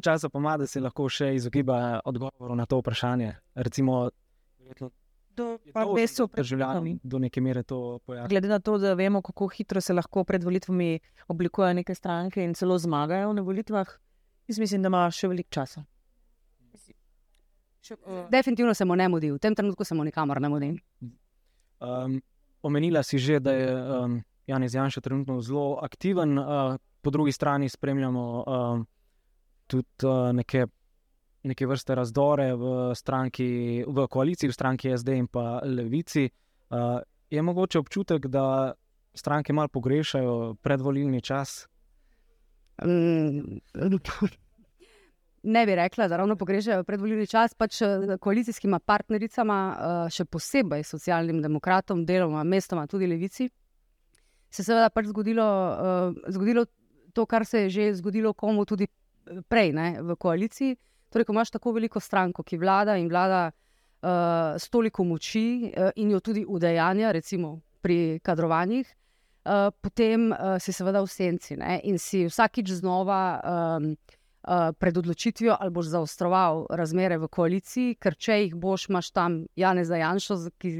Čas 0.00 0.24
pomada 0.32 0.64
se 0.66 0.80
lahko 0.80 1.04
še 1.12 1.34
izogiba 1.36 2.00
odgovoru 2.08 2.56
na 2.56 2.64
to 2.64 2.78
vprašanje. 2.80 3.34
Recimo, 3.60 4.06
do, 5.36 5.58
pa 5.72 5.84
mesecu 5.92 6.28
pred 6.28 6.44
državljani 6.44 6.98
do 7.02 7.18
neke 7.18 7.40
mere 7.40 7.62
to 7.62 7.98
pojasnijo. 8.06 8.28
Glede 8.28 8.48
na 8.48 8.58
to, 8.58 8.78
da 8.78 8.94
vemo, 8.94 9.22
kako 9.22 9.48
hitro 9.48 9.80
se 9.80 9.94
lahko 9.94 10.24
pred 10.24 10.44
volitvami 10.44 10.98
oblikujejo 11.28 11.74
neke 11.74 11.94
stranke 11.94 12.44
in 12.44 12.54
celo 12.54 12.78
zmagajo 12.78 13.32
na 13.32 13.42
volitvah, 13.42 13.88
jaz 14.48 14.58
mislim, 14.58 14.82
da 14.82 14.92
ima 14.92 15.06
še 15.10 15.28
veliko 15.28 15.50
časa. 15.50 15.84
Še, 17.80 17.94
uh, 17.94 18.26
Definitivno 18.30 18.74
se 18.74 18.84
mu 18.84 18.96
ne 18.96 19.08
mudi, 19.08 19.30
v 19.32 19.38
tem 19.38 19.54
trenutku 19.54 19.84
se 19.84 19.94
mu 19.94 20.04
nikamor 20.04 20.40
ne 20.40 20.48
mudi. 20.48 20.70
Um, 21.80 22.20
omenila 22.62 23.02
si 23.02 23.18
že, 23.18 23.40
da 23.40 23.54
je 23.56 23.70
um, 23.72 24.20
Janis 24.46 24.74
Janša 24.74 25.00
trenutno 25.00 25.40
zelo 25.40 25.78
aktiven, 25.82 26.38
uh, 26.38 26.76
po 27.00 27.10
drugi 27.10 27.32
strani 27.32 27.68
spremljamo 27.68 28.44
uh, 28.46 28.82
tudi 29.66 29.88
uh, 30.04 30.32
neke 30.36 30.66
neke 31.42 31.66
vrste 31.66 31.94
razdore 31.94 32.54
v, 32.54 32.94
stranki, 32.94 33.84
v 33.86 34.06
koaliciji, 34.10 34.50
v 34.50 34.54
stranki 34.54 34.92
SD 34.96 35.16
in 35.16 35.28
pa 35.28 35.60
Levici. 35.64 36.28
Uh, 36.70 37.00
je 37.30 37.42
mogoče 37.42 37.78
občutek, 37.78 38.26
da 38.26 38.72
stranke 39.14 39.52
malo 39.52 39.68
pogrešajo 39.68 40.54
predvolilni 40.62 41.20
čas? 41.20 41.66
Ne 45.42 45.66
bi 45.66 45.74
rekla, 45.74 46.04
da 46.08 46.16
ravno 46.16 46.36
pogrešajo 46.36 46.84
predvolilni 46.84 47.26
čas, 47.26 47.54
pač 47.56 47.78
eh, 47.80 47.86
koalicijskima 48.20 48.76
partnericama, 48.78 49.56
eh, 49.72 50.10
še 50.12 50.26
posebej 50.28 50.84
socialnim 50.84 51.38
demokratom, 51.40 52.02
deloma, 52.04 52.42
mestoma, 52.44 52.84
tudi 52.86 53.08
levici, 53.08 53.48
se 54.50 54.60
je 54.60 54.66
seveda 54.66 54.90
pač 54.92 55.08
zgodilo, 55.08 55.46
zgodilo 56.28 56.66
to, 57.16 57.24
kar 57.26 57.46
se 57.46 57.62
je 57.62 57.70
že 57.70 57.94
zgodilo 57.94 58.34
komu 58.34 58.66
tudi 58.66 58.86
prej 59.48 59.72
ne, 59.72 60.02
v 60.02 60.16
koaliciji. 60.16 60.76
Torej, 61.10 61.26
ko 61.26 61.34
imaš 61.34 61.50
tako 61.50 61.74
veliko 61.74 62.00
stranko, 62.00 62.44
ki 62.46 62.58
vlada 62.58 62.96
in 62.96 63.08
vlada 63.10 63.50
uh, 63.50 64.56
s 64.58 64.70
toliko 64.70 65.04
moči 65.04 65.70
uh, 65.70 65.90
in 65.96 66.10
jo 66.14 66.20
tudi 66.20 66.44
udejanja, 66.46 67.12
recimo 67.12 67.58
pri 67.82 68.20
kadrovanjih, 68.22 68.86
uh, 68.86 69.72
potem 69.82 70.30
uh, 70.30 70.56
si 70.62 70.72
seveda 70.72 71.02
v 71.02 71.10
senci 71.10 71.56
ne? 71.56 71.80
in 71.84 71.98
si 71.98 72.26
vsakič 72.28 72.78
znova. 72.80 73.20
Um, 73.44 73.92
Pred 74.80 74.96
odločitvijo 74.96 75.52
ali 75.60 75.70
boš 75.70 75.90
zaostroval 75.92 76.62
razmere 76.72 77.18
v 77.20 77.26
koaliciji, 77.28 77.98
ker 78.00 78.14
če 78.16 78.38
jih 78.38 78.54
boš, 78.56 78.86
imaš 78.88 79.10
tam 79.12 79.34
Janeza 79.52 79.98
Janša, 80.00 80.36
ki, 80.56 80.70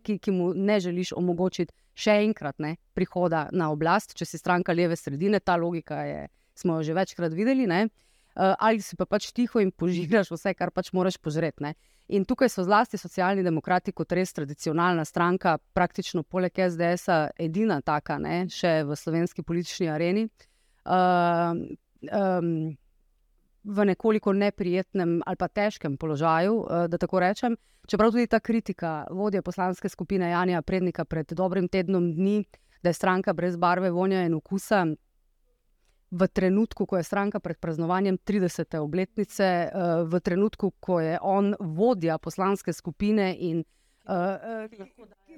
ki, 0.00 0.16
ki 0.16 0.32
mu 0.32 0.54
ne 0.56 0.78
želiš 0.80 1.12
omogočiti 1.12 1.74
še 2.00 2.16
enkrat 2.24 2.56
ne, 2.64 2.76
prihoda 2.96 3.48
na 3.52 3.68
oblast, 3.72 4.14
če 4.16 4.24
si 4.24 4.40
stranka 4.40 4.72
leve 4.72 4.96
sredine, 4.96 5.40
ta 5.40 5.58
logika 5.60 6.00
je, 6.08 6.22
smo 6.56 6.78
jo 6.78 6.88
že 6.88 6.96
večkrat 6.96 7.36
videli. 7.36 7.68
Ne. 7.68 7.88
Eh, 8.36 8.54
ali 8.58 8.80
si 8.80 8.96
pa 8.96 9.06
pač 9.10 9.32
tiho 9.34 9.58
in 9.60 9.72
požigaš 9.74 10.30
vse, 10.30 10.54
kar 10.54 10.70
pač 10.70 10.92
moraš 10.94 11.18
požreti. 11.18 11.72
In 12.10 12.24
tukaj 12.24 12.48
so 12.50 12.62
zlasti 12.62 12.98
socialni 12.98 13.42
demokrati, 13.42 13.92
kot 13.92 14.12
res 14.12 14.32
tradicionalna 14.34 15.04
stranka, 15.04 15.58
praktično 15.74 16.22
poleg 16.22 16.54
SDS-a, 16.54 17.30
edina 17.38 17.80
taka, 17.82 18.18
ne, 18.18 18.46
še 18.50 18.82
v 18.86 18.98
slovenski 18.98 19.42
politični 19.46 19.90
areni. 19.90 20.28
Uh, 20.86 21.58
um, 22.10 22.76
V 23.60 23.84
nekoliko 23.84 24.32
neprijetnem 24.32 25.18
ali 25.28 25.36
pa 25.36 25.48
težkem 25.52 25.98
položaju, 26.00 26.54
eh, 26.64 26.86
da 26.88 26.96
tako 26.96 27.20
rečem. 27.20 27.58
Čeprav 27.86 28.10
tudi 28.10 28.26
ta 28.26 28.40
kritika 28.40 29.04
vodje 29.10 29.42
poslanske 29.42 29.88
skupine 29.88 30.30
Janja 30.30 30.62
Prednika 30.62 31.04
pred 31.04 31.28
dobrim 31.36 31.68
tednom 31.68 32.14
dni, 32.14 32.44
da 32.82 32.88
je 32.88 32.96
stranka 32.96 33.34
brez 33.36 33.56
barve, 33.56 33.90
vonja 33.90 34.24
in 34.24 34.34
okusa, 34.34 34.86
v 36.10 36.28
trenutku, 36.28 36.86
ko 36.86 36.96
je 36.96 37.02
stranka 37.02 37.40
pred 37.40 37.58
praznovanjem 37.58 38.18
30. 38.18 38.78
obletnice, 38.78 39.44
eh, 39.44 39.70
v 40.04 40.20
trenutku, 40.20 40.70
ko 40.80 41.00
je 41.00 41.18
on 41.22 41.54
vodja 41.60 42.18
poslanske 42.18 42.72
skupine 42.72 43.36
in 43.38 43.64
uh, 44.08 44.14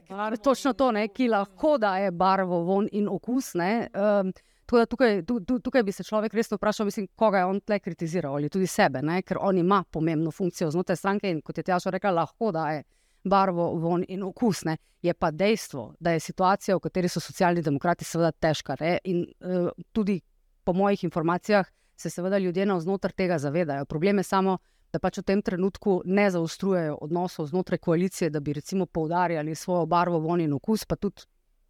uh, 0.09 0.37
točno 0.43 0.73
to, 0.73 0.93
ne, 0.93 1.09
ki 1.09 1.29
lahko 1.29 1.79
daje 1.79 2.11
barvo, 2.11 2.65
von 2.65 2.89
in 2.93 3.09
okus. 3.09 3.55
Ne, 3.55 3.89
um, 3.95 4.33
Tukaj, 4.73 5.21
tukaj 5.63 5.83
bi 5.85 5.93
se 5.93 6.05
človek 6.05 6.33
resno 6.35 6.57
vprašal, 6.57 6.87
mislim, 6.89 7.07
koga 7.17 7.39
je 7.39 7.45
on 7.45 7.59
tle 7.61 7.77
kritiziral 7.79 8.35
ali 8.35 8.49
tudi 8.49 8.67
sebe, 8.67 9.03
ne? 9.03 9.19
ker 9.23 9.37
on 9.41 9.59
ima 9.59 9.83
pomembno 9.91 10.31
funkcijo 10.31 10.71
znotraj 10.71 10.97
stranke 10.97 11.31
in 11.31 11.43
kot 11.45 11.59
je 11.59 11.65
Tjaša 11.67 11.91
rekla, 11.91 12.11
lahko 12.11 12.53
da 12.53 12.71
je 12.71 12.83
barvo, 13.25 13.75
von 13.77 14.05
in 14.09 14.23
okus. 14.23 14.65
Ne? 14.65 14.77
Je 15.03 15.15
pa 15.15 15.31
dejstvo, 15.31 15.95
da 16.01 16.11
je 16.11 16.21
situacija, 16.21 16.77
v 16.77 16.81
kateri 16.81 17.09
so 17.09 17.21
socialni 17.21 17.63
demokrati, 17.63 18.05
seveda 18.05 18.33
težka. 18.33 18.77
Ne? 18.81 18.99
In 19.05 19.27
uh, 19.45 19.69
tudi 19.93 20.21
po 20.65 20.73
mojih 20.73 21.05
informacijah, 21.05 21.67
se 21.97 22.11
seveda 22.11 22.39
ljudje 22.39 22.67
vznoter 22.75 23.13
tega 23.13 23.39
zavedajo. 23.39 23.85
Problem 23.85 24.19
je 24.19 24.23
samo, 24.23 24.59
da 24.93 24.99
pač 24.99 25.19
v 25.19 25.25
tem 25.25 25.43
trenutku 25.43 26.03
ne 26.05 26.31
zaostrujejo 26.31 26.99
odnosov 27.01 27.47
znotraj 27.49 27.79
koalicije, 27.79 28.31
da 28.31 28.41
bi 28.41 28.53
recimo 28.53 28.87
poudarjali 28.87 29.55
svojo 29.55 29.87
barvo, 29.87 30.19
von 30.21 30.41
in 30.41 30.53
okus, 30.53 30.85
pa 30.85 30.97
tudi 30.97 31.25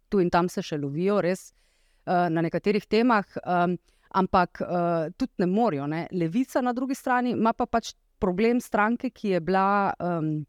tu 0.09 0.19
in 0.19 0.29
tam 0.29 0.49
se 0.49 0.61
še 0.61 0.77
lovijo, 0.77 1.21
res 1.21 1.53
uh, 2.05 2.27
na 2.29 2.43
nekaterih 2.43 2.85
temah, 2.85 3.25
um, 3.45 3.77
ampak 4.13 4.61
uh, 4.61 5.07
tudi 5.17 5.45
ne 5.45 5.47
morajo. 5.47 5.87
Ne? 5.87 6.07
Levica 6.11 6.61
na 6.61 6.73
drugi 6.73 6.95
strani 6.95 7.31
ima 7.31 7.53
pa 7.53 7.65
pač 7.65 7.93
problem 8.19 8.61
stranke, 8.61 9.09
ki 9.09 9.37
je 9.37 9.39
bila. 9.39 9.93
Um, 9.99 10.45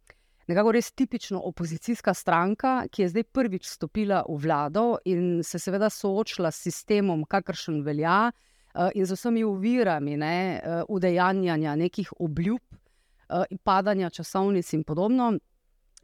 nekako 0.47 0.73
res 0.73 0.93
tipično 0.93 1.41
opozicijska 1.41 2.15
stranka, 2.15 2.85
ki 2.91 3.03
je 3.03 3.09
zdaj 3.09 3.25
prvič 3.33 3.69
stopila 3.69 4.25
v 4.29 4.39
vlado 4.43 4.99
in 5.05 5.43
se 5.43 5.59
seveda 5.59 5.91
soočila 5.91 6.51
s 6.51 6.67
sistemom, 6.67 7.25
kakršen 7.25 7.83
velja, 7.85 8.31
uh, 8.31 8.91
in 8.95 9.07
z 9.07 9.17
vsemi 9.17 9.45
uvirami 9.45 10.17
ne, 10.17 10.37
uh, 10.61 10.83
udejanjanja 10.89 11.77
nekih 11.77 12.13
obljub, 12.19 12.63
uh, 12.71 13.45
padanja 13.65 14.11
časovnic 14.11 14.73
in 14.73 14.85
podobno. 14.85 15.35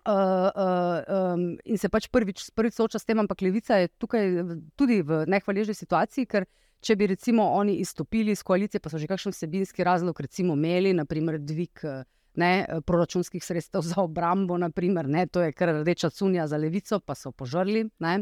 Uh, 0.01 0.15
uh, 0.57 1.35
um, 1.35 1.59
in 1.65 1.77
se 1.79 1.91
pač 1.93 2.09
prvič, 2.09 2.47
prvič 2.57 2.79
sooča 2.79 2.99
s 2.99 3.05
tem, 3.05 3.19
ampak 3.21 3.43
levica 3.45 3.77
je 3.77 3.91
tukaj 4.01 4.31
tudi 4.73 5.03
v 5.05 5.27
nehvaležni 5.29 5.77
situaciji, 5.77 6.25
ker 6.25 6.47
če 6.81 6.97
bi 6.97 7.11
recimo 7.11 7.45
oni 7.53 7.75
izstopili 7.83 8.33
iz 8.33 8.41
koalicije, 8.43 8.81
pa 8.81 8.89
so 8.89 8.97
že 8.97 9.11
kakšen 9.11 9.37
vsebinski 9.37 9.85
razlog, 9.85 10.17
recimo 10.25 10.57
imeli, 10.57 10.95
naprimer 10.97 11.37
dvig 11.37 11.85
ne, 12.35 12.67
proračunskih 12.87 13.45
sredstev 13.45 13.83
za 13.91 14.03
obrambo, 14.03 14.59
naprimer, 14.59 15.09
ne, 15.09 15.27
to 15.27 15.43
je 15.43 15.53
kar 15.53 15.75
rdeča 15.81 16.11
cunja 16.11 16.47
za 16.47 16.57
levico, 16.57 17.01
pa 17.01 17.15
so 17.15 17.33
požrli. 17.33 17.89
Ne. 17.99 18.21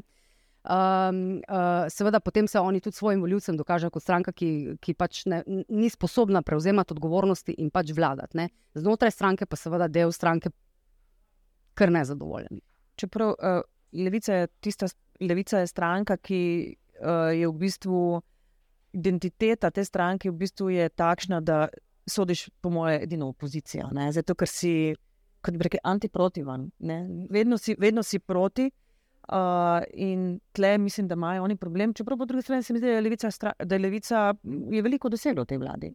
Um, 0.68 1.38
uh, 1.48 1.86
seveda, 1.88 2.20
potem 2.20 2.48
se 2.48 2.60
oni 2.60 2.80
tudi 2.80 2.96
svojim 2.96 3.20
voljivcem 3.20 3.56
dokažejo 3.56 3.90
kot 3.90 4.02
stranka, 4.02 4.32
ki, 4.32 4.76
ki 4.80 4.94
pač 4.94 5.22
ne, 5.26 5.42
ni 5.68 5.88
sposobna 5.88 6.42
prevzemati 6.42 6.92
odgovornosti 6.92 7.54
in 7.62 7.70
pač 7.70 7.94
vladati. 7.96 8.36
Ne. 8.36 8.48
Znotraj 8.74 9.14
stranke 9.14 9.46
pa 9.46 9.56
seveda 9.56 9.88
del 9.88 10.12
stranke 10.12 10.50
kar 11.78 11.92
nezadovoljen. 11.94 12.60
Čeprav 12.98 13.32
uh, 13.38 13.62
levica, 13.92 14.34
je 14.34 14.48
tista, 14.60 14.90
levica 15.20 15.62
je 15.62 15.70
stranka, 15.70 16.16
ki 16.16 16.40
uh, 17.00 17.30
je 17.32 17.48
v 17.48 17.54
bistvu 17.54 18.02
identiteta 18.92 19.70
te 19.70 19.84
stranke, 19.84 20.30
v 20.30 20.36
bistvu 20.42 20.72
je 20.74 20.88
takšna, 20.88 21.40
da 21.40 21.68
sodiš, 22.08 22.48
po 22.60 22.70
moje, 22.70 23.02
edino 23.02 23.28
opozicijo. 23.28 23.88
Zato, 24.12 24.34
ker 24.34 24.48
si, 24.48 24.94
kot 25.40 25.56
bi 25.56 25.68
rekel, 25.68 25.80
antiprotivan. 25.82 26.70
Vedno 27.30 27.58
si, 27.58 27.76
vedno 27.78 28.02
si 28.02 28.18
proti. 28.18 28.70
Uh, 29.28 29.84
in 29.92 30.38
tle 30.52 30.78
mislim, 30.78 31.08
da 31.08 31.12
imajo 31.12 31.42
oni 31.44 31.56
problem. 31.56 31.92
Čeprav 31.94 32.18
po 32.18 32.24
drugi 32.24 32.42
strani 32.42 32.62
se 32.62 32.72
mi 32.72 32.78
zdi, 32.78 32.86
da 32.86 32.92
je 32.92 33.00
levica, 33.00 33.30
da 33.64 33.74
je 33.74 33.78
levica 33.78 34.34
je 34.70 34.82
veliko 34.82 35.08
dosegla 35.08 35.42
v 35.42 35.46
tej 35.46 35.58
vladi. 35.58 35.90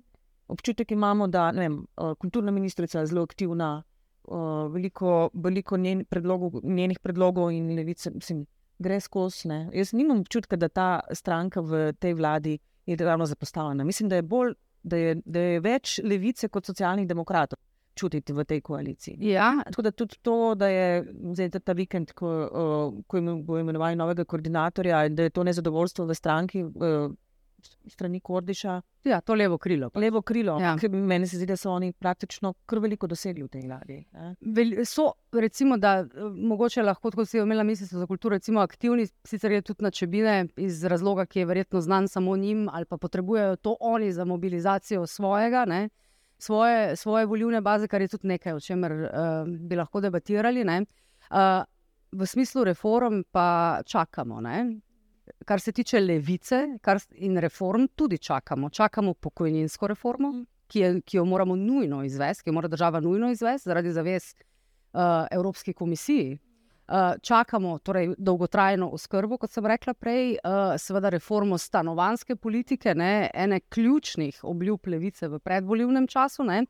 Občutek 0.48 0.92
imamo, 0.92 1.28
da 1.28 1.50
vem, 1.50 1.80
uh, 1.98 2.14
kulturna 2.22 2.52
ministrica 2.52 3.00
je 3.00 3.08
zelo 3.10 3.24
aktivna, 3.24 3.84
uh, 4.24 4.72
veliko, 4.74 5.30
veliko 5.34 5.78
njen 5.78 6.06
predlogov, 6.06 6.60
njenih 6.64 7.00
predlogov 7.00 7.52
in 7.52 7.74
levice 7.76 8.12
mislim, 8.14 8.46
gre 8.80 9.00
skozi. 9.00 9.48
Ne. 9.48 9.70
Jaz 9.74 9.94
nimam 9.94 10.20
občutka, 10.20 10.56
da 10.56 10.70
ta 10.70 11.00
stranka 11.12 11.62
v 11.62 11.94
tej 12.00 12.14
vladi 12.14 12.60
je 12.86 12.96
ravno 12.96 13.26
zapostavljena. 13.26 13.84
Mislim, 13.84 14.10
da 14.10 14.16
je, 14.16 14.22
bolj, 14.22 14.54
da 14.84 14.98
je, 14.98 15.16
da 15.26 15.40
je 15.40 15.60
več 15.64 16.00
levice 16.04 16.50
kot 16.52 16.66
socialnih 16.66 17.08
demokratov 17.08 17.60
čutiti 17.96 18.34
v 18.34 18.44
tej 18.46 18.62
koaliciji. 18.62 19.18
Ja. 19.22 19.52
Tako 19.66 19.82
da 19.82 19.92
tudi 19.92 20.18
to, 20.22 20.56
da 20.56 20.68
je 20.68 21.04
zdaj 21.38 21.60
ta 21.62 21.76
vikend, 21.78 22.14
ko, 22.18 23.04
ko 23.08 23.22
bo 23.46 23.60
imenovali 23.60 23.96
novega 23.96 24.26
koordinatorja, 24.26 25.06
in 25.06 25.16
da 25.16 25.28
je 25.28 25.34
to 25.34 25.44
nezadovoljstvo 25.44 26.08
v 26.10 26.18
stranki. 26.18 26.64
Strani 27.88 28.20
Kordiša. 28.20 28.82
Ja, 29.04 29.22
to 29.22 29.36
levo 29.36 29.58
krilo. 29.58 29.90
Pač. 29.90 30.02
Levo 30.02 30.22
krilo. 30.22 30.58
Ja. 30.62 30.76
Meni 30.92 31.28
se 31.28 31.38
zdi, 31.38 31.46
da 31.46 31.58
so 31.58 31.72
oni 31.72 31.92
praktično 31.94 32.54
kar 32.66 32.80
veliko 32.80 33.08
dosegli 33.08 33.44
v 33.44 33.50
tej 33.52 33.66
vladi. 33.68 33.98
Vel, 34.42 34.76
so, 34.86 35.10
recimo, 35.32 35.78
da 35.78 36.06
mogoče 36.36 36.84
lahko, 36.84 37.12
kot 37.12 37.30
si 37.30 37.42
omenila, 37.42 37.66
ministrstvo 37.68 38.00
za 38.00 38.08
kulturo, 38.08 38.38
recimo, 38.38 38.62
aktivni, 38.62 39.08
sicer 39.28 39.52
je 39.52 39.62
tudi 39.62 39.84
na 39.84 39.92
čebine, 39.92 40.38
iz 40.58 40.84
razloga, 40.84 41.26
ki 41.26 41.44
je 41.44 41.50
verjetno 41.52 41.82
znan 41.82 42.08
samo 42.08 42.38
njim, 42.38 42.70
ali 42.72 42.86
pa 42.86 42.98
potrebujejo 42.98 43.56
to 43.56 43.76
oni 43.80 44.12
za 44.14 44.26
mobilizacijo 44.26 45.08
svojega. 45.08 45.66
Ne? 45.66 45.90
svoje, 46.44 46.96
svoje 46.96 47.26
volivne 47.26 47.62
baze, 47.62 47.88
kar 47.88 48.02
je 48.02 48.08
tudi 48.08 48.28
nekaj, 48.28 48.54
o 48.54 48.60
čemer 48.60 48.92
uh, 48.92 49.10
bi 49.48 49.76
lahko 49.76 50.02
debatirali. 50.02 50.64
Uh, 50.64 51.64
v 52.12 52.26
smislu 52.26 52.64
reform 52.64 53.24
pa 53.32 53.80
čakamo. 53.86 54.42
Ne? 54.42 54.80
Kar 55.46 55.60
se 55.60 55.72
tiče 55.72 56.00
levice 56.00 56.68
in 57.16 57.38
reform, 57.38 57.88
tudi 57.96 58.18
čakamo. 58.18 58.70
Čakamo 58.70 59.14
pokojninsko 59.14 59.88
reformo, 59.88 60.34
ki, 60.68 60.80
je, 60.80 61.02
ki 61.02 61.18
jo 61.18 61.26
moramo 61.26 61.56
nujno 61.56 62.04
izvesti, 62.04 62.44
ki 62.44 62.50
jo 62.50 62.54
mora 62.54 62.68
država 62.68 63.00
nujno 63.00 63.32
izvesti 63.32 63.70
zaradi 63.70 63.92
zavez 63.92 64.34
uh, 64.94 65.28
Evropski 65.32 65.74
komisiji. 65.74 66.38
Uh, 66.88 67.16
čakamo 67.22 67.78
torej, 67.80 68.14
dolgotrajno 68.18 68.90
oskrbo, 68.90 69.38
kot 69.38 69.52
sem 69.52 69.66
rekla 69.66 69.94
prej, 69.94 70.34
uh, 70.44 70.76
seveda 70.78 71.10
reformo 71.10 71.58
stanovanske 71.58 72.36
politike, 72.36 72.96
ne, 72.96 73.30
ene 73.34 73.60
ključnih 73.60 74.40
obljub 74.44 74.88
levice 74.88 75.28
v 75.28 75.40
predvoljivnem 75.40 76.08
času. 76.08 76.44
Ne. 76.44 76.66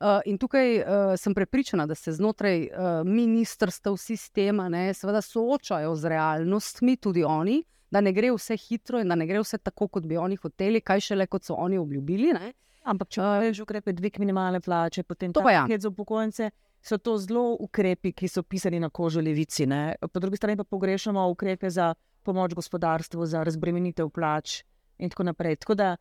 Uh, 0.00 0.20
in 0.24 0.38
tukaj 0.38 0.78
uh, 0.78 0.84
sem 1.16 1.34
prepričana, 1.34 1.86
da 1.86 1.94
se 1.94 2.12
znotraj 2.12 2.62
uh, 2.62 2.68
ministrstev 3.04 3.96
sistema 3.96 4.68
ne, 4.68 4.92
soočajo 4.94 5.94
z 5.96 6.08
realnostmi, 6.08 6.96
tudi 6.96 7.24
oni, 7.24 7.62
da 7.90 8.00
ne 8.00 8.12
gre 8.12 8.32
vse 8.34 8.56
hitro 8.58 9.00
in 9.00 9.08
da 9.08 9.14
ne 9.14 9.26
gre 9.26 9.40
vse 9.42 9.58
tako, 9.58 9.88
kot 9.88 10.06
bi 10.06 10.16
oni 10.16 10.36
hoteli, 10.36 10.80
kaj 10.80 11.00
šele 11.10 11.26
kot 11.26 11.44
so 11.44 11.54
oni 11.54 11.78
obljubili. 11.78 12.32
Ne. 12.34 12.52
Ampak 12.86 13.10
če 13.16 13.22
uh, 13.22 13.48
že 13.50 13.64
ukrepe 13.64 13.92
dvig 13.92 14.18
minimalne 14.22 14.60
plače, 14.62 15.02
potem 15.02 15.32
to 15.34 15.42
pa 15.42 15.50
je. 15.50 15.62
Ja. 15.74 15.78
za 15.80 15.88
upokojence 15.88 16.50
so 16.86 16.98
to 16.98 17.16
zelo 17.18 17.56
ukrepi, 17.60 18.12
ki 18.12 18.28
so 18.28 18.42
pisani 18.42 18.78
na 18.80 18.90
kožo 18.90 19.20
levici. 19.20 19.66
Ne? 19.66 19.96
Po 20.12 20.20
drugi 20.22 20.38
strani 20.38 20.56
pa 20.56 20.64
pogrešamo 20.64 21.24
ukrepe 21.30 21.70
za 21.70 21.94
pomoč 22.22 22.54
gospodarstvu, 22.54 23.26
za 23.26 23.42
razbremenitev 23.42 24.10
plač 24.10 24.62
in 24.98 25.10
tako 25.10 25.26
naprej. 25.26 25.56
Tako 25.56 25.74
da 25.74 25.96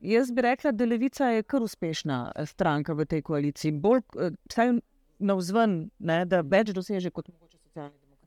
jaz 0.00 0.32
bi 0.32 0.42
rekla, 0.42 0.72
da 0.72 0.84
levica 0.84 1.30
je 1.30 1.42
kar 1.42 1.62
uspešna 1.62 2.32
eh, 2.34 2.46
stranka 2.46 2.94
v 2.94 3.06
tej 3.06 3.22
koaliciji. 3.22 3.72
Bolj 3.72 4.02
eh, 4.18 4.72
na 5.18 5.34
vzven, 5.38 5.90
da 5.98 6.42
več 6.42 6.74
doseže 6.74 7.10
kot 7.14 7.28
mogoče. 7.28 7.43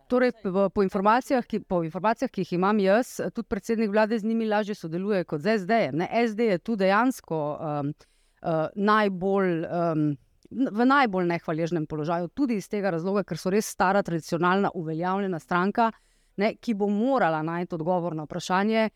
Torej, 0.07 0.31
po, 0.73 0.83
informacijah, 0.83 1.45
ki, 1.45 1.59
po 1.67 1.81
informacijah, 1.83 2.31
ki 2.31 2.45
jih 2.45 2.53
imam 2.55 2.79
jaz, 2.79 3.17
tudi 3.35 3.47
predsednik 3.51 3.91
vlade 3.91 4.19
z 4.19 4.23
njimi 4.23 4.47
lažje 4.47 4.75
sodeluje 4.75 5.23
kot 5.23 5.41
z 5.41 5.57
SD. 5.59 5.69
-jem. 5.69 6.05
SD 6.29 6.39
je 6.39 6.57
tu 6.57 6.75
dejansko 6.75 7.57
um, 7.59 7.93
uh, 8.41 8.67
najbolj 8.75 9.65
um, 9.65 10.17
v 10.51 10.85
najbolj 10.85 11.27
nehvaležnem 11.27 11.87
položaju, 11.87 12.27
tudi 12.27 12.55
iz 12.55 12.69
tega 12.69 12.89
razloga, 12.89 13.23
ker 13.23 13.37
so 13.37 13.51
res 13.51 13.67
stara, 13.67 14.03
tradicionalna, 14.03 14.71
uveljavljena 14.73 15.39
stranka, 15.39 15.91
ne, 16.37 16.53
ki 16.55 16.73
bo 16.73 16.87
morala 16.87 17.41
najti 17.43 17.75
odgovor 17.75 18.15
na 18.15 18.23
vprašanje. 18.23 18.89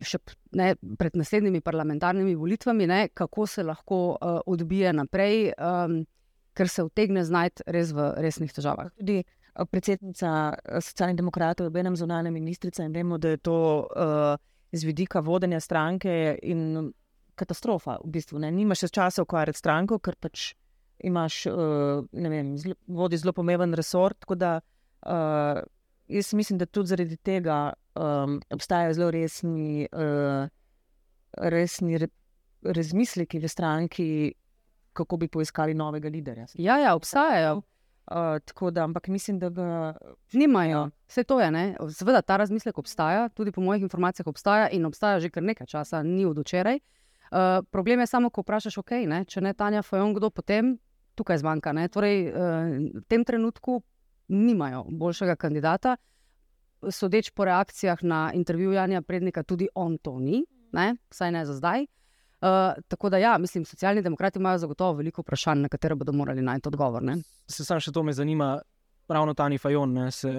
Še 0.00 0.18
ne, 0.56 0.74
pred 0.98 1.16
naslednjimi 1.16 1.60
parlamentarnimi 1.60 2.34
volitvami, 2.34 2.86
ne, 2.86 3.00
kako 3.14 3.46
se 3.46 3.62
lahko 3.62 4.00
uh, 4.10 4.40
odbije 4.46 4.92
naprej, 4.92 5.52
um, 5.56 6.00
ker 6.56 6.68
se 6.68 6.84
vtegne 6.84 7.24
znajti 7.24 7.66
res 7.66 7.92
v 7.92 8.12
resnih 8.16 8.52
težavah. 8.52 8.88
Tudi 8.96 9.20
uh, 9.20 9.39
predsednica 9.70 10.30
uh, 10.52 10.78
socialnih 10.80 11.16
demokratov, 11.16 11.70
obenem 11.70 11.96
zunanja 11.96 12.30
ministrica, 12.30 12.84
in 12.84 12.92
vemo, 12.92 13.18
da 13.18 13.34
je 13.34 13.36
to 13.36 13.58
uh, 13.84 14.36
z 14.72 14.86
vidika 14.86 15.20
vodenja 15.20 15.60
stranke 15.60 16.38
in 16.42 16.92
katastrofa. 17.34 17.98
V 18.04 18.12
bistvu, 18.14 18.38
Nimaš 18.38 18.86
še 18.86 18.92
časa 19.00 19.24
ukvarjati 19.24 19.58
stranko, 19.58 19.98
ker 19.98 20.16
pač 20.20 20.52
imaš, 21.04 21.46
uh, 21.50 22.04
vem, 22.12 22.56
zlo, 22.60 22.76
vodi 22.86 23.20
zelo 23.20 23.32
pomemben 23.36 23.74
resort. 23.74 24.20
Tako 24.20 24.36
da 24.38 24.52
uh, 24.60 25.60
jaz 26.10 26.32
mislim, 26.34 26.58
da 26.58 26.66
tudi 26.66 26.92
zaradi 26.92 27.16
tega 27.16 27.72
um, 27.94 28.40
obstajajo 28.50 28.94
zelo 28.94 29.10
resni, 29.10 29.86
uh, 29.92 30.48
resni 31.52 31.98
re, 31.98 32.08
razmisleki 32.62 33.40
v 33.40 33.48
stranki, 33.48 34.08
kako 34.92 35.16
bi 35.16 35.28
poiskali 35.28 35.74
novega 35.74 36.08
liderja. 36.08 36.46
Ja, 36.54 36.78
ja 36.78 36.94
obstajajo. 36.94 37.62
Uh, 38.10 38.40
tako 38.44 38.70
da, 38.70 38.84
ampak 38.84 39.08
mislim, 39.08 39.38
da 39.38 39.48
ga 39.48 39.94
nimajo. 40.32 40.88
Vse 41.06 41.24
to 41.24 41.40
je. 41.40 41.50
Ne? 41.50 41.76
Seveda 41.94 42.22
ta 42.22 42.36
razmislek 42.36 42.78
obstaja, 42.78 43.28
tudi 43.28 43.52
po 43.52 43.60
mojih 43.60 43.82
informacijah 43.82 44.26
obstaja 44.26 44.68
in 44.68 44.86
obstaja 44.86 45.20
že 45.20 45.30
kar 45.30 45.42
nekaj 45.42 45.66
časa, 45.66 46.02
ni 46.02 46.26
od 46.26 46.38
včeraj. 46.38 46.80
Uh, 47.30 47.62
problem 47.70 48.00
je 48.00 48.06
samo, 48.06 48.30
ko 48.30 48.42
vprašaš, 48.42 48.80
okay, 48.82 49.06
ne? 49.06 49.24
če 49.24 49.40
ne 49.40 49.54
Tanja 49.54 49.82
Fajon, 49.86 50.14
kdo 50.14 50.30
potem, 50.30 50.78
tukaj 51.14 51.38
zmanjka. 51.38 51.70
Torej, 51.92 52.16
eh, 52.26 52.32
v 52.94 53.04
tem 53.08 53.24
trenutku 53.24 53.82
nimajo 54.28 54.84
boljšega 54.88 55.36
kandidata. 55.36 55.96
Sodeč 56.80 57.30
po 57.30 57.44
reakcijah 57.44 58.02
na 58.02 58.32
intervju 58.34 58.72
Janja 58.72 59.02
Prednika, 59.02 59.42
tudi 59.42 59.68
on 59.74 59.98
to 59.98 60.18
ni, 60.18 60.42
ne? 60.72 60.96
vsaj 61.10 61.30
ne 61.30 61.46
za 61.46 61.54
zdaj. 61.54 61.84
Uh, 61.84 61.99
tako 62.88 63.10
da, 63.10 63.18
ja, 63.18 63.38
mislim, 63.38 63.64
socialni 63.64 64.02
demokrati 64.02 64.38
imajo 64.38 64.58
zagotovo 64.58 64.92
veliko 64.92 65.22
vprašanj, 65.22 65.58
na 65.58 65.68
katere 65.68 65.94
bodo 65.94 66.12
morali 66.12 66.42
najti 66.42 66.68
odgovor. 66.68 67.02
Ne? 67.02 67.18
Se 67.46 67.64
samo 67.64 67.80
še 67.80 67.92
to 67.92 68.02
me 68.02 68.12
zanima, 68.16 68.54
ravno 69.08 69.34
Tani 69.34 69.58
Fajon 69.58 69.92
ne, 69.92 70.10
se 70.10 70.32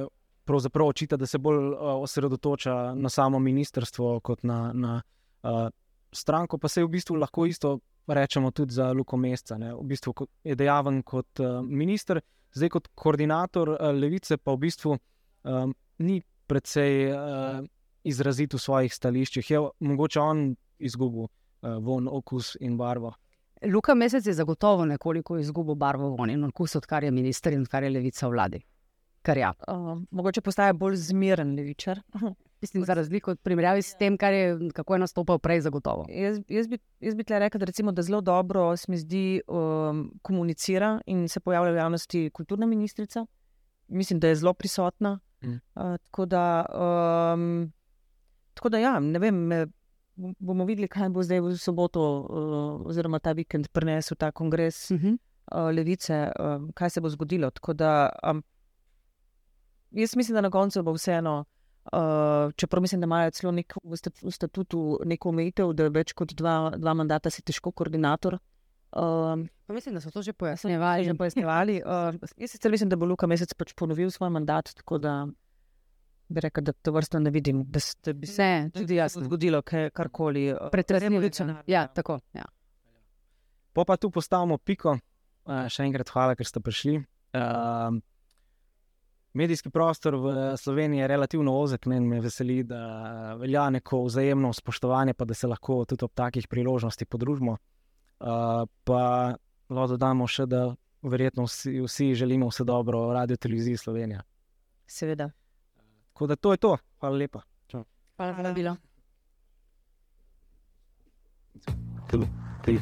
pravzaprav 0.46 0.88
očita, 0.88 1.18
da 1.18 1.28
se 1.30 1.38
bolj 1.38 1.58
uh, 1.58 1.78
osredotoča 2.02 2.94
na 2.98 3.10
samo 3.10 3.40
ministrstvo 3.40 4.20
kot 4.20 4.44
na, 4.44 4.72
na 4.74 4.96
uh, 5.44 5.68
stranko, 6.12 6.58
pa 6.58 6.68
se 6.68 6.84
v 6.84 6.90
bistvu 6.90 7.20
lahko 7.22 7.46
isto 7.46 7.80
rečemo 8.08 8.52
tudi 8.52 8.74
za 8.74 8.92
Luko 8.92 9.18
Mesta. 9.18 9.56
V 9.56 9.86
bistvu 9.88 10.26
je 10.44 10.56
dejaven 10.56 11.04
kot 11.04 11.40
uh, 11.40 11.62
minister, 11.62 12.22
zdaj 12.54 12.70
kot 12.70 12.90
koordinator 12.96 13.76
uh, 13.76 13.92
levice, 13.94 14.40
pa 14.42 14.56
v 14.58 14.64
bistvu 14.66 14.98
um, 14.98 15.76
ni 16.00 16.18
precej 16.50 17.14
uh, 17.14 17.62
izrazit 18.04 18.58
v 18.58 18.60
svojih 18.60 18.94
stališčih. 18.94 19.52
Je 19.54 19.62
mogoče 19.80 20.20
on 20.20 20.44
izgubil 20.82 21.30
uh, 21.30 21.36
von 21.62 22.08
okus 22.08 22.58
in 22.60 22.78
barvo. 22.78 23.14
Luka 23.66 23.94
Mesec 23.96 24.26
je 24.26 24.34
zagotovo 24.34 24.86
nekoliko 24.86 25.38
izgubil 25.38 25.76
barvo 25.76 26.10
von 26.10 26.30
in 26.30 26.44
okus, 26.44 26.76
odkar 26.76 27.04
je 27.04 27.12
minister 27.12 27.54
in 27.54 27.62
odkar 27.62 27.84
je 27.84 27.90
levica 27.90 28.28
vladi. 28.28 28.62
Ja. 29.36 29.54
Uh, 29.68 30.02
mogoče 30.12 30.42
postaje 30.42 30.74
bolj 30.74 30.96
zmeren 30.96 31.56
levičar. 31.56 32.00
Mislim, 32.62 32.84
za 32.90 32.94
razliko 32.94 33.32
od 33.32 33.40
primerjavi 33.40 33.82
s 33.82 33.98
tem, 33.98 34.18
je, 34.22 34.70
kako 34.74 34.96
je 34.96 35.00
nastopal 35.00 35.40
prej, 35.40 35.62
zagotovo. 35.62 36.06
Jaz, 36.10 36.40
jaz 36.48 36.68
bi, 36.68 36.80
jaz 37.00 37.16
bi 37.16 37.24
rekla, 37.28 37.60
da, 37.60 37.66
recimo, 37.66 37.92
da 37.92 38.02
zelo 38.02 38.22
dobro 38.22 38.78
se 38.78 38.86
mi 38.92 38.98
zdi 38.98 39.42
um, 39.48 40.20
komunicira 40.22 41.02
in 41.06 41.28
se 41.28 41.40
pojavlja 41.40 41.72
v 41.72 41.76
javnosti 41.76 42.30
kulturna 42.34 42.66
ministrica. 42.66 43.26
Mislim, 43.88 44.20
da 44.20 44.28
je 44.28 44.36
zelo 44.36 44.54
prisotna. 44.54 45.20
Mm. 45.44 45.50
Uh, 45.50 45.98
tako, 46.04 46.26
da, 46.26 46.66
um, 47.36 47.72
tako 48.54 48.70
da, 48.70 48.80
ja, 48.80 49.00
ne 49.00 49.20
vem, 49.20 49.48
bomo 50.16 50.66
videli, 50.66 50.88
kaj 50.88 51.10
bo 51.10 51.24
zdaj 51.24 51.40
v 51.42 51.56
soboto, 51.58 52.02
uh, 52.02 52.88
oziroma 52.88 53.20
ta 53.20 53.34
vikend, 53.34 53.70
prinesel 53.74 54.18
ta 54.18 54.32
kongres 54.32 54.92
Uh 54.92 54.98
-huh. 54.98 55.18
uh, 55.52 55.76
levice, 55.76 56.32
um, 56.40 56.72
kaj 56.74 56.90
se 56.90 57.02
bo 57.02 57.10
zgodilo. 57.10 57.52
Tako 57.52 57.74
Da, 57.74 58.10
um, 58.32 58.44
jaz 59.92 60.16
mislim, 60.16 60.36
da 60.36 60.42
na 60.42 60.50
koncu 60.50 60.84
bo 60.84 60.94
vseeno, 60.94 61.46
uh, 61.94 62.54
čeprav 62.56 62.82
mislim, 62.82 63.02
da 63.02 63.06
imajo 63.06 63.32
celo 63.32 63.52
nek, 63.52 63.74
v 63.84 63.98
stat- 63.98 64.24
v 64.24 64.32
statutu 64.32 65.00
neko 65.06 65.30
omejitev, 65.30 65.74
da 65.74 65.88
več 65.88 66.14
kot 66.14 66.34
dva, 66.34 66.72
dva 66.78 66.94
mandata 66.94 67.30
si 67.30 67.42
težko 67.42 67.72
koordinator. 67.72 68.38
Um, 68.96 69.50
mislim, 69.68 69.96
da 69.96 70.02
so 70.02 70.12
to 70.12 70.22
že 70.22 70.32
že 70.32 70.34
pojasnjevali. 70.34 71.18
pojasnjevali. 71.18 71.82
Uh, 71.86 72.20
jaz 72.38 72.52
sicer 72.52 72.72
mislim, 72.72 72.90
da 72.90 72.96
bo 72.96 73.06
Luka 73.06 73.28
Mesec 73.28 73.54
pač 73.54 73.74
ponovil 73.74 74.12
svoj 74.12 74.30
mandat, 74.30 74.74
tako 74.76 74.98
da 74.98 75.28
bi 76.32 76.44
rekel, 76.44 76.64
da 76.64 76.74
to 76.74 76.92
vrsto 76.96 77.20
ne 77.20 77.32
vidim, 77.32 77.64
da, 77.70 77.80
da 78.06 78.14
bi 78.14 78.28
se 78.28 78.44
Ne, 78.44 78.70
da 78.70 78.80
tudi 78.80 78.96
jaz. 78.96 79.16
ne. 79.16 79.26
zgodilo 79.26 79.62
karkoli. 79.62 80.48
Pretresljivega. 80.72 81.10
revolucionarnega. 81.10 81.64
Ja, 81.72 81.88
tako. 81.88 82.20
Ja. 82.34 82.46
Po 83.74 83.86
pa 83.86 83.98
tu 83.98 84.12
postavimo 84.12 84.58
piko. 84.58 84.98
Uh, 85.46 85.66
še 85.72 85.88
enkrat 85.88 86.10
hvala, 86.14 86.36
ker 86.38 86.46
ste 86.46 86.62
prišli. 86.62 87.00
Uh, 87.34 87.98
medijski 89.34 89.72
prostor 89.74 90.16
v 90.22 90.34
Sloveniji 90.58 91.02
je 91.02 91.08
relativno 91.08 91.56
ozek, 91.58 91.88
meni 91.90 92.08
me 92.08 92.20
veseli, 92.22 92.62
da 92.68 93.36
velja 93.40 93.70
neko 93.74 94.04
vzajemno 94.06 94.52
spoštovanje, 94.54 95.16
pa 95.18 95.26
da 95.26 95.34
se 95.34 95.50
lahko 95.50 95.82
tudi 95.90 96.06
ob 96.06 96.14
takih 96.14 96.48
priložnostih 96.48 97.08
podružimo. 97.08 97.58
Uh, 98.22 98.68
pa 98.86 99.04
lahko 99.72 99.88
dodamo 99.96 100.28
še, 100.30 100.46
da 100.46 100.68
verjetno 101.02 101.48
vsi, 101.48 101.80
vsi 101.82 102.14
želimo 102.16 102.52
vse 102.52 102.64
dobro 102.64 103.08
radio 103.14 103.38
televiziji 103.38 103.78
Slovenija. 103.78 104.22
Seveda. 104.86 105.32
Tako 106.14 106.28
da 106.28 106.36
to 106.36 106.52
je 106.54 106.58
to. 106.58 106.78
Hvala 107.00 107.18
lepa. 107.18 107.42
Hvala 108.18 108.34
za 108.34 108.42
vabilo. 108.42 108.76
Two, 112.12 112.28
three, 112.64 112.80